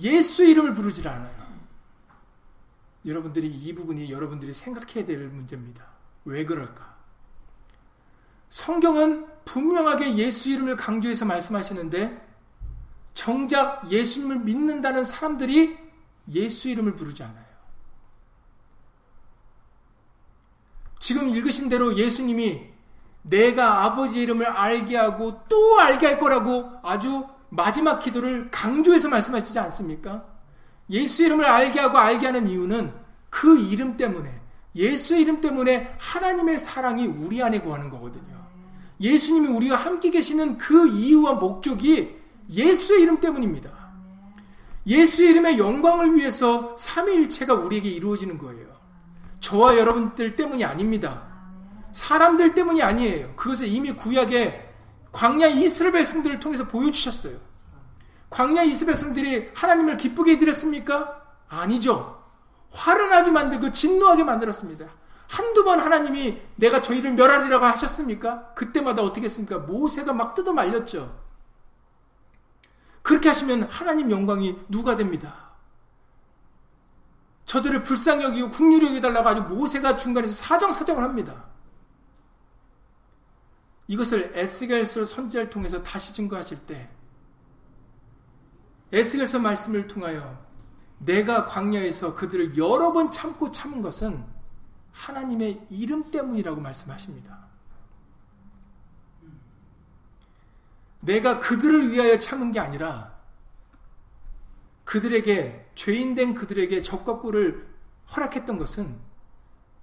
예수 0.00 0.44
이름을 0.44 0.74
부르질 0.74 1.06
않아요. 1.08 1.44
여러분들이 3.06 3.48
이 3.48 3.74
부분이 3.74 4.10
여러분들이 4.10 4.52
생각해야 4.52 5.04
될 5.04 5.18
문제입니다. 5.28 5.84
왜 6.24 6.44
그럴까? 6.44 6.94
성경은 8.48 9.26
분명하게 9.44 10.16
예수 10.16 10.50
이름을 10.50 10.76
강조해서 10.76 11.24
말씀하시는데 11.24 12.24
정작 13.12 13.90
예수님을 13.90 14.40
믿는다는 14.40 15.04
사람들이 15.04 15.78
예수 16.32 16.68
이름을 16.68 16.94
부르지 16.94 17.22
않아요. 17.22 17.44
지금 20.98 21.28
읽으신 21.28 21.68
대로 21.68 21.96
예수님이 21.96 22.72
내가 23.22 23.84
아버지 23.84 24.22
이름을 24.22 24.46
알게 24.46 24.96
하고 24.96 25.40
또 25.48 25.80
알게 25.80 26.06
할 26.06 26.18
거라고 26.18 26.70
아주 26.82 27.26
마지막 27.50 27.98
기도를 27.98 28.50
강조해서 28.50 29.08
말씀하시지 29.08 29.58
않습니까? 29.58 30.24
예수 30.90 31.22
이름을 31.22 31.44
알게 31.44 31.80
하고 31.80 31.98
알게 31.98 32.26
하는 32.26 32.46
이유는 32.46 32.92
그 33.30 33.58
이름 33.58 33.96
때문에 33.96 34.32
예수 34.76 35.16
이름 35.16 35.40
때문에 35.40 35.94
하나님의 35.98 36.58
사랑이 36.58 37.06
우리 37.06 37.42
안에 37.42 37.60
거하는 37.60 37.90
거거든요. 37.90 38.34
예수님이 39.00 39.48
우리와 39.48 39.76
함께 39.78 40.10
계시는 40.10 40.58
그 40.58 40.88
이유와 40.88 41.34
목적이 41.34 42.16
예수의 42.50 43.02
이름 43.02 43.20
때문입니다. 43.20 43.70
예수의 44.86 45.30
이름의 45.30 45.58
영광을 45.58 46.14
위해서 46.14 46.74
삼위일체가 46.76 47.54
우리에게 47.54 47.88
이루어지는 47.88 48.38
거예요. 48.38 48.66
저와 49.40 49.76
여러분들 49.78 50.36
때문이 50.36 50.64
아닙니다. 50.64 51.22
사람들 51.92 52.54
때문이 52.54 52.82
아니에요. 52.82 53.34
그것을 53.36 53.68
이미 53.68 53.92
구약에 53.92 54.63
광야 55.14 55.46
이스라엘 55.46 55.92
백성들을 55.92 56.40
통해서 56.40 56.66
보여주셨어요. 56.66 57.38
광야 58.30 58.64
이스라엘 58.64 58.94
백성들이 58.94 59.52
하나님을 59.54 59.96
기쁘게 59.96 60.32
해드렸습니까? 60.32 61.22
아니죠. 61.48 62.20
화를 62.72 63.08
나게 63.08 63.30
만들고 63.30 63.70
진노하게 63.70 64.24
만들었습니다. 64.24 64.86
한두 65.28 65.62
번 65.62 65.78
하나님이 65.78 66.42
내가 66.56 66.80
저희를 66.80 67.12
멸하리라고 67.12 67.64
하셨습니까? 67.64 68.54
그때마다 68.54 69.02
어떻게 69.02 69.26
했습니까? 69.26 69.58
모세가 69.58 70.12
막 70.12 70.34
뜯어 70.34 70.52
말렸죠. 70.52 71.16
그렇게 73.02 73.28
하시면 73.28 73.68
하나님 73.70 74.10
영광이 74.10 74.58
누가 74.68 74.96
됩니다. 74.96 75.52
저들을 77.44 77.84
불쌍히 77.84 78.24
여기고 78.24 78.48
국률히 78.48 78.88
여기달라고 78.88 79.28
아주 79.28 79.42
모세가 79.42 79.96
중간에서 79.96 80.32
사정사정을 80.32 81.04
합니다. 81.04 81.53
이것을 83.86 84.32
에스겔서 84.34 85.04
선지자를 85.04 85.50
통해서 85.50 85.82
다시 85.82 86.14
증거하실 86.14 86.66
때 86.66 86.88
에스겔서 88.92 89.38
말씀을 89.40 89.86
통하여 89.86 90.42
내가 90.98 91.46
광야에서 91.46 92.14
그들을 92.14 92.56
여러 92.56 92.92
번 92.92 93.10
참고 93.10 93.50
참은 93.50 93.82
것은 93.82 94.24
하나님의 94.92 95.66
이름 95.70 96.10
때문이라고 96.10 96.60
말씀하십니다. 96.60 97.44
내가 101.00 101.38
그들을 101.38 101.90
위하여 101.90 102.18
참은 102.18 102.52
게 102.52 102.60
아니라 102.60 103.14
그들에게 104.84 105.72
죄인된 105.74 106.34
그들에게 106.34 106.80
적과 106.82 107.18
꿀을 107.18 107.68
허락했던 108.14 108.58
것은 108.58 108.98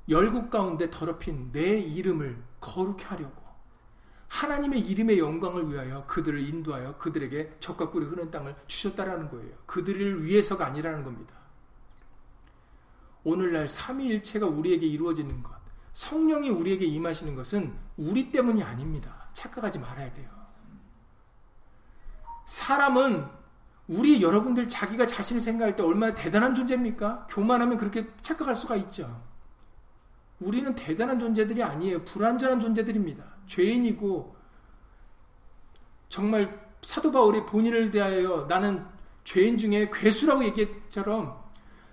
열국 0.10 0.50
가운데 0.50 0.90
더럽힌 0.90 1.52
내 1.52 1.80
이름을 1.80 2.42
거룩해 2.60 3.04
하려고 3.06 3.41
하나님의 4.32 4.80
이름의 4.80 5.20
영광을 5.20 5.70
위하여 5.70 6.06
그들을 6.08 6.40
인도하여 6.40 6.96
그들에게 6.98 7.58
적과 7.60 7.90
꿀이 7.90 8.06
흐르는 8.06 8.32
땅을 8.32 8.56
주셨다라는 8.66 9.30
거예요. 9.30 9.52
그들을 9.66 10.24
위해서가 10.24 10.66
아니라는 10.68 11.04
겁니다. 11.04 11.36
오늘날 13.26 13.68
삼위일체가 13.68 14.48
우리에게 14.48 14.88
이루어지는 14.88 15.44
것, 15.44 15.52
성령이 15.92 16.50
우리에게 16.50 16.86
임하시는 16.86 17.36
것은 17.36 17.78
우리 17.98 18.32
때문이 18.32 18.64
아닙니다. 18.64 19.28
착각하지 19.34 19.80
말아야 19.80 20.12
돼요. 20.14 20.30
사람은 22.46 23.28
우리 23.90 24.22
여러분들 24.22 24.70
자기가 24.70 25.06
자신을 25.06 25.42
생각할 25.42 25.76
때 25.76 25.84
얼마나 25.84 26.16
대단한 26.16 26.56
존재입니까? 26.56 27.28
교만하면 27.30 27.78
그렇게 27.78 28.10
착각할 28.22 28.56
수가 28.56 28.78
있죠. 28.78 29.22
우리는 30.42 30.74
대단한 30.76 31.20
존재들이 31.20 31.64
아니에요. 31.64 32.04
불완전한 32.04 32.60
존재들입니다. 32.60 33.24
죄인이고 33.46 34.36
정말 36.10 36.60
사도 36.82 37.12
바울이 37.12 37.46
본인을 37.46 37.92
대하여 37.92 38.46
나는 38.50 38.84
죄인 39.24 39.58
중에 39.58 39.90
괴수라고 39.94 40.44
얘기처럼 40.46 41.40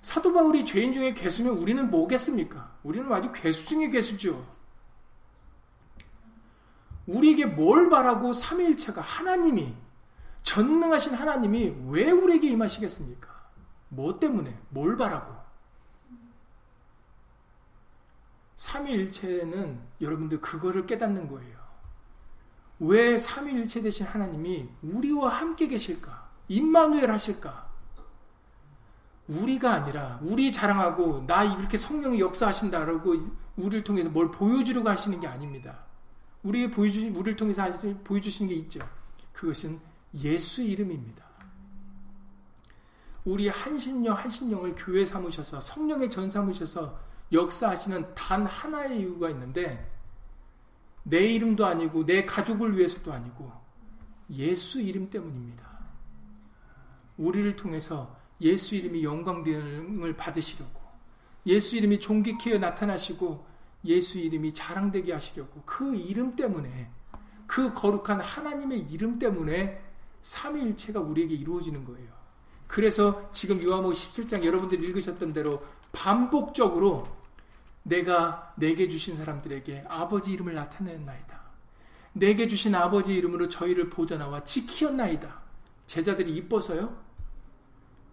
사도 0.00 0.32
바울이 0.32 0.64
죄인 0.64 0.92
중에 0.92 1.12
괴수면 1.12 1.58
우리는 1.58 1.90
뭐겠습니까? 1.90 2.78
우리는 2.82 3.12
아주 3.12 3.30
괴수 3.32 3.66
중에 3.66 3.88
괴수죠. 3.88 4.44
우리에게 7.06 7.46
뭘 7.46 7.90
바라고 7.90 8.32
삼위일체가 8.32 9.00
하나님이 9.00 9.74
전능하신 10.42 11.14
하나님이 11.14 11.74
왜 11.88 12.10
우리에게 12.10 12.48
임하시겠습니까? 12.50 13.28
뭐 13.88 14.18
때문에 14.18 14.58
뭘 14.70 14.96
바라고? 14.96 15.37
삼위일체는 18.58 19.80
여러분들 20.00 20.40
그거를 20.40 20.84
깨닫는 20.84 21.28
거예요. 21.28 21.56
왜 22.80 23.16
삼위일체 23.16 23.82
되신 23.82 24.06
하나님이 24.06 24.68
우리와 24.82 25.28
함께 25.28 25.68
계실까? 25.68 26.28
임마누엘 26.48 27.10
하실까? 27.10 27.68
우리가 29.28 29.74
아니라 29.74 30.18
우리 30.22 30.52
자랑하고 30.52 31.24
나 31.26 31.44
이렇게 31.44 31.78
성령이 31.78 32.18
역사하신다라고 32.18 33.14
우리를 33.56 33.84
통해서 33.84 34.10
뭘 34.10 34.30
보여주려고 34.32 34.88
하시는 34.88 35.20
게 35.20 35.28
아닙니다. 35.28 35.84
우리에 36.42 36.68
보여주 36.68 37.00
우리를 37.14 37.36
통해서 37.36 37.70
보여주시는 38.02 38.48
게 38.48 38.56
있죠. 38.56 38.80
그것은 39.32 39.78
예수 40.14 40.62
이름입니다. 40.62 41.24
우리 43.24 43.48
한신령 43.48 44.16
한신령을 44.16 44.74
교회 44.76 45.04
삼으셔서 45.04 45.60
성령의 45.60 46.10
전 46.10 46.28
삼으셔서 46.28 47.07
역사하시는 47.32 48.14
단 48.14 48.46
하나의 48.46 49.00
이유가 49.00 49.30
있는데 49.30 49.90
내 51.02 51.26
이름도 51.26 51.64
아니고 51.64 52.04
내 52.04 52.24
가족을 52.24 52.76
위해서도 52.76 53.12
아니고 53.12 53.50
예수 54.30 54.80
이름 54.80 55.08
때문입니다. 55.10 55.66
우리를 57.16 57.56
통해서 57.56 58.16
예수 58.40 58.74
이름이 58.76 59.02
영광됨을 59.04 60.16
받으시려고 60.16 60.80
예수 61.46 61.76
이름이 61.76 61.98
존귀케 61.98 62.58
나타나시고 62.58 63.46
예수 63.84 64.18
이름이 64.18 64.52
자랑되게 64.52 65.12
하시려고 65.12 65.62
그 65.64 65.96
이름 65.96 66.36
때문에 66.36 66.90
그 67.46 67.72
거룩한 67.72 68.20
하나님의 68.20 68.80
이름 68.90 69.18
때문에 69.18 69.82
삼위일체가 70.22 71.00
우리에게 71.00 71.34
이루어지는 71.34 71.84
거예요. 71.84 72.08
그래서 72.66 73.30
지금 73.32 73.62
요한복 73.62 73.94
17장 73.94 74.44
여러분들이 74.44 74.86
읽으셨던 74.88 75.32
대로 75.32 75.62
반복적으로 75.92 77.06
내가 77.88 78.52
내게 78.56 78.86
주신 78.86 79.16
사람들에게 79.16 79.86
아버지 79.88 80.32
이름을 80.32 80.54
나타내었나이다. 80.54 81.38
내게 82.12 82.48
주신 82.48 82.74
아버지 82.74 83.14
이름으로 83.14 83.48
저희를 83.48 83.88
보존하와 83.90 84.44
지키었나이다. 84.44 85.40
제자들이 85.86 86.34
이뻐서요? 86.36 86.94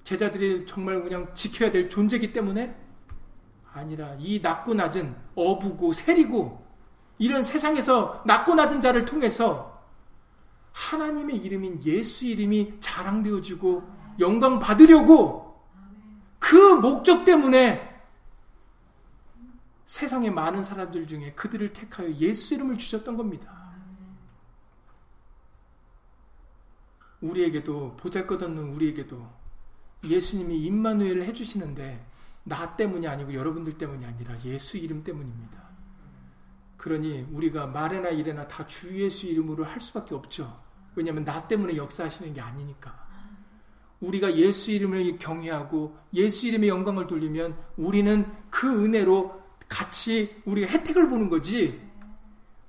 제자들이 0.03 0.65
정말 0.65 1.03
그냥 1.03 1.33
지켜야 1.33 1.71
될 1.71 1.89
존재이기 1.89 2.31
때문에 2.31 2.75
아니라 3.73 4.15
이 4.19 4.39
낮고 4.41 4.75
낮은 4.75 5.15
어부고 5.35 5.91
세리고 5.91 6.63
이런 7.17 7.43
세상에서 7.43 8.23
낮고 8.25 8.55
낮은 8.55 8.79
자를 8.79 9.03
통해서 9.03 9.83
하나님의 10.71 11.37
이름인 11.37 11.81
예수 11.85 12.25
이름이 12.25 12.75
자랑되어지고 12.79 13.83
영광 14.19 14.59
받으려고 14.59 15.59
그 16.39 16.55
목적 16.55 17.25
때문에 17.25 17.94
세상의 19.85 20.31
많은 20.31 20.63
사람들 20.63 21.07
중에 21.07 21.33
그들을 21.33 21.71
택하여 21.73 22.11
예수 22.15 22.55
이름을 22.55 22.77
주셨던 22.77 23.15
겁니다. 23.15 23.65
우리에게도 27.21 27.95
보잘것없는 27.97 28.73
우리에게도 28.73 29.27
예수님이 30.03 30.59
임마누엘을 30.65 31.23
해주시는데 31.25 32.05
나 32.43 32.75
때문이 32.75 33.07
아니고 33.07 33.33
여러분들 33.33 33.77
때문이 33.77 34.05
아니라 34.05 34.35
예수 34.43 34.77
이름 34.77 35.03
때문입니다. 35.03 35.65
그러니 36.77 37.27
우리가 37.31 37.67
말이나 37.67 38.09
일이나 38.09 38.47
다 38.47 38.65
주 38.67 38.91
예수 39.01 39.25
이름으로 39.25 39.63
할 39.63 39.79
수밖에 39.79 40.13
없죠. 40.13 40.61
왜냐하면 40.95 41.23
나 41.23 41.47
때문에 41.47 41.75
역사하시는 41.77 42.33
게 42.33 42.41
아니니까. 42.41 43.05
우리가 44.01 44.35
예수 44.35 44.71
이름을 44.71 45.17
경외하고 45.17 45.97
예수 46.13 46.47
이름의 46.47 46.69
영광을 46.69 47.07
돌리면 47.07 47.57
우리는 47.77 48.31
그 48.49 48.83
은혜로 48.83 49.44
같이 49.67 50.41
우리가 50.45 50.71
혜택을 50.71 51.09
보는 51.09 51.29
거지 51.29 51.81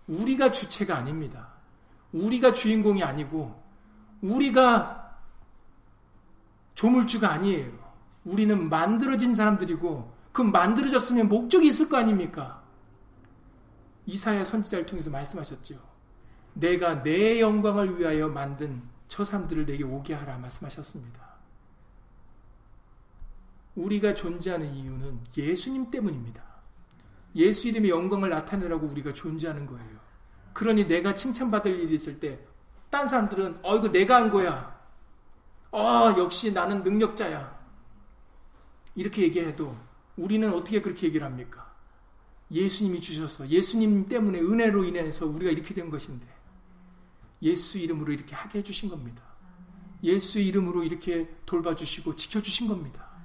우리가 0.07 0.51
주체가 0.51 0.97
아닙니다. 0.97 1.49
우리가 2.13 2.53
주인공이 2.53 3.03
아니고 3.03 3.63
우리가 4.23 5.19
조물주가 6.75 7.31
아니에요. 7.31 7.73
우리는 8.25 8.69
만들어진 8.69 9.35
사람들이고 9.35 10.15
그 10.33 10.43
만들어졌으면 10.43 11.29
목적이 11.29 11.69
있을 11.69 11.89
거 11.89 11.97
아닙니까? 11.97 12.63
이사야 14.07 14.45
선지자를 14.45 14.87
통해서 14.87 15.11
말씀하셨죠. 15.11 15.81
내가 16.55 17.03
내 17.03 17.41
영광을 17.41 17.99
위하여 17.99 18.29
만든 18.29 18.83
저 19.09 19.25
사람들을 19.25 19.67
내게 19.67 19.85
오게 19.85 20.15
하라 20.15 20.39
말씀하셨습니다. 20.39 21.27
우리가 23.75 24.15
존재하는 24.15 24.73
이유는 24.75 25.21
예수님 25.37 25.91
때문입니다. 25.91 26.46
예수 27.37 27.69
이름의 27.69 27.91
영광을 27.91 28.31
나타내라고 28.31 28.87
우리가 28.87 29.13
존재하는 29.13 29.67
거예요. 29.67 29.97
그러니 30.55 30.87
내가 30.87 31.15
칭찬받을 31.15 31.79
일이 31.81 31.95
있을 31.95 32.19
때, 32.19 32.41
딴 32.91 33.07
사람들은, 33.07 33.61
어, 33.63 33.77
이거 33.77 33.93
내가 33.93 34.17
한 34.17 34.31
거야. 34.31 34.75
어, 35.71 36.15
역시 36.17 36.53
나는 36.53 36.83
능력자야. 36.83 37.57
이렇게 38.95 39.23
얘기해도 39.23 39.77
우리는 40.17 40.51
어떻게 40.53 40.81
그렇게 40.81 41.07
얘기를 41.07 41.27
합니까? 41.27 41.75
예수님이 42.51 43.03
주셔서, 43.03 43.47
예수님 43.49 44.07
때문에 44.07 44.41
은혜로 44.41 44.85
인해서 44.85 45.27
우리가 45.27 45.51
이렇게 45.51 45.75
된 45.75 45.91
것인데, 45.91 46.27
예수 47.43 47.77
이름으로 47.77 48.13
이렇게 48.13 48.35
하게 48.35 48.61
해주신 48.61 48.89
겁니다. 48.89 49.23
예수 50.03 50.39
이름으로 50.39 50.85
이렇게 50.85 51.29
돌봐주시고 51.45 52.17
지켜주신 52.17 52.69
겁니다. 52.69 53.16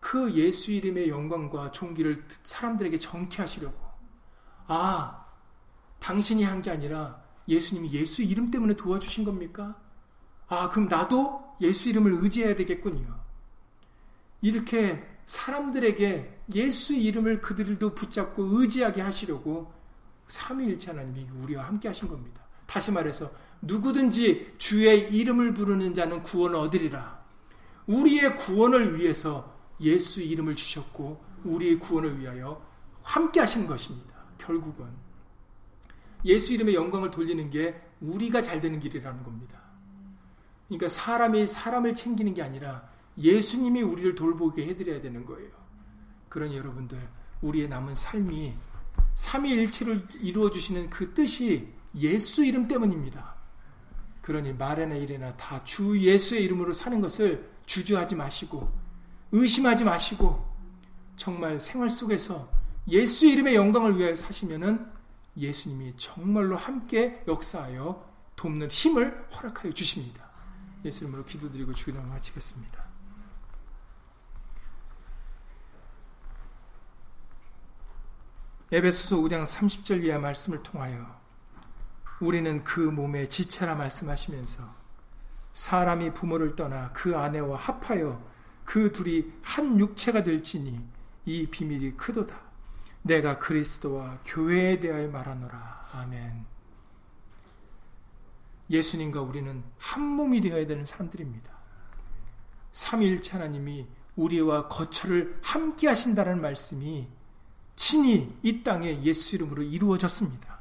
그 0.00 0.32
예수 0.34 0.72
이름의 0.72 1.08
영광과 1.08 1.70
존귀를 1.72 2.24
사람들에게 2.42 2.98
정케하시려고. 2.98 3.78
아, 4.66 5.26
당신이 6.00 6.42
한 6.44 6.62
게 6.62 6.70
아니라 6.70 7.22
예수님이 7.48 7.92
예수 7.92 8.22
이름 8.22 8.50
때문에 8.50 8.74
도와주신 8.74 9.24
겁니까? 9.24 9.76
아, 10.48 10.68
그럼 10.68 10.88
나도 10.88 11.56
예수 11.60 11.88
이름을 11.90 12.12
의지해야 12.22 12.54
되겠군요. 12.56 13.20
이렇게 14.42 15.06
사람들에게 15.26 16.38
예수 16.54 16.94
이름을 16.94 17.40
그들도 17.40 17.94
붙잡고 17.94 18.58
의지하게 18.60 19.02
하시려고 19.02 19.72
삼위일체 20.28 20.92
하나님이 20.92 21.28
우리와 21.42 21.66
함께 21.66 21.88
하신 21.88 22.08
겁니다. 22.08 22.40
다시 22.66 22.90
말해서 22.90 23.30
누구든지 23.62 24.54
주의 24.58 25.12
이름을 25.14 25.54
부르는 25.54 25.94
자는 25.94 26.22
구원을 26.22 26.56
얻으리라. 26.56 27.20
우리의 27.86 28.36
구원을 28.36 28.98
위해서 28.98 29.49
예수 29.80 30.22
이름을 30.22 30.56
주셨고 30.56 31.22
우리의 31.44 31.78
구원을 31.78 32.18
위하여 32.18 32.64
함께 33.02 33.40
하신 33.40 33.66
것입니다. 33.66 34.14
결국은 34.38 34.86
예수 36.24 36.52
이름의 36.52 36.74
영광을 36.74 37.10
돌리는 37.10 37.50
게 37.50 37.80
우리가 38.00 38.42
잘 38.42 38.60
되는 38.60 38.78
길이라는 38.78 39.22
겁니다. 39.22 39.60
그러니까 40.68 40.88
사람이 40.88 41.46
사람을 41.46 41.94
챙기는 41.94 42.34
게 42.34 42.42
아니라 42.42 42.88
예수님이 43.18 43.82
우리를 43.82 44.14
돌보게 44.14 44.66
해드려야 44.66 45.00
되는 45.00 45.24
거예요. 45.24 45.50
그러니 46.28 46.56
여러분들 46.56 47.08
우리의 47.42 47.68
남은 47.68 47.94
삶이 47.94 48.54
삼위일체를 49.14 50.06
이루어 50.20 50.50
주시는 50.50 50.90
그 50.90 51.12
뜻이 51.12 51.68
예수 51.96 52.44
이름 52.44 52.68
때문입니다. 52.68 53.34
그러니 54.22 54.52
말에나 54.52 54.94
일에나 54.94 55.36
다 55.36 55.62
주 55.64 55.98
예수의 55.98 56.44
이름으로 56.44 56.72
사는 56.72 57.00
것을 57.00 57.50
주저하지 57.66 58.14
마시고 58.14 58.70
의심하지 59.32 59.84
마시고 59.84 60.48
정말 61.16 61.60
생활 61.60 61.88
속에서 61.88 62.48
예수 62.88 63.26
이름의 63.26 63.54
영광을 63.54 63.98
위하여 63.98 64.14
사시면은 64.16 64.90
예수님이 65.36 65.96
정말로 65.96 66.56
함께 66.56 67.22
역사하여 67.28 68.08
돕는 68.36 68.68
힘을 68.68 69.28
허락하여 69.32 69.72
주십니다. 69.72 70.28
예수 70.84 71.04
이름으로 71.04 71.24
기도드리고 71.24 71.74
주기도를 71.74 72.08
마치겠습니다. 72.08 72.84
에베소서 78.72 79.16
5장 79.16 79.44
30절 79.44 80.04
이하 80.04 80.18
말씀을 80.18 80.62
통하여 80.62 81.20
우리는 82.20 82.62
그 82.62 82.80
몸의 82.80 83.28
지체라 83.28 83.74
말씀하시면서 83.74 84.62
사람이 85.52 86.14
부모를 86.14 86.54
떠나 86.54 86.92
그 86.92 87.16
아내와 87.16 87.58
합하여 87.58 88.29
그 88.70 88.92
둘이 88.92 89.24
한 89.42 89.80
육체가 89.80 90.22
될지니 90.22 90.80
이 91.24 91.44
비밀이 91.44 91.96
크도다. 91.96 92.40
내가 93.02 93.36
그리스도와 93.36 94.20
교회에 94.24 94.78
대하여 94.78 95.08
말하노라. 95.08 95.88
아멘. 95.92 96.46
예수님과 98.70 99.22
우리는 99.22 99.64
한 99.76 100.02
몸이 100.02 100.40
되어야 100.40 100.68
되는 100.68 100.84
사람들입니다. 100.84 101.50
삼일체 102.70 103.32
하나님이 103.32 103.88
우리와 104.14 104.68
거처를 104.68 105.40
함께 105.42 105.88
하신다는 105.88 106.40
말씀이 106.40 107.08
친히 107.74 108.32
이 108.44 108.62
땅에 108.62 109.02
예수 109.02 109.34
이름으로 109.34 109.64
이루어졌습니다. 109.64 110.60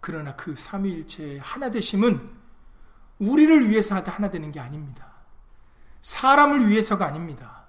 그러나 0.00 0.34
그 0.36 0.54
삼위일체의 0.54 1.38
하나 1.40 1.70
되심은 1.70 2.30
우리를 3.18 3.68
위해서 3.68 3.96
하나 3.96 4.30
되는 4.30 4.50
게 4.50 4.58
아닙니다. 4.58 5.15
사람을 6.06 6.68
위해서가 6.68 7.04
아닙니다. 7.04 7.64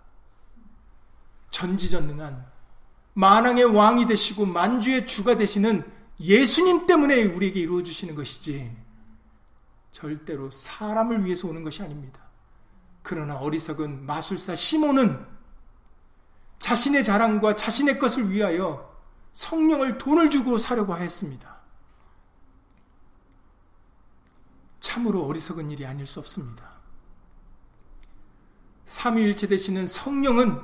전지전능한 1.49 2.45
만왕의 3.15 3.65
왕이 3.65 4.05
되시고 4.05 4.45
만주의 4.45 5.07
주가 5.07 5.35
되시는 5.35 5.83
예수님 6.19 6.85
때문에 6.85 7.23
우리에게 7.23 7.61
이루어 7.61 7.81
주시는 7.81 8.13
것이지 8.13 8.77
절대로 9.89 10.51
사람을 10.51 11.25
위해서 11.25 11.47
오는 11.47 11.63
것이 11.63 11.81
아닙니다. 11.81 12.21
그러나 13.01 13.37
어리석은 13.37 14.05
마술사 14.05 14.55
시몬은 14.55 15.25
자신의 16.59 17.03
자랑과 17.03 17.55
자신의 17.55 17.97
것을 17.97 18.29
위하여 18.29 18.95
성령을 19.33 19.97
돈을 19.97 20.29
주고 20.29 20.59
사려고 20.59 20.93
하였습니다. 20.93 21.57
참으로 24.79 25.25
어리석은 25.25 25.71
일이 25.71 25.87
아닐 25.87 26.05
수 26.05 26.19
없습니다. 26.19 26.76
삼위일체 28.87 29.47
되시는 29.47 29.85
성령은 29.85 30.61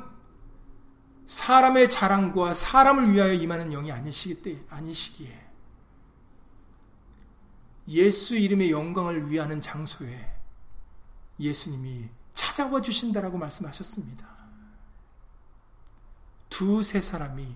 사람의 1.26 1.89
자랑과 1.89 2.53
사람을 2.53 3.11
위하여 3.11 3.34
임하는 3.34 3.69
영이 3.69 3.91
아니시기 3.91 4.41
때 4.41 4.63
아니시기에 4.69 5.43
예수 7.89 8.38
이름의 8.38 8.71
영광을 8.71 9.30
위하는 9.30 9.59
장소에 9.59 10.34
예수님이 11.38 12.09
찾아와 12.34 12.82
주신다라고 12.82 13.38
말씀하셨습니다. 13.38 14.26
두세 16.49 17.01
사람이 17.01 17.53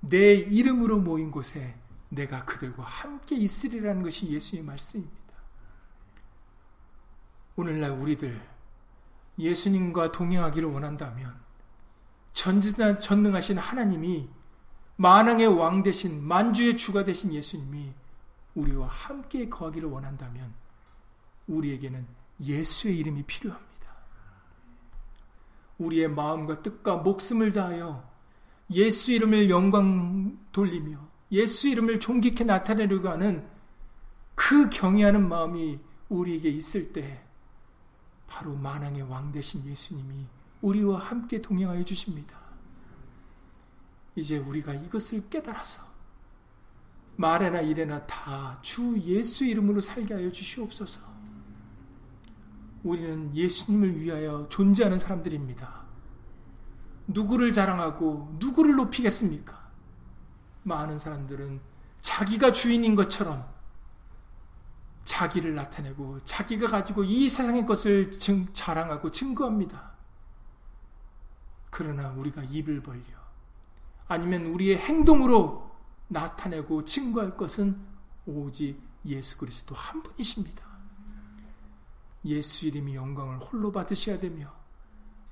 내 0.00 0.34
이름으로 0.34 0.98
모인 0.98 1.32
곳에 1.32 1.74
내가 2.10 2.44
그들과 2.44 2.84
함께 2.84 3.34
있으리라는 3.34 4.02
것이 4.02 4.30
예수의 4.30 4.62
말씀입니다. 4.62 5.16
오늘날 7.56 7.90
우리들 7.90 8.55
예수님과 9.38 10.12
동행하기를 10.12 10.68
원한다면 10.68 11.34
전능하신 12.32 13.58
하나님이 13.58 14.28
만왕의 14.96 15.46
왕 15.48 15.82
대신 15.82 16.22
만주의 16.22 16.76
주가 16.76 17.04
되신 17.04 17.32
예수님이 17.34 17.92
우리와 18.54 18.86
함께 18.86 19.48
거하기를 19.48 19.88
원한다면 19.88 20.52
우리에게는 21.46 22.06
예수의 22.40 22.98
이름이 22.98 23.22
필요합니다. 23.24 23.66
우리의 25.78 26.08
마음과 26.08 26.62
뜻과 26.62 26.96
목숨을 26.96 27.52
다하여 27.52 28.08
예수 28.72 29.12
이름을 29.12 29.50
영광 29.50 30.38
돌리며 30.52 30.98
예수 31.32 31.68
이름을 31.68 32.00
존귀케 32.00 32.44
나타내려고 32.44 33.08
하는 33.08 33.46
그 34.34 34.68
경외하는 34.70 35.28
마음이 35.28 35.78
우리에게 36.08 36.48
있을 36.48 36.92
때 36.92 37.22
바로 38.26 38.54
만왕의 38.54 39.02
왕 39.02 39.30
되신 39.32 39.64
예수님이 39.66 40.26
우리와 40.62 40.98
함께 40.98 41.40
동행하여 41.40 41.84
주십니다. 41.84 42.36
이제 44.14 44.38
우리가 44.38 44.74
이것을 44.74 45.28
깨달아서 45.28 45.82
말에나 47.16 47.60
일에나 47.60 48.06
다 48.06 48.58
주 48.62 48.98
예수 49.00 49.44
이름으로 49.44 49.80
살게 49.80 50.14
하여 50.14 50.30
주시옵소서. 50.30 51.00
우리는 52.82 53.34
예수님을 53.34 54.00
위하여 54.00 54.46
존재하는 54.48 54.98
사람들입니다. 54.98 55.84
누구를 57.08 57.52
자랑하고 57.52 58.36
누구를 58.38 58.74
높이겠습니까? 58.76 59.66
많은 60.64 60.98
사람들은 60.98 61.60
자기가 62.00 62.52
주인인 62.52 62.94
것처럼 62.96 63.46
자기를 65.06 65.54
나타내고 65.54 66.22
자기가 66.24 66.66
가지고 66.66 67.04
이 67.04 67.28
세상의 67.28 67.64
것을 67.64 68.10
증, 68.10 68.46
자랑하고 68.52 69.10
증거합니다. 69.10 69.92
그러나 71.70 72.10
우리가 72.10 72.42
입을 72.44 72.82
벌려 72.82 73.02
아니면 74.08 74.46
우리의 74.46 74.78
행동으로 74.78 75.70
나타내고 76.08 76.84
증거할 76.84 77.36
것은 77.36 77.80
오직 78.26 78.80
예수 79.06 79.38
그리스도 79.38 79.74
한 79.74 80.02
분이십니다. 80.02 80.66
예수 82.24 82.66
이름이 82.66 82.96
영광을 82.96 83.38
홀로 83.38 83.70
받으셔야 83.70 84.18
되며 84.18 84.52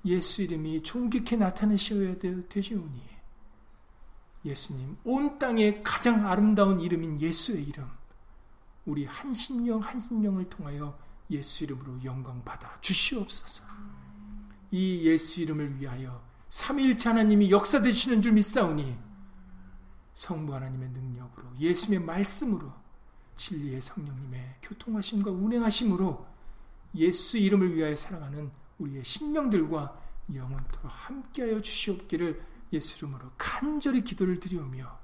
예수 0.04 0.42
이름이 0.42 0.82
존귀케 0.82 1.36
나타내셔야 1.36 2.16
되시오니 2.48 3.02
예수님 4.44 4.98
온 5.04 5.38
땅의 5.38 5.82
가장 5.82 6.26
아름다운 6.28 6.80
이름인 6.80 7.20
예수의 7.20 7.64
이름 7.64 7.90
우리 8.86 9.04
한 9.04 9.32
심령 9.32 9.80
한 9.80 10.00
심령을 10.00 10.48
통하여 10.48 10.98
예수 11.30 11.64
이름으로 11.64 12.04
영광 12.04 12.42
받아 12.44 12.78
주시옵소서. 12.80 13.64
이 14.70 15.04
예수 15.04 15.40
이름을 15.40 15.80
위하여 15.80 16.22
삼위일체 16.48 17.08
하나님이 17.08 17.50
역사 17.50 17.80
되시는 17.80 18.22
줄 18.22 18.32
믿사오니 18.32 18.96
성부 20.12 20.54
하나님의 20.54 20.90
능력으로 20.90 21.48
예수님의 21.58 22.06
말씀으로 22.06 22.72
진리의 23.36 23.80
성령님의 23.80 24.56
교통하심과 24.62 25.30
운행하심으로 25.30 26.26
예수 26.96 27.38
이름을 27.38 27.74
위하여 27.74 27.96
살아가는 27.96 28.50
우리의 28.78 29.02
심령들과 29.02 30.00
영원토록 30.32 30.84
함께하여 30.84 31.60
주시옵기를 31.60 32.42
예수 32.72 32.98
이름으로 32.98 33.30
간절히 33.36 34.02
기도를 34.02 34.38
드리오며 34.38 35.03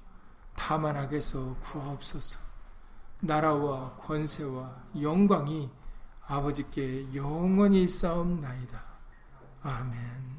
다만 0.63 0.95
악에서 0.95 1.55
구하옵소서. 1.63 2.39
나라와 3.21 3.95
권세와 3.95 4.71
영광이 5.01 5.67
아버지께 6.27 7.15
영원히 7.15 7.87
싸움나이다. 7.87 8.79
아멘. 9.63 10.30